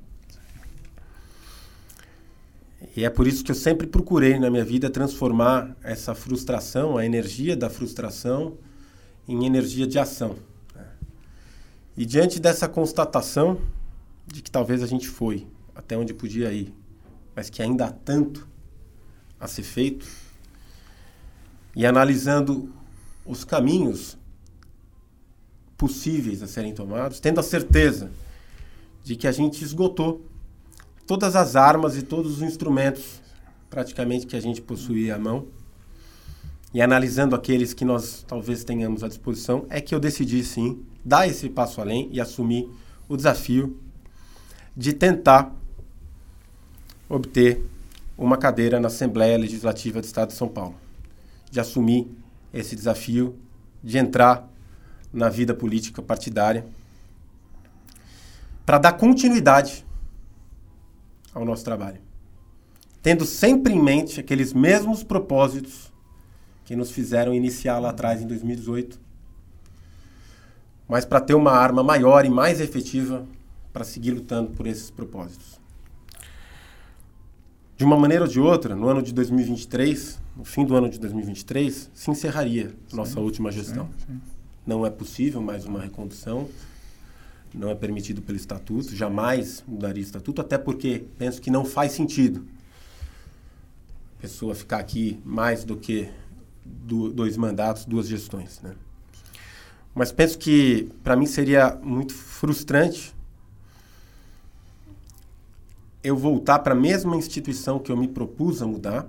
E 2.95 3.03
é 3.03 3.09
por 3.09 3.27
isso 3.27 3.43
que 3.43 3.51
eu 3.51 3.55
sempre 3.55 3.85
procurei 3.85 4.39
na 4.39 4.49
minha 4.49 4.63
vida 4.63 4.89
transformar 4.89 5.75
essa 5.83 6.15
frustração, 6.15 6.97
a 6.97 7.05
energia 7.05 7.55
da 7.55 7.69
frustração, 7.69 8.57
em 9.27 9.45
energia 9.45 9.85
de 9.85 9.99
ação. 9.99 10.37
Né? 10.73 10.85
E 11.97 12.05
diante 12.05 12.39
dessa 12.39 12.67
constatação, 12.67 13.59
de 14.25 14.41
que 14.41 14.49
talvez 14.49 14.81
a 14.81 14.87
gente 14.87 15.07
foi 15.07 15.47
até 15.75 15.97
onde 15.97 16.13
podia 16.13 16.51
ir, 16.51 16.73
mas 17.35 17.49
que 17.49 17.61
ainda 17.61 17.85
há 17.85 17.91
tanto 17.91 18.47
a 19.41 19.47
ser 19.47 19.63
feito, 19.63 20.07
e 21.75 21.85
analisando 21.85 22.71
os 23.25 23.43
caminhos 23.43 24.17
possíveis 25.77 26.43
a 26.43 26.47
serem 26.47 26.73
tomados, 26.73 27.19
tendo 27.19 27.39
a 27.39 27.43
certeza 27.43 28.11
de 29.03 29.15
que 29.15 29.27
a 29.27 29.31
gente 29.31 29.63
esgotou 29.63 30.23
todas 31.07 31.35
as 31.35 31.55
armas 31.55 31.97
e 31.97 32.03
todos 32.03 32.37
os 32.37 32.41
instrumentos 32.43 33.19
praticamente 33.67 34.27
que 34.27 34.35
a 34.35 34.39
gente 34.39 34.61
possuía 34.61 35.15
à 35.15 35.19
mão. 35.19 35.47
E 36.73 36.81
analisando 36.81 37.35
aqueles 37.35 37.73
que 37.73 37.83
nós 37.83 38.23
talvez 38.27 38.63
tenhamos 38.63 39.03
à 39.03 39.07
disposição, 39.07 39.65
é 39.69 39.81
que 39.81 39.95
eu 39.95 39.99
decidi 39.99 40.43
sim 40.43 40.83
dar 41.03 41.27
esse 41.27 41.49
passo 41.49 41.81
além 41.81 42.09
e 42.11 42.21
assumir 42.21 42.69
o 43.09 43.17
desafio 43.17 43.77
de 44.77 44.93
tentar 44.93 45.53
obter 47.09 47.65
uma 48.21 48.37
cadeira 48.37 48.79
na 48.79 48.87
Assembleia 48.87 49.35
Legislativa 49.35 49.99
do 49.99 50.03
Estado 50.03 50.27
de 50.27 50.35
São 50.35 50.47
Paulo, 50.47 50.75
de 51.49 51.59
assumir 51.59 52.07
esse 52.53 52.75
desafio 52.75 53.35
de 53.83 53.97
entrar 53.97 54.47
na 55.11 55.27
vida 55.27 55.55
política 55.55 56.03
partidária 56.03 56.63
para 58.63 58.77
dar 58.77 58.93
continuidade 58.93 59.83
ao 61.33 61.43
nosso 61.43 61.65
trabalho, 61.65 61.99
tendo 63.01 63.25
sempre 63.25 63.73
em 63.73 63.81
mente 63.81 64.19
aqueles 64.19 64.53
mesmos 64.53 65.03
propósitos 65.03 65.91
que 66.63 66.75
nos 66.75 66.91
fizeram 66.91 67.33
iniciar 67.33 67.79
lá 67.79 67.89
atrás 67.89 68.21
em 68.21 68.27
2018, 68.27 68.99
mas 70.87 71.05
para 71.05 71.19
ter 71.19 71.33
uma 71.33 71.53
arma 71.53 71.81
maior 71.81 72.23
e 72.23 72.29
mais 72.29 72.61
efetiva 72.61 73.25
para 73.73 73.83
seguir 73.83 74.11
lutando 74.11 74.51
por 74.51 74.67
esses 74.67 74.91
propósitos. 74.91 75.60
De 77.81 77.85
uma 77.85 77.97
maneira 77.97 78.25
ou 78.25 78.29
de 78.29 78.39
outra, 78.39 78.75
no 78.75 78.87
ano 78.87 79.01
de 79.01 79.11
2023, 79.11 80.19
no 80.37 80.45
fim 80.45 80.63
do 80.63 80.75
ano 80.75 80.87
de 80.87 80.99
2023, 80.99 81.89
se 81.91 82.11
encerraria 82.11 82.69
sim, 82.87 82.95
nossa 82.95 83.19
última 83.19 83.51
gestão. 83.51 83.89
Sim, 83.97 84.13
sim. 84.13 84.21
Não 84.67 84.85
é 84.85 84.91
possível 84.91 85.41
mais 85.41 85.65
uma 85.65 85.81
recondução, 85.81 86.47
não 87.51 87.71
é 87.71 87.73
permitido 87.73 88.21
pelo 88.21 88.37
estatuto, 88.37 88.95
jamais 88.95 89.63
mudaria 89.67 90.03
o 90.03 90.05
estatuto, 90.05 90.41
até 90.41 90.59
porque 90.59 91.05
penso 91.17 91.41
que 91.41 91.49
não 91.49 91.65
faz 91.65 91.93
sentido 91.93 92.45
a 94.19 94.21
pessoa 94.21 94.53
ficar 94.53 94.77
aqui 94.77 95.19
mais 95.25 95.63
do 95.63 95.75
que 95.75 96.07
do, 96.63 97.11
dois 97.11 97.35
mandatos, 97.35 97.85
duas 97.85 98.07
gestões. 98.07 98.61
Né? 98.61 98.75
Mas 99.95 100.11
penso 100.11 100.37
que 100.37 100.87
para 101.03 101.15
mim 101.15 101.25
seria 101.25 101.79
muito 101.81 102.13
frustrante 102.13 103.11
eu 106.03 106.15
voltar 106.17 106.59
para 106.59 106.73
a 106.73 106.77
mesma 106.77 107.15
instituição 107.15 107.79
que 107.79 107.91
eu 107.91 107.97
me 107.97 108.07
propus 108.07 108.61
a 108.61 108.67
mudar, 108.67 109.07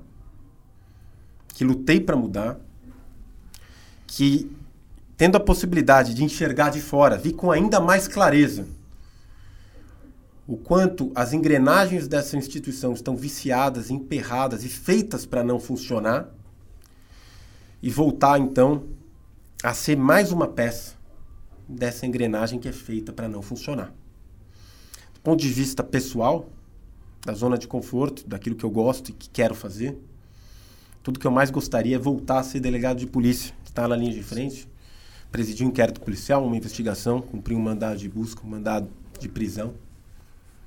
que 1.49 1.65
lutei 1.65 2.01
para 2.01 2.17
mudar, 2.17 2.59
que 4.07 4.51
tendo 5.17 5.37
a 5.37 5.41
possibilidade 5.41 6.15
de 6.15 6.25
enxergar 6.25 6.71
de 6.71 6.81
fora, 6.81 7.17
vi 7.17 7.33
com 7.33 7.51
ainda 7.51 7.81
mais 7.81 8.09
clareza 8.09 8.67
o 10.47 10.57
quanto 10.57 11.13
as 11.15 11.33
engrenagens 11.33 12.09
dessa 12.09 12.37
instituição 12.37 12.93
estão 12.93 13.17
viciadas, 13.17 13.91
emperradas 13.91 14.65
e 14.65 14.69
feitas 14.69 15.25
para 15.25 15.45
não 15.45 15.59
funcionar, 15.59 16.29
e 17.83 17.91
voltar 17.91 18.39
então 18.39 18.85
a 19.63 19.75
ser 19.75 19.97
mais 19.97 20.31
uma 20.31 20.47
peça 20.47 20.95
dessa 21.69 22.07
engrenagem 22.07 22.59
que 22.59 22.69
é 22.69 22.73
feita 22.73 23.13
para 23.13 23.29
não 23.29 23.43
funcionar. 23.43 23.93
Do 25.15 25.21
ponto 25.21 25.41
de 25.41 25.49
vista 25.49 25.83
pessoal, 25.83 26.49
da 27.25 27.33
zona 27.35 27.57
de 27.57 27.69
conforto, 27.69 28.27
daquilo 28.27 28.57
que 28.57 28.65
eu 28.65 28.71
gosto 28.71 29.11
e 29.11 29.13
que 29.13 29.29
quero 29.29 29.55
fazer. 29.55 29.97
Tudo 31.03 31.19
que 31.19 31.27
eu 31.27 31.31
mais 31.31 31.51
gostaria 31.51 31.97
é 31.97 31.99
voltar 31.99 32.41
a 32.41 32.43
ser 32.43 32.61
delegado 32.61 32.99
de 32.99 33.07
polícia, 33.07 33.55
estar 33.65 33.89
na 33.89 33.97
linha 33.97 34.13
de 34.13 34.23
frente, 34.23 34.69
presidir 35.31 35.67
um 35.67 35.71
inquérito 35.71 36.01
policial, 36.01 36.45
uma 36.45 36.57
investigação, 36.57 37.21
cumprir 37.21 37.57
um 37.57 37.61
mandado 37.61 37.99
de 37.99 38.09
busca, 38.09 38.45
um 38.45 38.51
mandado 38.51 38.89
de 39.19 39.29
prisão. 39.29 39.75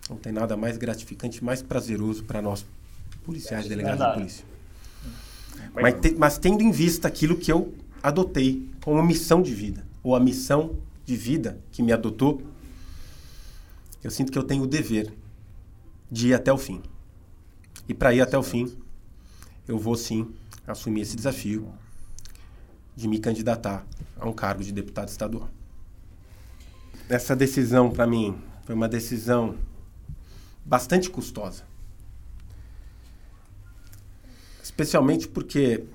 Não 0.10 0.18
tem 0.18 0.32
nada 0.32 0.56
mais 0.56 0.78
gratificante, 0.78 1.44
mais 1.44 1.62
prazeroso 1.62 2.24
para 2.24 2.42
nós 2.42 2.66
policiais, 3.24 3.68
delegados 3.68 4.00
Verdade. 4.00 4.14
de 4.14 4.20
polícia. 4.20 4.46
Mas, 5.74 6.00
te, 6.00 6.16
mas 6.16 6.38
tendo 6.38 6.62
em 6.62 6.72
vista 6.72 7.08
aquilo 7.08 7.38
que 7.38 7.52
eu 7.52 7.74
adotei 8.04 8.70
como 8.82 9.02
missão 9.02 9.42
de 9.42 9.54
vida, 9.54 9.86
ou 10.04 10.16
a 10.16 10.20
missão 10.20 10.76
de 11.06 11.16
vida 11.16 11.60
que 11.72 11.82
me 11.82 11.92
adotou, 11.92 12.42
eu 14.04 14.12
sinto 14.12 14.32
que 14.32 14.38
eu 14.38 14.44
tenho 14.44 14.64
o 14.64 14.68
dever 14.68 15.12
de 16.12 16.30
ir 16.30 16.34
até 16.34 16.52
o 16.52 16.58
fim. 16.58 16.82
E 17.88 17.94
para 17.94 18.14
ir 18.14 18.22
até 18.22 18.38
o 18.38 18.44
fim, 18.44 18.76
eu 19.68 19.78
vou 19.78 19.96
sim 19.96 20.34
assumir 20.66 21.02
esse 21.02 21.16
desafio 21.16 21.72
de 22.96 23.08
me 23.08 23.20
candidatar 23.20 23.86
a 24.18 24.28
um 24.28 24.34
cargo 24.34 24.64
de 24.64 24.72
deputado 24.72 25.10
estadual. 25.10 25.50
Essa 27.10 27.36
decisão, 27.36 27.92
para 27.92 28.08
mim, 28.08 28.36
foi 28.64 28.74
uma 28.74 28.88
decisão 28.88 29.58
bastante 30.66 31.10
custosa. 31.10 31.64
Especialmente 34.64 35.28
porque 35.28 35.86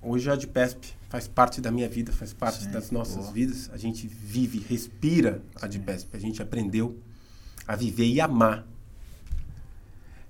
hoje 0.00 0.30
a 0.30 0.32
ADPESP 0.32 0.94
faz 1.10 1.28
parte 1.28 1.60
da 1.60 1.70
minha 1.70 1.88
vida, 1.88 2.10
faz 2.12 2.32
parte 2.32 2.64
Sim, 2.64 2.70
das 2.70 2.90
nossas 2.90 3.24
boa. 3.24 3.32
vidas. 3.32 3.70
A 3.72 3.76
gente 3.76 4.08
vive, 4.08 4.58
respira 4.58 5.42
a 5.60 5.66
ADPESP. 5.66 6.16
A 6.16 6.18
gente 6.18 6.42
aprendeu 6.42 6.98
a 7.68 7.76
viver 7.76 8.06
e 8.06 8.20
amar 8.20 8.66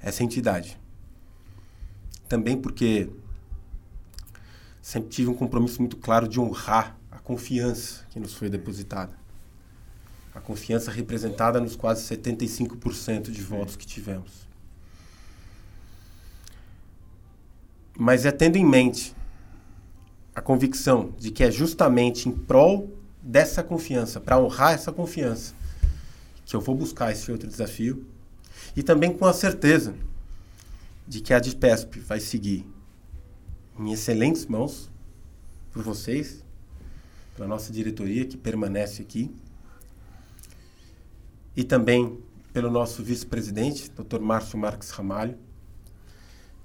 essa 0.04 0.22
entidade. 0.22 0.78
Também 2.28 2.60
porque 2.60 3.08
sempre 4.82 5.08
tive 5.08 5.30
um 5.30 5.34
compromisso 5.34 5.80
muito 5.80 5.96
claro 5.96 6.28
de 6.28 6.38
honrar 6.38 6.96
a 7.10 7.18
confiança 7.18 8.04
que 8.10 8.20
nos 8.20 8.34
foi 8.34 8.50
depositada. 8.50 9.16
A 10.34 10.40
confiança 10.40 10.90
representada 10.90 11.58
nos 11.58 11.74
quase 11.74 12.02
75% 12.14 13.30
de 13.30 13.40
votos 13.40 13.76
que 13.76 13.86
tivemos. 13.86 14.46
Mas 17.96 18.26
é 18.26 18.30
tendo 18.30 18.56
em 18.56 18.66
mente 18.66 19.14
a 20.34 20.42
convicção 20.42 21.14
de 21.18 21.30
que 21.30 21.44
é 21.44 21.50
justamente 21.50 22.28
em 22.28 22.32
prol 22.32 22.92
dessa 23.22 23.62
confiança, 23.62 24.20
para 24.20 24.38
honrar 24.38 24.74
essa 24.74 24.92
confiança, 24.92 25.54
que 26.44 26.54
eu 26.54 26.60
vou 26.60 26.74
buscar 26.74 27.10
esse 27.10 27.30
outro 27.32 27.48
desafio 27.48 28.04
e 28.76 28.82
também 28.82 29.12
com 29.16 29.24
a 29.26 29.32
certeza 29.32 29.94
de 31.06 31.20
que 31.20 31.32
a 31.32 31.38
DIPESP 31.38 32.00
vai 32.00 32.18
seguir 32.18 32.66
em 33.78 33.92
excelentes 33.92 34.46
mãos 34.46 34.90
por 35.72 35.82
vocês, 35.82 36.42
pela 37.36 37.48
nossa 37.48 37.72
diretoria 37.72 38.24
que 38.24 38.36
permanece 38.36 39.02
aqui, 39.02 39.30
e 41.56 41.62
também 41.62 42.18
pelo 42.52 42.70
nosso 42.70 43.02
vice-presidente, 43.02 43.90
Dr. 43.90 44.20
Márcio 44.20 44.58
Marques 44.58 44.90
Ramalho, 44.90 45.36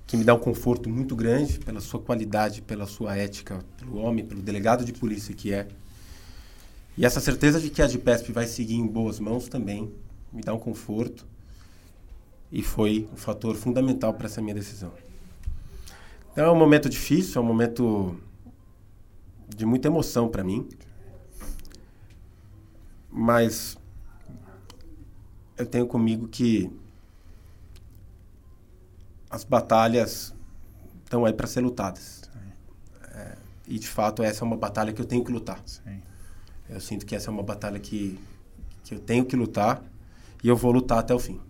que 0.06 0.18
me 0.18 0.24
dá 0.24 0.34
um 0.34 0.40
conforto 0.40 0.90
muito 0.90 1.16
grande 1.16 1.60
pela 1.60 1.80
sua 1.80 2.00
qualidade, 2.00 2.62
pela 2.62 2.88
sua 2.88 3.16
ética, 3.16 3.64
pelo 3.78 3.98
homem, 3.98 4.26
pelo 4.26 4.42
delegado 4.42 4.84
de 4.84 4.94
polícia 4.94 5.36
que 5.36 5.54
é. 5.54 5.68
E 6.98 7.06
essa 7.06 7.20
certeza 7.20 7.60
de 7.60 7.70
que 7.70 7.82
a 7.82 7.88
DIPESP 7.88 8.32
vai 8.32 8.48
seguir 8.48 8.76
em 8.76 8.88
boas 8.88 9.20
mãos 9.20 9.48
também 9.48 9.92
me 10.32 10.42
dá 10.42 10.54
um 10.54 10.60
conforto 10.60 11.26
e 12.52 12.64
foi 12.64 13.08
um 13.14 13.18
fator 13.18 13.56
fundamental 13.56 14.14
para 14.14 14.26
essa 14.28 14.42
minha 14.42 14.56
decisão. 14.56 14.92
Então 16.32 16.46
é 16.46 16.52
um 16.52 16.58
momento 16.58 16.90
difícil, 16.90 17.42
é 17.42 17.44
um 17.44 17.48
momento 17.48 18.20
de 19.48 19.66
muita 19.66 19.88
emoção 19.88 20.30
para 20.30 20.44
mim, 20.44 20.68
mas 23.12 23.78
eu 25.58 25.66
tenho 25.66 25.86
comigo 25.86 26.28
que 26.28 26.72
as 29.30 29.44
batalhas 29.44 30.34
estão 31.04 31.26
aí 31.26 31.34
para 31.34 31.48
ser 31.48 31.62
lutadas. 31.62 32.30
É, 33.14 33.38
e 33.68 33.78
de 33.78 33.88
fato 33.88 34.24
essa 34.24 34.44
é 34.44 34.46
uma 34.46 34.58
batalha 34.58 34.94
que 34.94 35.02
eu 35.02 35.06
tenho 35.06 35.24
que 35.24 35.32
lutar. 35.32 35.62
Sim. 35.66 36.02
Eu 36.70 36.80
sinto 36.80 37.06
que 37.06 37.16
essa 37.16 37.30
é 37.30 37.32
uma 37.32 37.44
batalha 37.44 37.80
que, 37.80 38.20
que 38.84 38.94
eu 38.94 39.00
tenho 39.00 39.26
que 39.26 39.36
lutar 39.36 39.84
e 40.44 40.48
eu 40.48 40.56
vou 40.56 40.72
lutar 40.72 41.00
até 41.00 41.14
o 41.14 41.20
fim. 41.20 41.42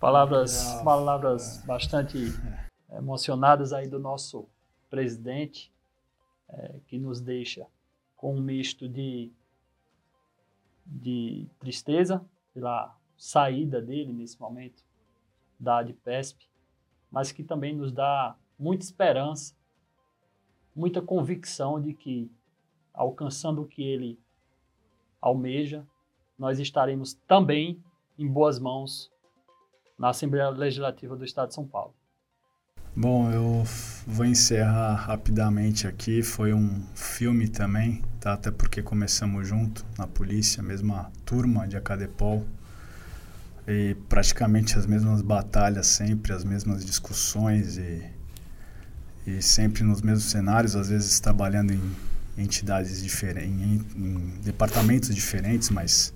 Palavras, 0.00 0.80
palavras 0.84 1.60
bastante 1.66 2.16
emocionadas 2.92 3.72
aí 3.72 3.88
do 3.88 3.98
nosso 3.98 4.48
presidente, 4.88 5.72
é, 6.48 6.78
que 6.86 7.00
nos 7.00 7.20
deixa 7.20 7.66
com 8.16 8.36
um 8.36 8.40
misto 8.40 8.88
de, 8.88 9.32
de 10.86 11.48
tristeza 11.58 12.24
pela 12.54 12.96
saída 13.16 13.82
dele 13.82 14.12
nesse 14.12 14.40
momento 14.40 14.84
da 15.58 15.78
ADPESP, 15.78 16.48
mas 17.10 17.32
que 17.32 17.42
também 17.42 17.74
nos 17.74 17.90
dá 17.90 18.36
muita 18.56 18.84
esperança, 18.84 19.52
muita 20.76 21.02
convicção 21.02 21.80
de 21.80 21.92
que, 21.92 22.30
alcançando 22.94 23.62
o 23.62 23.66
que 23.66 23.82
ele 23.82 24.16
almeja, 25.20 25.84
nós 26.38 26.60
estaremos 26.60 27.14
também 27.26 27.82
em 28.16 28.28
boas 28.28 28.60
mãos 28.60 29.10
na 29.98 30.10
Assembleia 30.10 30.48
Legislativa 30.50 31.16
do 31.16 31.24
Estado 31.24 31.48
de 31.48 31.54
São 31.54 31.66
Paulo. 31.66 31.94
Bom, 32.94 33.30
eu 33.30 33.62
vou 34.06 34.26
encerrar 34.26 34.94
rapidamente 34.94 35.86
aqui. 35.86 36.22
Foi 36.22 36.52
um 36.52 36.82
filme 36.94 37.48
também, 37.48 38.02
tá? 38.18 38.32
Até 38.32 38.50
porque 38.50 38.82
começamos 38.82 39.46
junto 39.46 39.84
na 39.96 40.06
polícia, 40.06 40.62
mesma 40.62 41.10
turma 41.24 41.66
de 41.68 41.76
Acadepol. 41.76 42.44
E 43.66 43.94
praticamente 44.08 44.78
as 44.78 44.86
mesmas 44.86 45.20
batalhas 45.20 45.86
sempre, 45.86 46.32
as 46.32 46.42
mesmas 46.42 46.84
discussões 46.84 47.76
e, 47.76 48.02
e 49.26 49.42
sempre 49.42 49.84
nos 49.84 50.00
mesmos 50.00 50.24
cenários, 50.24 50.74
às 50.74 50.88
vezes 50.88 51.20
trabalhando 51.20 51.72
em 51.72 51.96
entidades 52.36 53.02
diferentes, 53.02 53.48
em, 53.48 53.84
em 53.96 54.40
departamentos 54.42 55.14
diferentes, 55.14 55.70
mas 55.70 56.14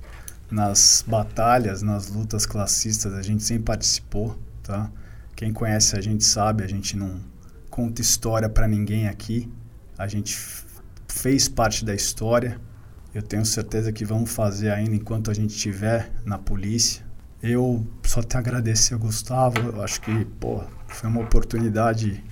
nas 0.53 1.03
batalhas, 1.07 1.81
nas 1.81 2.09
lutas 2.09 2.45
classistas, 2.45 3.15
a 3.15 3.23
gente 3.23 3.43
sempre 3.43 3.65
participou, 3.65 4.39
tá? 4.63 4.91
Quem 5.35 5.51
conhece 5.51 5.97
a 5.97 6.01
gente 6.01 6.23
sabe, 6.23 6.63
a 6.63 6.69
gente 6.69 6.95
não 6.95 7.19
conta 7.71 8.03
história 8.03 8.51
para 8.51 8.69
ninguém 8.69 9.09
aqui. 9.09 9.51
A 9.97 10.07
gente 10.07 10.37
fez 11.09 11.49
parte 11.49 11.85
da 11.87 11.95
história. 11.95 12.61
Eu 13.15 13.23
tenho 13.23 13.47
certeza 13.47 13.91
que 13.91 14.05
vamos 14.05 14.31
fazer 14.31 14.71
ainda 14.71 14.95
enquanto 14.95 15.31
a 15.31 15.35
gente 15.35 15.51
estiver 15.51 16.13
na 16.25 16.39
polícia. 16.39 17.03
Eu 17.43 17.87
só 18.05 18.23
te 18.23 18.37
agradecer 18.37 18.93
ao 18.93 19.01
Gustavo. 19.01 19.59
Eu 19.59 19.83
acho 19.83 20.03
que, 20.03 20.25
pô, 20.39 20.63
foi 20.87 21.09
uma 21.09 21.23
oportunidade 21.23 22.23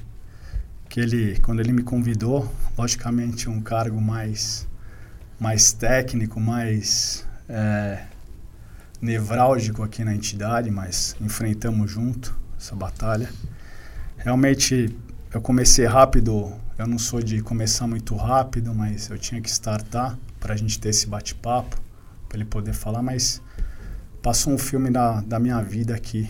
que 0.91 1.01
ele, 1.01 1.41
quando 1.41 1.61
ele 1.61 1.73
me 1.73 1.83
convidou, 1.83 2.53
logicamente 2.77 3.49
um 3.49 3.63
cargo 3.63 4.01
mais, 4.01 4.69
mais 5.39 5.73
técnico, 5.73 6.39
mais 6.39 7.27
é, 7.49 8.05
nevrálgico 9.01 9.83
aqui 9.83 10.05
na 10.05 10.15
entidade, 10.15 10.71
mas 10.71 11.17
enfrentamos 11.21 11.91
junto 11.91 12.37
essa 12.59 12.75
batalha. 12.77 13.31
Realmente 14.17 14.95
eu 15.33 15.41
comecei 15.41 15.87
rápido, 15.87 16.53
eu 16.77 16.87
não 16.87 16.99
sou 16.99 17.23
de 17.23 17.41
começar 17.41 17.87
muito 17.87 18.15
rápido, 18.15 18.75
mas 18.75 19.09
eu 19.09 19.19
tinha 19.19 19.41
que 19.41 19.49
startar 19.49 20.19
para 20.39 20.55
a 20.55 20.57
gente 20.57 20.79
ter 20.79 20.91
esse 20.91 21.07
bate-papo, 21.07 21.77
para 22.29 22.39
ele 22.39 22.45
poder 22.45 22.73
falar, 22.73 23.03
mas 23.03 23.41
passou 24.23 24.53
um 24.53 24.59
filme 24.59 24.91
da, 24.91 25.21
da 25.21 25.39
minha 25.39 25.63
vida 25.63 25.95
aqui, 25.95 26.29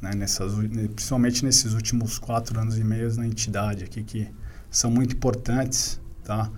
né, 0.00 0.14
nessas, 0.14 0.52
principalmente 0.94 1.44
nesses 1.44 1.72
últimos 1.72 2.18
quatro 2.18 2.58
anos 2.60 2.78
e 2.78 2.84
meio 2.84 3.14
na 3.16 3.26
entidade 3.26 3.84
aqui, 3.84 4.02
que 4.02 4.28
são 4.70 4.90
muito 4.90 5.14
importantes, 5.14 6.00
tá? 6.24 6.50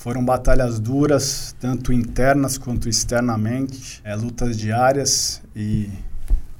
Foram 0.00 0.24
batalhas 0.24 0.80
duras, 0.80 1.54
tanto 1.60 1.92
internas 1.92 2.56
quanto 2.56 2.88
externamente, 2.88 4.00
é, 4.02 4.14
lutas 4.14 4.56
diárias 4.56 5.42
e 5.54 5.90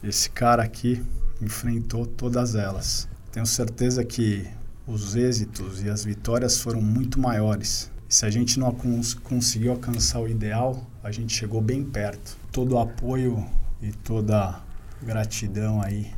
esse 0.04 0.28
cara 0.28 0.62
aqui 0.62 1.02
enfrentou 1.40 2.04
todas 2.04 2.54
elas. 2.54 3.08
Tenho 3.32 3.46
certeza 3.46 4.04
que 4.04 4.46
os 4.86 5.16
êxitos 5.16 5.82
e 5.82 5.88
as 5.88 6.04
vitórias 6.04 6.58
foram 6.58 6.82
muito 6.82 7.18
maiores. 7.18 7.90
Se 8.06 8.26
a 8.26 8.30
gente 8.30 8.60
não 8.60 8.72
cons 8.72 9.14
conseguiu 9.14 9.72
alcançar 9.72 10.20
o 10.20 10.28
ideal, 10.28 10.86
a 11.02 11.10
gente 11.10 11.34
chegou 11.34 11.62
bem 11.62 11.82
perto. 11.82 12.36
Todo 12.52 12.74
o 12.74 12.78
apoio 12.78 13.42
e 13.80 13.90
toda 13.90 14.60
gratidão 15.02 15.80
aí 15.80 16.12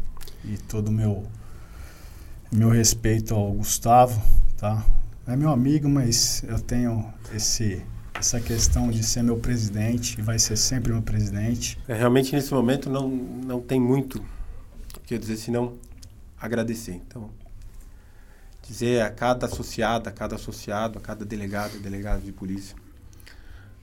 e 0.45 0.59
todo 0.59 0.89
o 0.89 0.93
meu 0.93 1.23
meu 2.51 2.71
respeito 2.71 3.33
ao 3.33 3.53
Gustavo, 3.53 4.21
tá? 4.57 4.85
É 5.25 5.37
meu 5.37 5.51
amigo, 5.51 5.89
mas 5.89 6.43
eu 6.43 6.59
tenho 6.59 7.13
esse 7.33 7.81
essa 8.13 8.41
questão 8.41 8.91
de 8.91 9.03
ser 9.03 9.23
meu 9.23 9.39
presidente 9.39 10.19
e 10.19 10.23
vai 10.23 10.39
ser 10.39 10.57
sempre 10.57 10.93
meu 10.93 11.03
presidente. 11.03 11.79
É, 11.87 11.95
realmente 11.95 12.35
nesse 12.35 12.53
momento 12.53 12.91
não 12.91 13.09
não 13.09 13.61
tem 13.61 13.81
muito 13.81 14.23
quer 15.07 15.21
dizer 15.21 15.37
senão 15.37 15.79
agradecer. 16.41 16.95
Então, 17.07 17.31
dizer 18.67 19.03
a 19.03 19.11
cada 19.11 19.47
associado, 19.47 20.09
a 20.09 20.13
cada 20.13 20.35
associado, 20.35 20.99
a 20.99 21.01
cada 21.01 21.25
delegado, 21.25 21.79
delegado 21.79 22.23
de 22.23 22.33
polícia, 22.33 22.77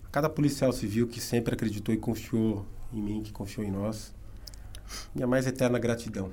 a 0.06 0.10
cada 0.10 0.30
policial 0.30 0.74
civil 0.74 1.07
que 1.07 1.22
sempre 1.22 1.53
acreditou 1.53 1.95
e 1.95 1.98
confiou 1.98 2.66
em 2.91 3.02
mim, 3.02 3.24
que 3.24 3.32
confiou 3.32 3.66
em 3.66 3.72
nós, 3.72 4.14
minha 5.16 5.26
mais 5.28 5.48
eterna 5.48 5.80
gratidão. 5.80 6.32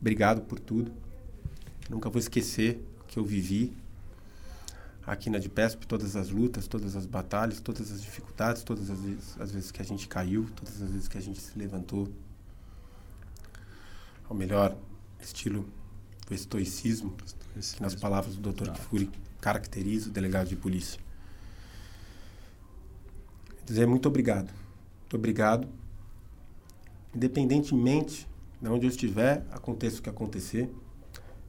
Obrigado 0.00 0.42
por 0.42 0.60
tudo. 0.60 0.92
Nunca 1.90 2.08
vou 2.08 2.20
esquecer 2.20 2.80
que 3.12 3.18
eu 3.18 3.24
vivi 3.24 3.76
aqui 5.06 5.28
na 5.28 5.38
DPESP, 5.38 5.86
todas 5.86 6.16
as 6.16 6.30
lutas, 6.30 6.66
todas 6.66 6.96
as 6.96 7.04
batalhas, 7.04 7.60
todas 7.60 7.92
as 7.92 8.00
dificuldades, 8.00 8.62
todas 8.62 8.88
as 8.88 8.98
vezes, 8.98 9.36
as 9.38 9.52
vezes 9.52 9.70
que 9.70 9.82
a 9.82 9.84
gente 9.84 10.08
caiu, 10.08 10.48
todas 10.56 10.80
as 10.80 10.90
vezes 10.90 11.08
que 11.08 11.18
a 11.18 11.20
gente 11.20 11.38
se 11.38 11.58
levantou 11.58 12.08
ao 14.30 14.34
melhor 14.34 14.74
estilo 15.20 15.68
do 16.26 16.34
estoicismo, 16.34 17.14
estoicismo. 17.22 17.76
que 17.76 17.82
nas 17.82 17.94
palavras 17.94 18.34
do 18.34 18.50
Dr. 18.50 18.70
Kifuri 18.70 19.10
caracteriza 19.42 20.08
o 20.08 20.12
delegado 20.12 20.48
de 20.48 20.56
polícia. 20.56 20.98
Dizer 23.66 23.86
muito 23.86 24.08
obrigado. 24.08 24.50
Muito 25.00 25.16
obrigado. 25.16 25.68
Independentemente 27.14 28.26
de 28.58 28.68
onde 28.68 28.86
eu 28.86 28.90
estiver, 28.90 29.44
aconteça 29.50 29.98
o 29.98 30.02
que 30.02 30.08
acontecer, 30.08 30.72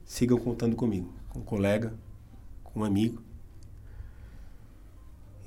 sigam 0.03 0.38
contando 0.38 0.76
comigo, 0.76 1.14
com 1.34 1.40
um 1.40 1.44
colega, 1.44 1.94
com 2.64 2.82
um 2.82 2.84
amigo. 2.84 3.22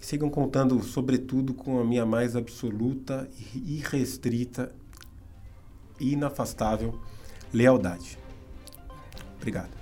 E 0.01 0.05
sigam 0.05 0.29
contando, 0.29 0.83
sobretudo, 0.83 1.55
com 1.55 1.81
a 1.81 1.85
minha 1.85 2.05
mais 2.05 2.37
absoluta, 2.37 3.29
irrestrita 3.55 4.75
e 5.99 6.13
inafastável 6.13 7.01
lealdade. 7.53 8.19
Obrigado. 9.37 9.76